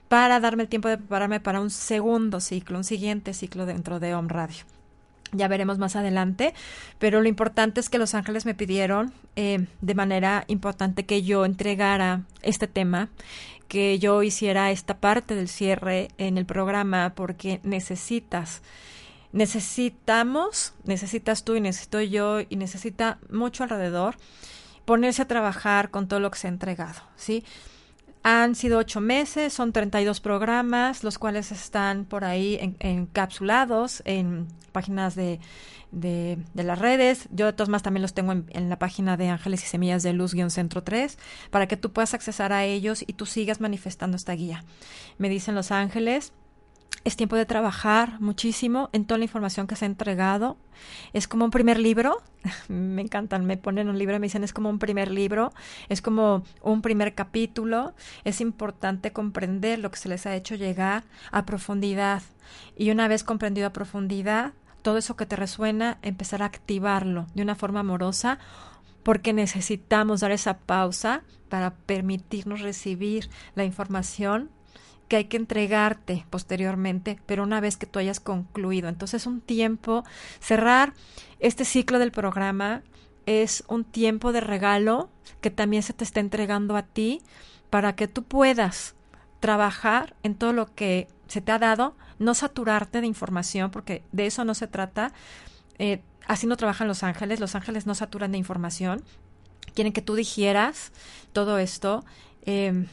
para 0.08 0.39
darme 0.39 0.64
el 0.64 0.70
tiempo 0.70 0.88
de 0.88 0.97
prepararme 0.97 1.39
para 1.39 1.62
un 1.62 1.70
segundo 1.70 2.39
ciclo, 2.39 2.78
un 2.78 2.84
siguiente 2.84 3.34
ciclo 3.34 3.66
dentro 3.66 3.99
de 3.99 4.16
Home 4.16 4.30
Radio. 4.30 4.64
Ya 5.34 5.49
veremos 5.49 5.78
más 5.78 5.97
adelante, 5.97 6.53
pero 6.99 7.22
lo 7.22 7.28
importante 7.28 7.82
es 7.82 7.89
que 7.89 7.97
los 7.97 8.16
ángeles 8.16 8.45
me 8.45 8.55
pidieron 8.55 9.12
eh, 9.36 9.68
de 9.82 9.95
manera 9.95 10.45
importante 10.47 11.05
que 11.05 11.22
yo 11.22 11.43
entregara 11.43 12.22
este 12.43 12.68
tema, 12.68 13.10
que 13.68 13.99
yo 13.99 14.24
hiciera 14.24 14.72
esta 14.72 14.97
parte 14.97 15.36
del 15.36 15.49
cierre 15.49 16.08
en 16.18 16.38
el 16.38 16.45
programa, 16.45 17.12
porque 17.14 17.60
necesitas, 17.64 18.62
necesitamos, 19.34 20.74
necesitas 20.86 21.43
tú 21.43 21.55
y 21.55 21.62
necesito 21.62 21.99
yo 21.99 22.39
y 22.47 22.55
necesita 22.55 23.20
mucho 23.30 23.64
alrededor 23.64 24.16
ponerse 24.86 25.24
a 25.24 25.28
trabajar 25.28 25.89
con 25.91 26.08
todo 26.08 26.22
lo 26.22 26.32
que 26.32 26.39
se 26.39 26.47
ha 26.47 26.51
entregado, 26.51 27.01
¿sí? 27.18 27.43
Han 28.30 28.55
sido 28.55 28.80
ocho 28.80 28.99
meses, 28.99 29.53
son 29.53 29.71
32 29.71 30.19
programas, 30.19 31.01
los 31.05 31.17
cuales 31.17 31.53
están 31.53 32.03
por 32.03 32.25
ahí 32.25 32.75
encapsulados 32.82 34.01
en, 34.03 34.49
páginas 34.73 35.15
de, 35.15 35.39
de, 35.93 36.38
las 36.53 36.78
redes. 36.78 37.30
Yo 37.32 37.45
de 37.45 37.53
todas 37.53 37.69
más 37.69 37.84
también 37.84 38.01
los 38.01 38.13
tengo 38.13 38.34
en, 38.34 38.69
la 38.69 38.78
página 38.78 39.15
de 39.15 39.30
Ángeles 39.30 39.63
y 39.63 39.67
Semillas 39.67 40.03
de 40.03 40.11
Luz-Centro 40.11 40.84
3, 40.84 41.17
para 41.51 41.69
que 41.69 41.78
tú 41.78 41.93
puedas 41.93 42.13
accesar 42.13 42.51
a 42.51 42.65
ellos 42.65 43.01
y 43.07 43.13
tú 43.13 43.25
sigas 43.25 43.61
manifestando 43.61 44.17
esta 44.17 44.34
guía. 44.34 44.65
Me 45.17 45.30
dicen 45.30 45.55
Los 45.55 45.71
Ángeles, 45.71 46.34
es 47.08 47.16
tiempo 47.16 47.38
de 47.38 47.45
trabajar 47.45 48.20
muchísimo 48.20 48.89
en 48.91 49.05
toda 49.05 49.18
la 49.18 49.24
información 49.24 49.66
que 49.66 49.78
se 49.78 49.86
ha 49.86 49.88
entregado. 49.88 50.58
Es 51.14 51.26
como 51.30 51.45
un 51.45 51.51
primer 51.51 51.80
libro. 51.80 52.22
me 52.68 53.01
encantan, 53.01 53.45
me 53.45 53.55
ponen 53.55 53.88
un 53.88 53.97
libro 53.97 54.18
y 54.18 54.20
me 54.20 54.26
dicen 54.26 54.43
es 54.43 54.51
como 54.51 54.70
un 54.70 54.78
primer 54.78 55.10
libro, 55.10 55.53
es 55.88 56.01
como 56.01 56.43
un 56.62 56.82
primer 56.82 57.16
capítulo. 57.16 57.93
Es 58.26 58.41
importante 58.41 59.14
comprender 59.14 59.80
lo 59.80 59.89
que 59.89 59.99
se 59.99 60.10
les 60.10 60.26
ha 60.26 60.36
hecho 60.36 60.55
llegar 60.55 61.05
a 61.32 61.45
profundidad. 61.45 62.24
Y 62.76 62.91
una 62.91 63.08
vez 63.08 63.24
comprendido 63.24 63.68
a 63.68 63.74
profundidad, 63.74 64.51
todo 64.82 64.97
eso 64.97 65.16
que 65.16 65.26
te 65.26 65.38
resuena, 65.38 65.99
empezar 66.01 66.41
a 66.41 66.47
activarlo 66.47 67.28
de 67.36 67.41
una 67.41 67.55
forma 67.55 67.80
amorosa 67.80 68.38
porque 69.03 69.32
necesitamos 69.32 70.20
dar 70.20 70.32
esa 70.32 70.58
pausa 70.58 71.24
para 71.47 71.74
permitirnos 71.74 72.60
recibir 72.60 73.30
la 73.55 73.64
información 73.64 74.49
que 75.08 75.16
hay 75.16 75.26
que 75.26 75.38
entregarte 75.38 76.26
posteriormente, 76.30 77.20
pero 77.26 77.43
una 77.43 77.62
vez 77.62 77.78
que 77.78 77.86
tú 77.86 77.99
hayas 77.99 78.20
concluido. 78.20 78.89
Entonces, 78.89 79.26
un 79.26 79.41
tiempo, 79.41 80.03
cerrar 80.39 80.93
este 81.39 81.66
ciclo 81.66 81.99
del 81.99 82.12
programa 82.12 82.84
es 83.26 83.64
un 83.68 83.84
tiempo 83.84 84.32
de 84.32 84.41
regalo 84.41 85.10
que 85.41 85.51
también 85.51 85.84
se 85.84 85.93
te 85.93 86.03
está 86.03 86.20
entregando 86.20 86.76
a 86.76 86.84
ti 86.84 87.22
para 87.70 87.95
que 87.95 88.08
tú 88.08 88.24
puedas 88.24 88.95
trabajar 89.39 90.16
en 90.24 90.36
todo 90.36 90.53
lo 90.53 90.74
que 90.74 91.08
se 91.28 91.41
te 91.41 91.51
ha 91.51 91.60
dado, 91.60 91.95
no 92.20 92.34
saturarte 92.34 93.01
de 93.01 93.08
información, 93.08 93.70
porque 93.72 94.03
de 94.12 94.26
eso 94.26 94.45
no 94.45 94.55
se 94.55 94.68
trata. 94.68 95.14
Eh, 95.78 96.01
así 96.26 96.47
no 96.47 96.58
trabajan 96.58 96.88
los 96.88 97.03
ángeles, 97.03 97.39
los 97.39 97.55
ángeles 97.55 97.86
no 97.86 97.95
saturan 97.95 98.32
de 98.32 98.38
información, 98.38 99.03
quieren 99.76 99.93
que 99.93 100.01
tú 100.01 100.16
digieras 100.16 100.91
todo 101.34 101.60
esto. 101.60 102.03
Eh, 102.43 102.88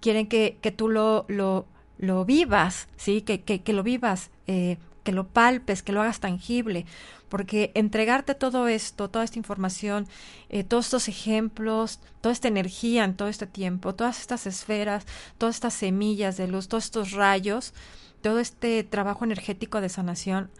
quieren 0.00 0.26
que, 0.26 0.58
que 0.60 0.72
tú 0.72 0.88
lo, 0.88 1.24
lo, 1.28 1.66
lo, 1.98 2.24
vivas, 2.24 2.88
¿sí? 2.96 3.22
Que, 3.22 3.42
que, 3.42 3.62
que 3.62 3.72
lo 3.72 3.82
vivas, 3.82 4.30
eh, 4.46 4.78
que 5.04 5.12
lo 5.12 5.26
palpes, 5.26 5.82
que 5.82 5.92
lo 5.92 6.02
hagas 6.02 6.20
tangible, 6.20 6.86
porque 7.28 7.72
entregarte 7.74 8.34
todo 8.34 8.68
esto, 8.68 9.08
toda 9.08 9.24
esta 9.24 9.38
información, 9.38 10.06
eh, 10.48 10.64
todos 10.64 10.86
estos 10.86 11.08
ejemplos, 11.08 12.00
toda 12.20 12.32
esta 12.32 12.48
energía 12.48 13.04
en 13.04 13.16
todo 13.16 13.28
este 13.28 13.46
tiempo, 13.46 13.94
todas 13.94 14.20
estas 14.20 14.46
esferas, 14.46 15.06
todas 15.36 15.56
estas 15.56 15.74
semillas 15.74 16.36
de 16.36 16.48
luz, 16.48 16.68
todos 16.68 16.84
estos 16.84 17.12
rayos, 17.12 17.74
todo 18.22 18.38
este 18.38 18.82
trabajo 18.84 19.24
energético 19.24 19.80
de 19.80 19.88
sanación 19.88 20.50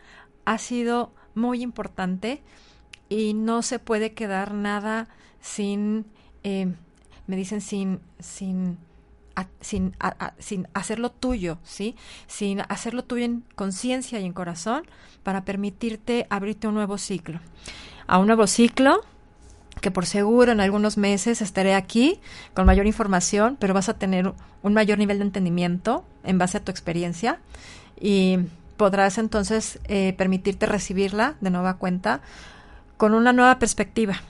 ha 0.44 0.58
sido 0.58 1.12
muy 1.34 1.62
importante 1.62 2.42
y 3.08 3.34
no 3.34 3.62
se 3.62 3.78
puede 3.78 4.12
quedar 4.12 4.54
nada 4.54 5.08
sin, 5.40 6.06
eh, 6.42 6.72
me 7.26 7.36
dicen, 7.36 7.60
sin, 7.60 8.00
sin 8.18 8.78
sin, 9.60 9.94
sin 10.38 10.68
hacerlo 10.74 11.10
tuyo, 11.10 11.58
¿sí? 11.62 11.94
Sin 12.26 12.60
hacerlo 12.68 13.04
tuyo 13.04 13.24
en 13.24 13.44
conciencia 13.54 14.18
y 14.20 14.24
en 14.24 14.32
corazón 14.32 14.84
para 15.22 15.44
permitirte 15.44 16.26
abrirte 16.30 16.68
un 16.68 16.74
nuevo 16.74 16.98
ciclo. 16.98 17.40
A 18.06 18.18
un 18.18 18.26
nuevo 18.26 18.46
ciclo 18.46 19.02
que 19.80 19.90
por 19.90 20.06
seguro 20.06 20.52
en 20.52 20.60
algunos 20.60 20.96
meses 20.96 21.40
estaré 21.40 21.74
aquí 21.74 22.20
con 22.54 22.66
mayor 22.66 22.86
información, 22.86 23.56
pero 23.60 23.74
vas 23.74 23.88
a 23.88 23.98
tener 23.98 24.32
un 24.62 24.74
mayor 24.74 24.98
nivel 24.98 25.18
de 25.18 25.24
entendimiento 25.24 26.04
en 26.24 26.38
base 26.38 26.58
a 26.58 26.64
tu 26.64 26.70
experiencia 26.70 27.38
y 28.00 28.38
podrás 28.76 29.18
entonces 29.18 29.78
eh, 29.84 30.14
permitirte 30.16 30.66
recibirla 30.66 31.36
de 31.40 31.50
nueva 31.50 31.76
cuenta 31.76 32.20
con 32.96 33.14
una 33.14 33.32
nueva 33.32 33.58
perspectiva. 33.58 34.22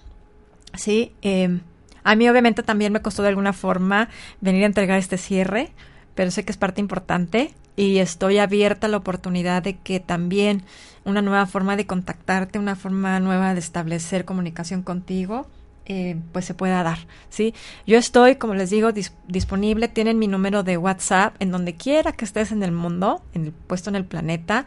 ¿sí? 0.74 1.12
Eh, 1.22 1.60
a 2.08 2.14
mí 2.14 2.26
obviamente 2.26 2.62
también 2.62 2.90
me 2.90 3.02
costó 3.02 3.22
de 3.22 3.28
alguna 3.28 3.52
forma 3.52 4.08
venir 4.40 4.62
a 4.62 4.66
entregar 4.66 4.98
este 4.98 5.18
cierre, 5.18 5.72
pero 6.14 6.30
sé 6.30 6.42
que 6.42 6.52
es 6.52 6.56
parte 6.56 6.80
importante 6.80 7.52
y 7.76 7.98
estoy 7.98 8.38
abierta 8.38 8.86
a 8.86 8.90
la 8.90 8.96
oportunidad 8.96 9.62
de 9.62 9.76
que 9.76 10.00
también 10.00 10.62
una 11.04 11.20
nueva 11.20 11.44
forma 11.44 11.76
de 11.76 11.86
contactarte, 11.86 12.58
una 12.58 12.76
forma 12.76 13.20
nueva 13.20 13.52
de 13.52 13.60
establecer 13.60 14.24
comunicación 14.24 14.82
contigo, 14.82 15.48
eh, 15.84 16.16
pues 16.32 16.46
se 16.46 16.54
pueda 16.54 16.82
dar, 16.82 16.98
¿sí? 17.28 17.52
Yo 17.86 17.98
estoy, 17.98 18.36
como 18.36 18.54
les 18.54 18.70
digo, 18.70 18.90
disponible, 19.26 19.88
tienen 19.88 20.18
mi 20.18 20.28
número 20.28 20.62
de 20.62 20.78
WhatsApp 20.78 21.36
en 21.40 21.50
donde 21.50 21.74
quiera 21.74 22.12
que 22.12 22.24
estés 22.24 22.52
en 22.52 22.62
el 22.62 22.72
mundo, 22.72 23.22
en 23.34 23.44
el, 23.44 23.52
puesto 23.52 23.90
en 23.90 23.96
el 23.96 24.06
planeta, 24.06 24.64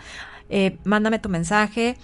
eh, 0.51 0.77
mándame 0.83 1.17
tu 1.17 1.29
mensaje, 1.29 1.97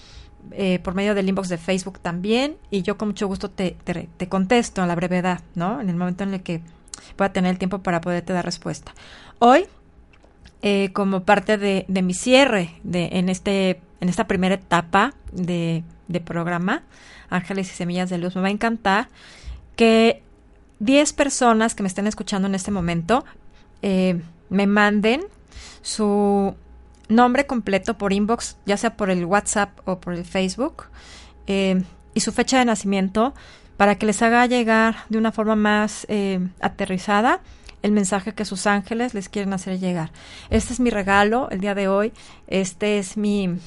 eh, 0.51 0.79
por 0.79 0.93
medio 0.95 1.15
del 1.15 1.29
inbox 1.29 1.49
de 1.49 1.57
Facebook 1.57 1.99
también 1.99 2.57
y 2.71 2.81
yo 2.81 2.97
con 2.97 3.09
mucho 3.09 3.27
gusto 3.27 3.49
te, 3.49 3.75
te, 3.83 4.29
contesto 4.29 4.81
a 4.81 4.87
la 4.87 4.95
brevedad, 4.95 5.41
¿no? 5.55 5.81
En 5.81 5.89
el 5.89 5.95
momento 5.95 6.23
en 6.23 6.33
el 6.33 6.41
que 6.41 6.61
pueda 7.15 7.33
tener 7.33 7.51
el 7.51 7.57
tiempo 7.57 7.79
para 7.79 8.01
poderte 8.01 8.33
dar 8.33 8.45
respuesta. 8.45 8.93
Hoy, 9.39 9.65
eh, 10.61 10.91
como 10.93 11.23
parte 11.23 11.57
de, 11.57 11.85
de, 11.87 12.01
mi 12.01 12.13
cierre 12.13 12.75
de, 12.83 13.09
en, 13.13 13.29
este, 13.29 13.81
en 14.01 14.09
esta 14.09 14.27
primera 14.27 14.55
etapa 14.55 15.13
de, 15.31 15.83
de 16.07 16.21
programa, 16.21 16.83
Ángeles 17.29 17.71
y 17.71 17.75
Semillas 17.75 18.09
de 18.09 18.17
Luz, 18.17 18.35
me 18.35 18.41
va 18.41 18.47
a 18.47 18.51
encantar 18.51 19.09
que 19.75 20.23
10 20.79 21.13
personas 21.13 21.75
que 21.75 21.83
me 21.83 21.87
estén 21.87 22.07
escuchando 22.07 22.47
en 22.47 22.55
este 22.55 22.71
momento 22.71 23.25
eh, 23.81 24.21
me 24.49 24.67
manden 24.67 25.21
su 25.81 26.55
nombre 27.09 27.45
completo 27.45 27.97
por 27.97 28.13
inbox, 28.13 28.57
ya 28.65 28.77
sea 28.77 28.95
por 28.95 29.09
el 29.09 29.25
WhatsApp 29.25 29.79
o 29.85 29.99
por 29.99 30.13
el 30.13 30.25
Facebook, 30.25 30.85
eh, 31.47 31.83
y 32.13 32.19
su 32.19 32.31
fecha 32.31 32.59
de 32.59 32.65
nacimiento 32.65 33.33
para 33.77 33.95
que 33.95 34.05
les 34.05 34.21
haga 34.21 34.45
llegar 34.45 34.97
de 35.09 35.17
una 35.17 35.31
forma 35.31 35.55
más 35.55 36.05
eh, 36.09 36.39
aterrizada 36.59 37.41
el 37.83 37.91
mensaje 37.91 38.33
que 38.33 38.43
sus 38.43 38.67
ángeles 38.67 39.13
les 39.13 39.29
quieren 39.29 39.53
hacer 39.53 39.79
llegar. 39.79 40.11
Este 40.49 40.73
es 40.73 40.79
mi 40.79 40.89
regalo 40.89 41.47
el 41.51 41.61
día 41.61 41.75
de 41.75 41.87
hoy. 41.87 42.11
Este 42.47 42.97
es 42.97 43.17
mi, 43.17 43.59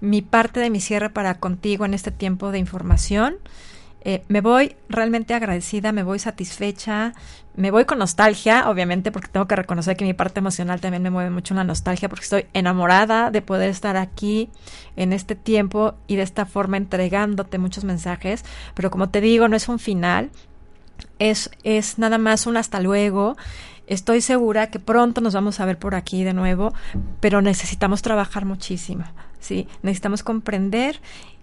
mi 0.00 0.22
parte 0.22 0.60
de 0.60 0.70
mi 0.70 0.80
cierre 0.80 1.10
para 1.10 1.38
contigo 1.38 1.84
en 1.84 1.94
este 1.94 2.10
tiempo 2.10 2.52
de 2.52 2.58
información. 2.58 3.36
Eh, 4.02 4.22
me 4.28 4.40
voy 4.40 4.76
realmente 4.88 5.34
agradecida, 5.34 5.92
me 5.92 6.02
voy 6.02 6.18
satisfecha, 6.18 7.12
me 7.54 7.70
voy 7.70 7.84
con 7.84 7.98
nostalgia, 7.98 8.70
obviamente, 8.70 9.12
porque 9.12 9.28
tengo 9.28 9.46
que 9.46 9.56
reconocer 9.56 9.96
que 9.96 10.04
mi 10.04 10.14
parte 10.14 10.40
emocional 10.40 10.80
también 10.80 11.02
me 11.02 11.10
mueve 11.10 11.30
mucho 11.30 11.54
la 11.54 11.64
nostalgia, 11.64 12.08
porque 12.08 12.24
estoy 12.24 12.46
enamorada 12.54 13.30
de 13.30 13.42
poder 13.42 13.68
estar 13.68 13.96
aquí 13.96 14.48
en 14.96 15.12
este 15.12 15.34
tiempo 15.34 15.94
y 16.06 16.16
de 16.16 16.22
esta 16.22 16.46
forma 16.46 16.78
entregándote 16.78 17.58
muchos 17.58 17.84
mensajes. 17.84 18.44
Pero 18.74 18.90
como 18.90 19.10
te 19.10 19.20
digo, 19.20 19.48
no 19.48 19.56
es 19.56 19.68
un 19.68 19.78
final, 19.78 20.30
es, 21.18 21.50
es 21.62 21.98
nada 21.98 22.18
más 22.18 22.46
un 22.46 22.56
hasta 22.56 22.80
luego. 22.80 23.36
Estoy 23.86 24.20
segura 24.20 24.70
que 24.70 24.78
pronto 24.78 25.20
nos 25.20 25.34
vamos 25.34 25.60
a 25.60 25.66
ver 25.66 25.78
por 25.78 25.94
aquí 25.94 26.24
de 26.24 26.32
nuevo, 26.32 26.72
pero 27.18 27.42
necesitamos 27.42 28.02
trabajar 28.02 28.44
muchísimo, 28.44 29.04
¿sí? 29.40 29.66
Necesitamos 29.82 30.22
comprender 30.22 31.00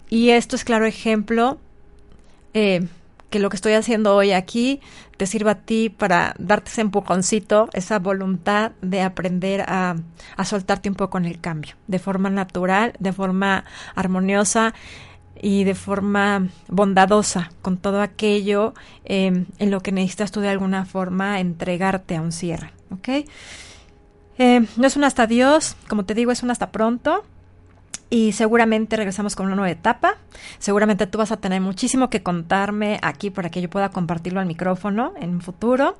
y 0.08 0.30
esto 0.30 0.56
es 0.56 0.64
claro 0.64 0.86
ejemplo 0.86 1.58
eh, 2.54 2.86
que 3.30 3.38
lo 3.38 3.50
que 3.50 3.56
estoy 3.56 3.74
haciendo 3.74 4.14
hoy 4.14 4.32
aquí 4.32 4.80
te 5.16 5.26
sirva 5.26 5.52
a 5.52 5.54
ti 5.56 5.90
para 5.90 6.34
darte 6.38 6.70
ese 6.70 6.80
empujoncito, 6.80 7.68
esa 7.72 7.98
voluntad 7.98 8.72
de 8.80 9.02
aprender 9.02 9.62
a, 9.62 9.96
a 10.36 10.44
soltarte 10.44 10.88
un 10.88 10.94
poco 10.94 11.18
en 11.18 11.26
el 11.26 11.40
cambio, 11.40 11.74
de 11.86 11.98
forma 11.98 12.30
natural, 12.30 12.94
de 12.98 13.12
forma 13.12 13.64
armoniosa 13.94 14.74
y 15.40 15.64
de 15.64 15.74
forma 15.74 16.48
bondadosa 16.68 17.50
con 17.62 17.76
todo 17.76 18.00
aquello 18.00 18.74
eh, 19.04 19.44
en 19.58 19.70
lo 19.70 19.80
que 19.80 19.92
necesitas 19.92 20.32
tú 20.32 20.40
de 20.40 20.48
alguna 20.48 20.84
forma 20.84 21.40
entregarte 21.40 22.16
a 22.16 22.22
un 22.22 22.32
cierre, 22.32 22.72
¿ok? 22.90 23.08
Eh, 24.38 24.66
no 24.76 24.86
es 24.86 24.96
un 24.96 25.04
hasta 25.04 25.26
Dios, 25.26 25.76
como 25.88 26.04
te 26.04 26.14
digo, 26.14 26.32
es 26.32 26.42
un 26.42 26.50
hasta 26.50 26.70
pronto 26.70 27.24
y 28.10 28.32
seguramente 28.32 28.96
regresamos 28.96 29.36
con 29.36 29.46
una 29.46 29.56
nueva 29.56 29.70
etapa. 29.70 30.16
Seguramente 30.58 31.06
tú 31.06 31.18
vas 31.18 31.32
a 31.32 31.36
tener 31.36 31.60
muchísimo 31.60 32.08
que 32.08 32.22
contarme 32.22 32.98
aquí 33.02 33.30
para 33.30 33.50
que 33.50 33.60
yo 33.60 33.68
pueda 33.68 33.90
compartirlo 33.90 34.40
al 34.40 34.46
micrófono 34.46 35.12
en 35.20 35.30
un 35.30 35.40
futuro. 35.40 35.98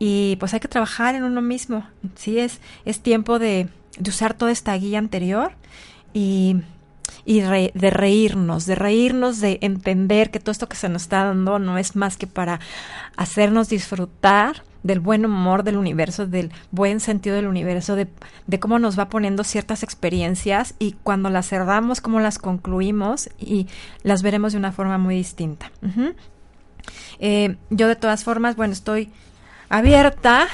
Y 0.00 0.36
pues 0.36 0.54
hay 0.54 0.60
que 0.60 0.68
trabajar 0.68 1.14
en 1.14 1.24
uno 1.24 1.40
mismo. 1.42 1.84
Sí, 2.16 2.38
es, 2.38 2.60
es 2.84 3.00
tiempo 3.00 3.38
de, 3.38 3.68
de 3.98 4.10
usar 4.10 4.34
toda 4.34 4.50
esta 4.50 4.74
guía 4.74 4.98
anterior 4.98 5.52
y, 6.12 6.56
y 7.24 7.40
de 7.40 7.90
reírnos, 7.90 8.66
de 8.66 8.74
reírnos, 8.74 9.40
de 9.40 9.58
entender 9.60 10.30
que 10.30 10.40
todo 10.40 10.52
esto 10.52 10.68
que 10.68 10.76
se 10.76 10.88
nos 10.88 11.02
está 11.02 11.24
dando 11.24 11.58
no 11.58 11.78
es 11.78 11.94
más 11.94 12.16
que 12.16 12.26
para 12.26 12.60
hacernos 13.16 13.68
disfrutar 13.68 14.62
del 14.82 15.00
buen 15.00 15.24
humor 15.24 15.64
del 15.64 15.76
universo, 15.76 16.26
del 16.26 16.52
buen 16.70 17.00
sentido 17.00 17.36
del 17.36 17.46
universo, 17.46 17.96
de, 17.96 18.08
de, 18.46 18.60
cómo 18.60 18.78
nos 18.78 18.98
va 18.98 19.08
poniendo 19.08 19.44
ciertas 19.44 19.82
experiencias 19.82 20.74
y 20.78 20.92
cuando 21.02 21.30
las 21.30 21.48
cerramos, 21.48 22.00
cómo 22.00 22.20
las 22.20 22.38
concluimos 22.38 23.28
y 23.38 23.66
las 24.02 24.22
veremos 24.22 24.52
de 24.52 24.58
una 24.58 24.72
forma 24.72 24.98
muy 24.98 25.16
distinta. 25.16 25.70
Eh, 27.18 27.56
yo 27.70 27.88
de 27.88 27.96
todas 27.96 28.24
formas, 28.24 28.56
bueno, 28.56 28.72
estoy 28.72 29.10
abierta 29.68 30.46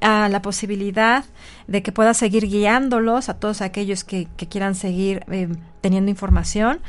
a 0.00 0.28
la 0.28 0.42
posibilidad 0.42 1.24
de 1.66 1.82
que 1.82 1.92
pueda 1.92 2.14
seguir 2.14 2.48
guiándolos 2.48 3.28
a 3.28 3.34
todos 3.38 3.60
aquellos 3.60 4.04
que, 4.04 4.28
que 4.36 4.48
quieran 4.48 4.74
seguir 4.74 5.24
eh, 5.30 5.48
teniendo 5.80 6.10
información. 6.10 6.80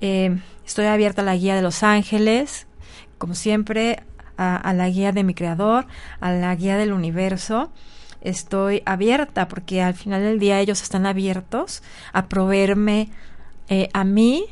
Eh, 0.00 0.38
estoy 0.64 0.86
abierta 0.86 1.22
a 1.22 1.24
la 1.24 1.36
guía 1.36 1.54
de 1.54 1.62
los 1.62 1.82
ángeles, 1.82 2.66
como 3.18 3.34
siempre, 3.34 4.02
a, 4.36 4.56
a, 4.56 4.72
la 4.72 4.88
guía 4.88 5.12
de 5.12 5.24
mi 5.24 5.34
creador, 5.34 5.86
a 6.20 6.32
la 6.32 6.54
guía 6.54 6.76
del 6.76 6.92
universo. 6.92 7.70
Estoy 8.20 8.82
abierta 8.86 9.48
porque 9.48 9.82
al 9.82 9.94
final 9.94 10.22
del 10.22 10.38
día 10.38 10.60
ellos 10.60 10.82
están 10.82 11.06
abiertos 11.06 11.82
a 12.12 12.26
proveerme 12.26 13.10
eh, 13.68 13.88
a 13.92 14.04
mí 14.04 14.46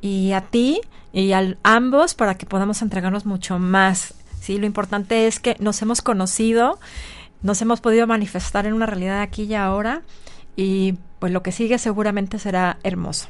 y 0.00 0.32
a 0.32 0.42
ti 0.42 0.80
y 1.12 1.32
a 1.32 1.56
ambos 1.62 2.14
para 2.14 2.36
que 2.36 2.46
podamos 2.46 2.82
entregarnos 2.82 3.24
mucho 3.24 3.58
más. 3.58 4.14
¿sí? 4.40 4.58
Lo 4.58 4.66
importante 4.66 5.26
es 5.26 5.40
que 5.40 5.56
nos 5.58 5.80
hemos 5.82 6.02
conocido, 6.02 6.78
nos 7.42 7.62
hemos 7.62 7.80
podido 7.80 8.06
manifestar 8.06 8.66
en 8.66 8.74
una 8.74 8.86
realidad 8.86 9.22
aquí 9.22 9.44
y 9.44 9.54
ahora 9.54 10.02
y 10.56 10.94
pues 11.18 11.32
lo 11.32 11.42
que 11.42 11.52
sigue 11.52 11.78
seguramente 11.78 12.38
será 12.38 12.78
hermoso. 12.82 13.28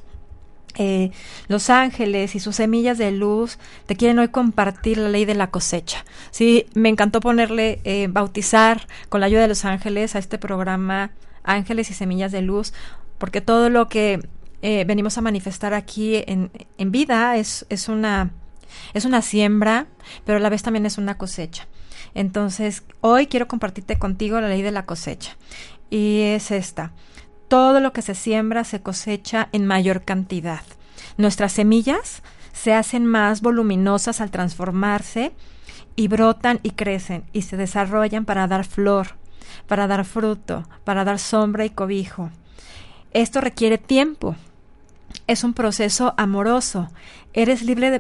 Eh, 0.76 1.10
los 1.48 1.68
ángeles 1.70 2.34
y 2.34 2.40
sus 2.40 2.56
semillas 2.56 2.96
de 2.96 3.12
luz 3.12 3.58
te 3.86 3.94
quieren 3.94 4.18
hoy 4.18 4.28
compartir 4.28 4.98
la 4.98 5.08
ley 5.08 5.24
de 5.24 5.34
la 5.34 5.50
cosecha. 5.50 6.04
Sí, 6.30 6.66
me 6.74 6.88
encantó 6.88 7.20
ponerle, 7.20 7.80
eh, 7.84 8.08
bautizar 8.10 8.86
con 9.08 9.20
la 9.20 9.26
ayuda 9.26 9.42
de 9.42 9.48
los 9.48 9.64
ángeles 9.64 10.14
a 10.16 10.18
este 10.18 10.38
programa 10.38 11.12
Ángeles 11.44 11.90
y 11.90 11.94
Semillas 11.94 12.32
de 12.32 12.42
Luz, 12.42 12.72
porque 13.18 13.40
todo 13.40 13.68
lo 13.68 13.88
que 13.88 14.20
eh, 14.62 14.84
venimos 14.86 15.18
a 15.18 15.20
manifestar 15.20 15.74
aquí 15.74 16.22
en, 16.26 16.50
en 16.78 16.92
vida 16.92 17.36
es, 17.36 17.66
es, 17.68 17.88
una, 17.88 18.30
es 18.94 19.04
una 19.04 19.20
siembra, 19.22 19.86
pero 20.24 20.38
a 20.38 20.40
la 20.40 20.48
vez 20.48 20.62
también 20.62 20.86
es 20.86 20.98
una 20.98 21.18
cosecha. 21.18 21.66
Entonces, 22.14 22.82
hoy 23.00 23.26
quiero 23.26 23.48
compartirte 23.48 23.98
contigo 23.98 24.40
la 24.40 24.48
ley 24.48 24.62
de 24.62 24.72
la 24.72 24.84
cosecha. 24.84 25.36
Y 25.90 26.20
es 26.20 26.50
esta 26.50 26.92
todo 27.52 27.80
lo 27.80 27.92
que 27.92 28.00
se 28.00 28.14
siembra 28.14 28.64
se 28.64 28.80
cosecha 28.80 29.50
en 29.52 29.66
mayor 29.66 30.04
cantidad. 30.04 30.62
Nuestras 31.18 31.52
semillas 31.52 32.22
se 32.54 32.72
hacen 32.72 33.04
más 33.04 33.42
voluminosas 33.42 34.22
al 34.22 34.30
transformarse 34.30 35.34
y 35.94 36.08
brotan 36.08 36.60
y 36.62 36.70
crecen 36.70 37.24
y 37.34 37.42
se 37.42 37.58
desarrollan 37.58 38.24
para 38.24 38.46
dar 38.46 38.64
flor, 38.64 39.16
para 39.66 39.86
dar 39.86 40.06
fruto, 40.06 40.66
para 40.84 41.04
dar 41.04 41.18
sombra 41.18 41.66
y 41.66 41.68
cobijo. 41.68 42.30
Esto 43.12 43.42
requiere 43.42 43.76
tiempo. 43.76 44.34
Es 45.26 45.44
un 45.44 45.52
proceso 45.52 46.14
amoroso. 46.16 46.88
Eres 47.34 47.64
libre 47.64 47.90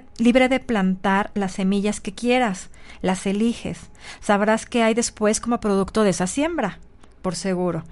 de, 0.48 0.60
plantar 0.60 1.30
las 1.34 1.52
semillas 1.52 2.00
que 2.00 2.14
quieras, 2.14 2.70
las 3.02 3.26
eliges. 3.26 3.90
Sabrás 4.22 4.64
qué 4.64 4.82
hay 4.82 4.94
después 4.94 5.42
como 5.42 5.60
producto 5.60 6.04
de 6.04 6.10
esa 6.10 6.26
siembra, 6.26 6.78
por 7.20 7.36
seguro. 7.36 7.84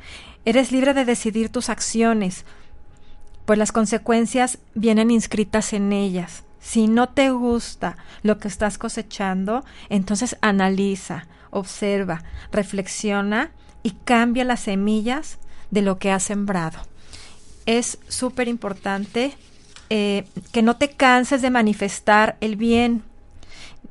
Eres 0.44 0.72
libre 0.72 0.94
de 0.94 1.04
decidir 1.04 1.50
tus 1.50 1.68
acciones, 1.68 2.44
pues 3.44 3.58
las 3.58 3.72
consecuencias 3.72 4.58
vienen 4.74 5.10
inscritas 5.10 5.72
en 5.72 5.92
ellas. 5.92 6.44
Si 6.60 6.88
no 6.88 7.08
te 7.08 7.30
gusta 7.30 7.96
lo 8.22 8.38
que 8.38 8.48
estás 8.48 8.78
cosechando, 8.78 9.64
entonces 9.88 10.36
analiza, 10.40 11.26
observa, 11.50 12.22
reflexiona 12.52 13.50
y 13.82 13.92
cambia 14.04 14.44
las 14.44 14.60
semillas 14.60 15.38
de 15.70 15.82
lo 15.82 15.98
que 15.98 16.12
has 16.12 16.22
sembrado. 16.22 16.78
Es 17.66 17.98
súper 18.08 18.48
importante 18.48 19.34
eh, 19.88 20.26
que 20.52 20.62
no 20.62 20.76
te 20.76 20.90
canses 20.90 21.42
de 21.42 21.50
manifestar 21.50 22.36
el 22.40 22.56
bien, 22.56 23.02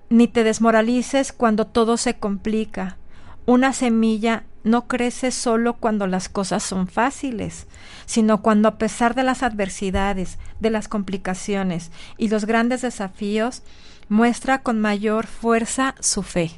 ni 0.10 0.28
te 0.28 0.44
desmoralices 0.44 1.32
cuando 1.34 1.68
todo 1.68 1.98
se 1.98 2.16
complica. 2.16 2.98
Una 3.46 3.74
semilla 3.74 4.44
no 4.70 4.88
crece 4.88 5.32
solo 5.32 5.74
cuando 5.74 6.08
las 6.08 6.30
cosas 6.30 6.64
son 6.64 6.88
fáciles, 6.88 7.68
sino 8.06 8.42
cuando 8.42 8.68
a 8.68 8.78
pesar 8.78 9.16
de 9.16 9.24
las 9.24 9.44
adversidades, 9.44 10.38
de 10.60 10.70
las 10.70 10.88
complicaciones 10.88 11.92
y 12.18 12.30
los 12.30 12.46
grandes 12.46 12.82
desafíos, 12.82 13.64
muestra 14.08 14.62
con 14.62 14.80
mayor 14.80 15.28
fuerza 15.28 15.96
su 16.00 16.24
fe 16.24 16.52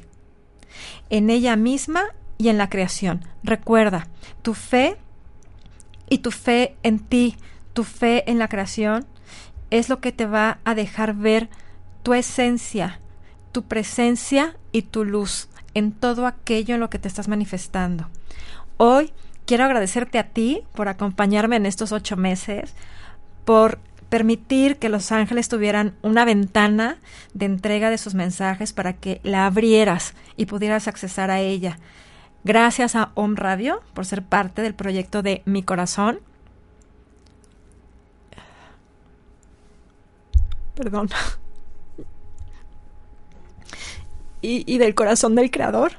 en 1.10 1.30
ella 1.30 1.56
misma 1.56 2.04
y 2.38 2.48
en 2.48 2.58
la 2.58 2.68
creación. 2.68 3.24
Recuerda, 3.42 4.06
tu 4.42 4.54
fe 4.54 4.96
y 6.08 6.18
tu 6.18 6.30
fe 6.30 6.76
en 6.82 6.98
ti, 6.98 7.36
tu 7.72 7.84
fe 7.84 8.30
en 8.30 8.38
la 8.38 8.48
creación, 8.48 9.06
es 9.70 9.88
lo 9.88 10.00
que 10.00 10.12
te 10.12 10.26
va 10.26 10.58
a 10.64 10.74
dejar 10.74 11.14
ver 11.14 11.48
tu 12.02 12.14
esencia, 12.14 13.00
tu 13.52 13.62
presencia 13.64 14.56
y 14.72 14.82
tu 14.82 15.04
luz 15.04 15.48
en 15.74 15.92
todo 15.92 16.26
aquello 16.26 16.74
en 16.74 16.80
lo 16.80 16.90
que 16.90 16.98
te 16.98 17.08
estás 17.08 17.28
manifestando. 17.28 18.08
Hoy 18.76 19.12
quiero 19.46 19.64
agradecerte 19.64 20.18
a 20.18 20.28
ti 20.28 20.62
por 20.74 20.88
acompañarme 20.88 21.56
en 21.56 21.66
estos 21.66 21.92
ocho 21.92 22.16
meses, 22.16 22.74
por 23.44 23.78
permitir 24.08 24.76
que 24.76 24.90
los 24.90 25.10
ángeles 25.10 25.48
tuvieran 25.48 25.94
una 26.02 26.24
ventana 26.24 26.98
de 27.32 27.46
entrega 27.46 27.88
de 27.88 27.96
sus 27.96 28.14
mensajes 28.14 28.72
para 28.72 28.92
que 28.92 29.20
la 29.22 29.46
abrieras 29.46 30.14
y 30.36 30.46
pudieras 30.46 30.86
accesar 30.86 31.30
a 31.30 31.40
ella. 31.40 31.78
Gracias 32.44 32.96
a 32.96 33.12
Om 33.14 33.36
Radio 33.36 33.80
por 33.94 34.04
ser 34.04 34.22
parte 34.22 34.62
del 34.62 34.74
proyecto 34.74 35.22
de 35.22 35.42
Mi 35.46 35.62
Corazón. 35.62 36.20
Perdón. 40.74 41.08
Y, 44.44 44.78
del 44.78 44.96
corazón 44.96 45.36
del 45.36 45.52
Creador 45.52 45.92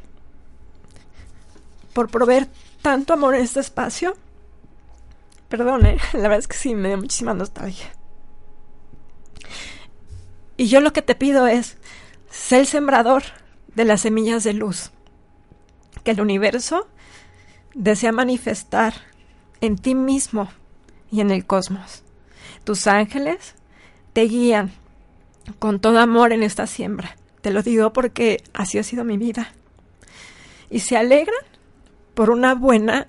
por 1.94 2.10
proveer 2.10 2.50
tanto 2.82 3.14
amor 3.14 3.36
en 3.36 3.42
este 3.42 3.62
espacio. 3.62 4.18
Perdón, 5.48 5.86
¿eh? 5.86 5.98
la 6.14 6.24
verdad 6.24 6.40
es 6.40 6.48
que 6.48 6.58
sí, 6.58 6.76
me 6.76 6.90
dio 6.90 6.98
muchísima 6.98 7.34
nostalgia. 7.34 7.88
Y 10.58 10.68
yo 10.68 10.82
lo 10.82 10.92
que 10.92 11.02
te 11.02 11.16
pido 11.16 11.48
es 11.48 11.78
ser 12.30 12.62
el 12.62 12.68
sembrador 12.68 13.24
de 13.76 13.86
las 13.86 14.02
semillas 14.02 14.44
de 14.44 14.54
luz 14.54 14.92
que 16.04 16.12
el 16.12 16.22
universo 16.22 16.88
desea 17.74 18.12
manifestar 18.12 18.94
en 19.62 19.78
ti 19.78 19.96
mismo 19.96 20.50
y 21.12 21.22
en 21.22 21.32
el 21.32 21.46
cosmos. 21.46 22.04
Tus 22.64 22.88
ángeles 22.88 23.56
te 24.14 24.24
guían 24.24 24.72
con 25.60 25.80
todo 25.80 26.00
amor 26.00 26.34
en 26.34 26.44
esta 26.44 26.68
siembra. 26.68 27.16
Te 27.44 27.52
lo 27.52 27.62
digo 27.62 27.92
porque 27.92 28.42
así 28.54 28.78
ha 28.78 28.84
sido 28.84 29.04
mi 29.04 29.18
vida. 29.18 29.52
Y 30.70 30.80
se 30.80 30.96
alegran 30.96 31.36
por 32.14 32.30
una 32.30 32.56
buena, 32.56 33.06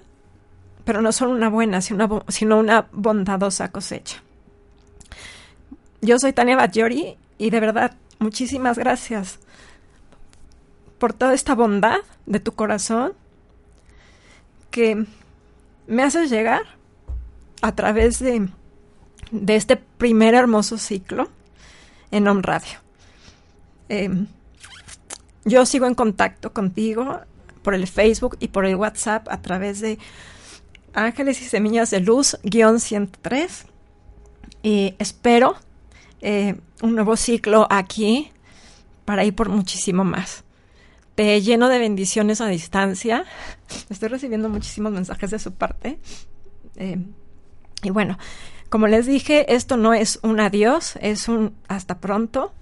pero 0.85 1.01
no 1.03 1.13
solo 1.13 1.31
una 1.31 1.49
buena, 1.49 1.81
sino 1.81 2.59
una, 2.59 2.89
bondadosa 2.91 3.71
cosecha. 3.71 4.25
Yo 6.01 6.19
soy 6.19 6.33
Tania 6.33 6.57
Batllori 6.57 7.17
y 7.39 7.51
de 7.51 7.61
verdad 7.61 7.97
muchísimas 8.19 8.77
gracias 8.77 9.39
por 10.99 11.13
toda 11.13 11.33
esta 11.33 11.55
bondad 11.55 11.99
de 12.27 12.41
tu 12.41 12.51
corazón 12.55 13.13
que 14.73 15.07
me 15.87 16.03
haces 16.03 16.29
llegar 16.29 16.63
a 17.63 17.73
través 17.77 18.19
de, 18.19 18.49
de 19.31 19.55
este 19.55 19.77
primer 19.77 20.35
hermoso 20.35 20.77
ciclo 20.77 21.29
en 22.11 22.27
Home 22.27 22.43
Radio. 22.43 22.84
Em, 23.89 24.27
yo 25.45 25.67
sigo 25.67 25.87
en 25.87 25.95
contacto 25.95 26.53
contigo 26.53 27.21
por 27.63 27.75
el 27.75 27.87
Facebook 27.87 28.37
y 28.41 28.49
por 28.49 28.67
el 28.67 28.77
WhatsApp 28.77 29.29
a 29.29 29.41
través 29.43 29.81
de 29.81 29.99
Ángeles 30.95 31.43
y 31.43 31.45
Semillas 31.45 31.91
de 31.91 32.01
Luz, 32.01 32.39
guion 32.43 32.81
103. 32.81 33.67
Y 34.63 34.95
espero 34.99 35.57
eh, 36.21 36.57
un 36.83 36.95
nuevo 36.95 37.17
ciclo 37.17 37.67
aquí 37.71 38.31
para 39.05 39.25
ir 39.25 39.35
por 39.35 39.49
muchísimo 39.49 40.05
más. 40.05 40.45
Te 41.15 41.41
lleno 41.43 41.69
de 41.69 41.79
bendiciones 41.79 42.41
a 42.41 42.47
distancia. 42.47 43.25
Estoy 43.91 44.09
recibiendo 44.09 44.49
muchísimos 44.49 44.93
mensajes 44.93 45.31
de 45.31 45.39
su 45.39 45.53
parte. 45.53 45.99
Eh, 46.77 46.99
y 47.83 47.91
bueno, 47.91 48.19
como 48.69 48.89
les 48.89 49.07
dije, 49.07 49.55
esto 49.55 49.77
no 49.77 49.95
es 49.95 50.19
un 50.23 50.41
adiós, 50.41 50.97
es 51.01 51.29
un 51.29 51.55
hasta 51.69 52.01
pronto. 52.01 52.53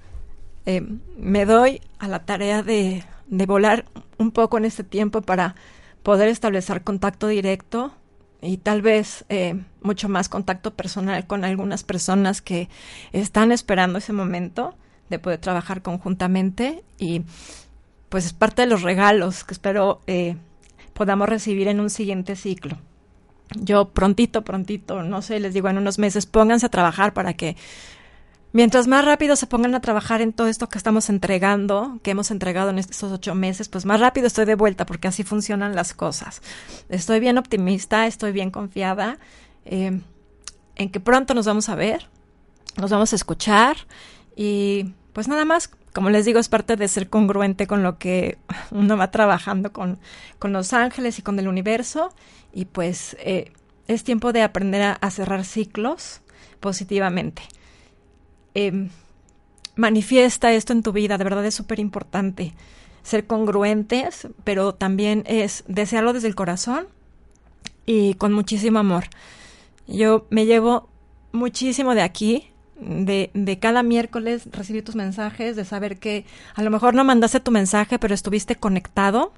Eh, 0.67 0.87
me 1.17 1.45
doy 1.45 1.81
a 1.99 2.09
la 2.09 2.25
tarea 2.25 2.63
de 2.63 3.05
de 3.33 3.47
volar 3.47 3.87
un 4.19 4.31
poco 4.31 4.59
en 4.59 4.67
este 4.67 4.85
tiempo 4.85 5.23
para 5.23 5.57
poder 6.03 6.29
establecer 6.29 6.83
contacto 6.83 7.29
directo 7.29 7.93
y 8.43 8.59
tal 8.59 8.83
vez 8.83 9.25
eh, 9.31 9.59
mucho 9.81 10.11
más 10.11 10.29
contacto 10.29 10.75
personal 10.75 11.27
con 11.27 11.45
algunas 11.45 11.83
personas 11.83 12.43
que 12.43 12.69
están 13.13 13.51
esperando 13.51 13.99
ese 13.99 14.13
momento 14.13 14.75
de 15.09 15.19
poder 15.19 15.39
trabajar 15.39 15.81
conjuntamente 15.81 16.85
y 16.99 17.23
pues 18.11 18.27
es 18.27 18.35
parte 18.35 18.63
de 18.63 18.69
los 18.69 18.83
regalos 18.83 19.45
que 19.45 19.55
espero 19.55 20.03
eh, 20.07 20.37
podamos 20.93 21.27
recibir 21.27 21.69
en 21.69 21.81
un 21.81 21.89
siguiente 21.89 22.37
ciclo. 22.37 22.77
Yo 23.57 23.89
prontito, 23.91 24.43
prontito, 24.43 25.03
no 25.03 25.23
sé, 25.23 25.41
les 25.41 25.55
digo 25.55 25.71
en 25.71 25.79
unos 25.79 25.99
meses, 25.99 26.27
pónganse 26.27 26.67
a 26.67 26.71
trabajar 26.71 27.15
para 27.15 27.33
que 27.33 27.57
Mientras 28.55 28.87
más 28.87 29.03
rápido 29.05 29.35
se 29.35 29.47
pongan 29.47 29.75
a 29.75 29.81
trabajar 29.81 30.21
en 30.21 30.35
todo 30.35 30.47
esto 30.47 30.69
que 30.69 30.77
estamos 30.77 31.09
entregando, 31.09 31.99
que 32.03 32.11
hemos 32.11 32.31
entregado 32.31 32.69
en 32.69 32.79
estos 32.79 33.11
ocho 33.11 33.35
meses, 33.35 33.71
pues 33.71 33.87
más 33.87 33.99
rápido 33.99 34.27
estoy 34.27 34.45
de 34.45 34.57
vuelta 34.57 34.85
porque 34.85 35.09
así 35.09 35.23
funcionan 35.23 35.75
las 35.75 35.95
cosas. 35.95 36.43
Estoy 36.91 37.19
bien 37.19 37.39
optimista, 37.39 38.07
estoy 38.07 38.33
bien 38.33 38.51
confiada 38.51 39.19
eh, 39.65 39.99
en 40.77 40.91
que 40.91 41.01
pronto 41.01 41.33
nos 41.33 41.47
vamos 41.47 41.71
a 41.71 41.77
ver, 41.77 42.09
nos 42.77 42.91
vamos 42.91 43.15
a 43.15 43.17
escuchar 43.17 43.79
y 44.37 44.93
pues 45.15 45.29
nada 45.29 45.47
más, 45.47 45.71
como 45.95 46.11
les 46.11 46.27
digo, 46.27 46.39
es 46.39 46.51
parte 46.51 46.77
de 46.77 46.89
ser 46.89 47.09
congruente 47.09 47.67
con 47.67 47.83
lo 47.83 47.99
que 47.99 48.37
uno 48.71 48.99
va 48.99 49.11
trabajando 49.11 49.73
con, 49.73 49.99
con 50.39 50.53
los 50.53 50.75
ángeles 50.75 51.19
y 51.19 51.23
con 51.23 51.39
el 51.39 51.49
universo 51.49 52.13
y 52.53 52.67
pues 52.67 53.17
eh, 53.21 53.51
es 53.89 54.05
tiempo 54.05 54.31
de 54.35 54.43
aprender 54.43 54.99
a 55.01 55.11
cerrar 55.11 55.47
ciclos 55.47 56.21
positivamente. 56.61 57.43
Em, 58.55 58.91
manifiesta 59.77 60.53
esto 60.53 60.73
en 60.73 60.83
tu 60.83 60.93
vida, 60.93 61.19
de 61.19 61.25
verdad 61.25 61.45
es 61.45 61.55
súper 61.55 61.79
importante. 61.79 62.53
Ser 63.03 63.27
congruentes, 63.27 64.29
pero 64.45 64.75
también 64.75 65.25
es 65.27 65.65
desearlo 65.67 66.13
desde 66.13 66.29
el 66.29 66.35
corazón 66.35 66.87
y 67.87 68.15
con 68.15 68.33
muchísimo 68.33 68.79
amor. 68.79 69.05
Yo 69.87 70.27
me 70.31 70.47
llevo 70.47 70.89
muchísimo 71.33 71.95
de 71.95 72.03
aquí, 72.03 72.49
de, 72.77 73.31
de, 73.35 73.59
cada 73.59 73.83
miércoles 73.83 74.49
recibir 74.53 74.85
tus 74.85 74.95
mensajes, 74.95 75.57
de 75.57 75.65
saber 75.65 75.99
que 75.99 76.25
a 76.55 76.63
lo 76.63 76.71
mejor 76.71 76.95
no 76.95 77.05
mandaste 77.05 77.41
tu 77.41 77.51
mensaje, 77.51 77.99
pero 77.99 78.15
estuviste 78.15 78.57
conectado, 78.57 79.33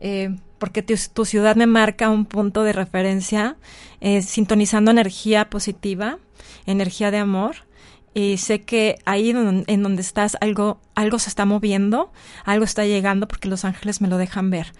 eh, 0.00 0.36
porque 0.58 0.82
tu, 0.82 1.24
ciudad 1.24 1.56
me 1.56 1.66
marca 1.66 2.10
un 2.10 2.24
punto 2.24 2.62
de 2.62 2.72
referencia, 2.72 3.56
eh, 4.00 4.22
sintonizando 4.22 4.90
energía 4.90 5.50
positiva, 5.50 6.18
energía 6.66 7.10
de 7.10 7.18
amor 7.18 7.67
y 8.18 8.36
sé 8.36 8.62
que 8.62 8.98
ahí 9.04 9.30
en 9.30 9.82
donde 9.84 10.02
estás 10.02 10.36
algo, 10.40 10.80
algo 10.96 11.20
se 11.20 11.28
está 11.28 11.44
moviendo, 11.44 12.10
algo 12.44 12.64
está 12.64 12.84
llegando 12.84 13.28
porque 13.28 13.46
los 13.46 13.64
ángeles 13.64 14.00
me 14.00 14.08
lo 14.08 14.18
dejan 14.18 14.50
ver. 14.50 14.72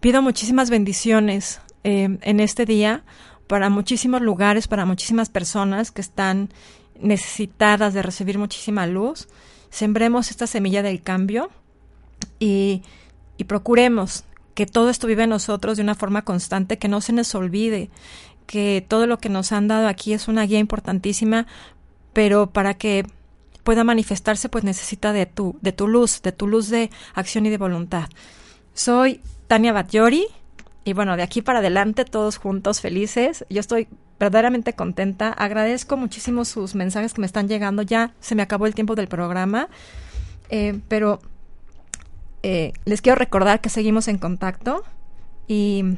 Pido 0.00 0.20
muchísimas 0.20 0.68
bendiciones 0.68 1.62
eh, 1.84 2.18
en 2.20 2.38
este 2.38 2.66
día 2.66 3.02
para 3.46 3.70
muchísimos 3.70 4.20
lugares, 4.20 4.68
para 4.68 4.84
muchísimas 4.84 5.30
personas 5.30 5.90
que 5.90 6.02
están 6.02 6.50
necesitadas 7.00 7.94
de 7.94 8.02
recibir 8.02 8.36
muchísima 8.36 8.86
luz. 8.86 9.28
Sembremos 9.70 10.30
esta 10.30 10.46
semilla 10.46 10.82
del 10.82 11.00
cambio 11.00 11.48
y, 12.40 12.82
y 13.38 13.44
procuremos 13.44 14.24
que 14.54 14.66
todo 14.66 14.90
esto 14.90 15.06
viva 15.06 15.24
en 15.24 15.30
nosotros 15.30 15.78
de 15.78 15.82
una 15.82 15.94
forma 15.94 16.26
constante, 16.26 16.76
que 16.76 16.88
no 16.88 17.00
se 17.00 17.14
nos 17.14 17.34
olvide 17.34 17.88
que 18.46 18.84
todo 18.86 19.06
lo 19.06 19.18
que 19.18 19.28
nos 19.28 19.52
han 19.52 19.68
dado 19.68 19.86
aquí 19.86 20.12
es 20.12 20.26
una 20.26 20.44
guía 20.44 20.58
importantísima 20.58 21.46
pero 22.12 22.48
para 22.50 22.74
que 22.74 23.06
pueda 23.64 23.84
manifestarse 23.84 24.48
pues 24.48 24.64
necesita 24.64 25.12
de 25.12 25.26
tu, 25.26 25.58
de 25.60 25.72
tu 25.72 25.88
luz, 25.88 26.22
de 26.22 26.32
tu 26.32 26.46
luz 26.46 26.68
de 26.68 26.90
acción 27.14 27.46
y 27.46 27.50
de 27.50 27.58
voluntad. 27.58 28.08
Soy 28.74 29.20
Tania 29.46 29.72
Batllori 29.72 30.26
y 30.84 30.92
bueno, 30.92 31.16
de 31.16 31.22
aquí 31.22 31.42
para 31.42 31.58
adelante 31.58 32.04
todos 32.04 32.38
juntos 32.38 32.80
felices. 32.80 33.44
Yo 33.50 33.60
estoy 33.60 33.88
verdaderamente 34.18 34.72
contenta. 34.72 35.30
Agradezco 35.30 35.96
muchísimo 35.96 36.44
sus 36.44 36.74
mensajes 36.74 37.14
que 37.14 37.20
me 37.20 37.26
están 37.26 37.48
llegando. 37.48 37.82
Ya 37.82 38.14
se 38.20 38.34
me 38.34 38.42
acabó 38.42 38.66
el 38.66 38.74
tiempo 38.74 38.94
del 38.94 39.08
programa, 39.08 39.68
eh, 40.48 40.80
pero 40.88 41.20
eh, 42.42 42.72
les 42.84 43.02
quiero 43.02 43.16
recordar 43.16 43.60
que 43.60 43.68
seguimos 43.68 44.08
en 44.08 44.18
contacto 44.18 44.84
y 45.46 45.96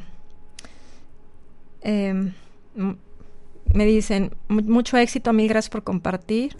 eh, 1.81 2.31
me 3.73 3.85
dicen, 3.85 4.31
mucho 4.47 4.97
éxito, 4.97 5.33
mil 5.33 5.47
gracias 5.47 5.69
por 5.69 5.83
compartir. 5.83 6.55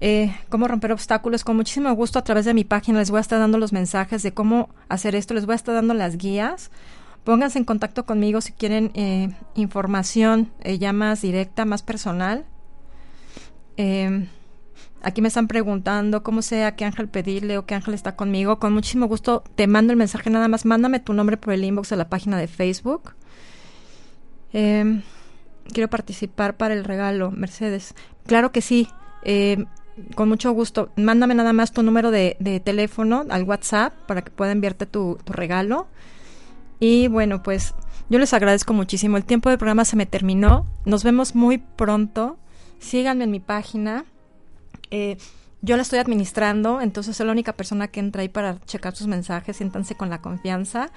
Eh, 0.00 0.36
cómo 0.48 0.68
romper 0.68 0.92
obstáculos. 0.92 1.44
Con 1.44 1.56
muchísimo 1.56 1.90
gusto 1.94 2.18
a 2.18 2.24
través 2.24 2.44
de 2.44 2.52
mi 2.52 2.64
página 2.64 2.98
les 2.98 3.10
voy 3.10 3.18
a 3.18 3.20
estar 3.20 3.38
dando 3.38 3.58
los 3.58 3.72
mensajes 3.72 4.22
de 4.22 4.34
cómo 4.34 4.68
hacer 4.88 5.14
esto, 5.14 5.34
les 5.34 5.46
voy 5.46 5.54
a 5.54 5.56
estar 5.56 5.74
dando 5.74 5.94
las 5.94 6.18
guías. 6.18 6.70
Pónganse 7.24 7.58
en 7.58 7.64
contacto 7.64 8.04
conmigo 8.04 8.40
si 8.42 8.52
quieren 8.52 8.90
eh, 8.94 9.30
información 9.54 10.50
eh, 10.60 10.78
ya 10.78 10.92
más 10.92 11.22
directa, 11.22 11.64
más 11.64 11.82
personal. 11.82 12.44
aquí 15.02 15.22
me 15.22 15.28
están 15.28 15.48
preguntando 15.48 16.22
cómo 16.22 16.42
sea 16.42 16.76
qué 16.76 16.84
ángel 16.84 17.08
pedirle 17.08 17.56
o 17.56 17.64
qué 17.64 17.74
ángel 17.74 17.94
está 17.94 18.14
conmigo. 18.14 18.58
Con 18.58 18.74
muchísimo 18.74 19.06
gusto 19.06 19.42
te 19.54 19.66
mando 19.66 19.92
el 19.92 19.96
mensaje 19.96 20.28
nada 20.28 20.48
más. 20.48 20.66
Mándame 20.66 21.00
tu 21.00 21.14
nombre 21.14 21.38
por 21.38 21.54
el 21.54 21.64
inbox 21.64 21.88
de 21.88 21.96
la 21.96 22.10
página 22.10 22.36
de 22.36 22.48
Facebook. 22.48 23.14
Quiero 25.72 25.88
participar 25.88 26.56
para 26.56 26.74
el 26.74 26.84
regalo, 26.84 27.30
Mercedes. 27.30 27.94
Claro 28.26 28.52
que 28.52 28.60
sí, 28.60 28.88
eh, 29.24 29.64
con 30.14 30.28
mucho 30.28 30.52
gusto. 30.52 30.90
Mándame 30.96 31.34
nada 31.34 31.52
más 31.52 31.72
tu 31.72 31.82
número 31.82 32.10
de, 32.10 32.62
teléfono 32.64 33.24
al 33.30 33.44
WhatsApp 33.44 33.94
para 34.06 34.22
que 34.22 34.30
pueda 34.30 34.52
enviarte 34.52 34.86
tu, 34.86 35.18
regalo. 35.26 35.86
Y 36.80 37.08
bueno, 37.08 37.42
pues 37.42 37.74
yo 38.08 38.18
les 38.18 38.34
agradezco 38.34 38.72
muchísimo. 38.74 39.16
El 39.16 39.24
tiempo 39.24 39.48
del 39.48 39.58
programa 39.58 39.84
se 39.84 39.96
me 39.96 40.06
terminó. 40.06 40.66
Nos 40.84 41.04
vemos 41.04 41.34
muy 41.34 41.58
pronto 41.58 42.38
síganme 42.84 43.24
en 43.24 43.30
mi 43.30 43.40
página. 43.40 44.04
Eh, 44.90 45.16
yo 45.62 45.76
la 45.76 45.82
estoy 45.82 45.98
administrando, 45.98 46.80
entonces 46.80 47.16
soy 47.16 47.26
la 47.26 47.32
única 47.32 47.54
persona 47.54 47.88
que 47.88 48.00
entra 48.00 48.22
ahí 48.22 48.28
para 48.28 48.60
checar 48.66 48.94
sus 48.94 49.06
mensajes, 49.06 49.56
siéntanse 49.56 49.94
con 49.94 50.10
la 50.10 50.20
confianza. 50.20 50.90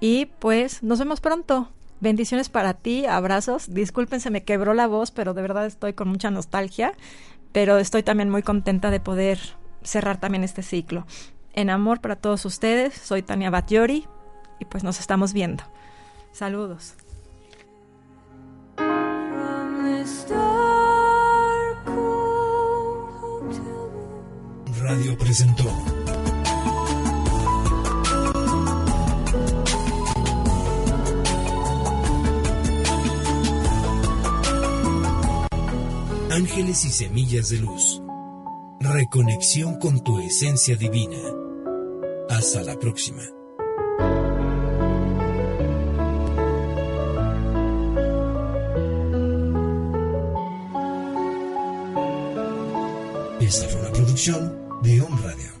Y 0.00 0.26
pues 0.38 0.82
nos 0.82 0.98
vemos 0.98 1.20
pronto. 1.20 1.70
Bendiciones 2.00 2.48
para 2.48 2.74
ti, 2.74 3.06
abrazos. 3.06 3.72
Disculpen, 3.72 4.20
se 4.20 4.30
me 4.30 4.44
quebró 4.44 4.74
la 4.74 4.86
voz, 4.86 5.10
pero 5.10 5.34
de 5.34 5.42
verdad 5.42 5.66
estoy 5.66 5.94
con 5.94 6.08
mucha 6.08 6.30
nostalgia. 6.30 6.92
Pero 7.52 7.78
estoy 7.78 8.02
también 8.02 8.30
muy 8.30 8.42
contenta 8.42 8.90
de 8.90 9.00
poder 9.00 9.38
cerrar 9.82 10.20
también 10.20 10.44
este 10.44 10.62
ciclo. 10.62 11.06
En 11.54 11.70
amor 11.70 12.00
para 12.00 12.16
todos 12.16 12.44
ustedes, 12.44 12.94
soy 12.94 13.22
Tania 13.22 13.50
Batllori 13.50 14.06
y 14.60 14.64
pues 14.64 14.84
nos 14.84 15.00
estamos 15.00 15.32
viendo. 15.32 15.64
Saludos. 16.32 16.94
Radio 24.80 25.18
presentó 25.18 25.97
Ángeles 36.38 36.84
y 36.84 36.90
Semillas 36.90 37.48
de 37.48 37.56
Luz. 37.56 38.00
Reconexión 38.78 39.76
con 39.80 40.04
tu 40.04 40.20
esencia 40.20 40.76
divina. 40.76 41.18
Hasta 42.30 42.62
la 42.62 42.78
próxima. 42.78 43.22
Esta 53.40 53.68
fue 53.68 53.80
una 53.80 53.90
producción 53.90 54.80
de 54.84 55.00
Home 55.00 55.20
Radio. 55.20 55.57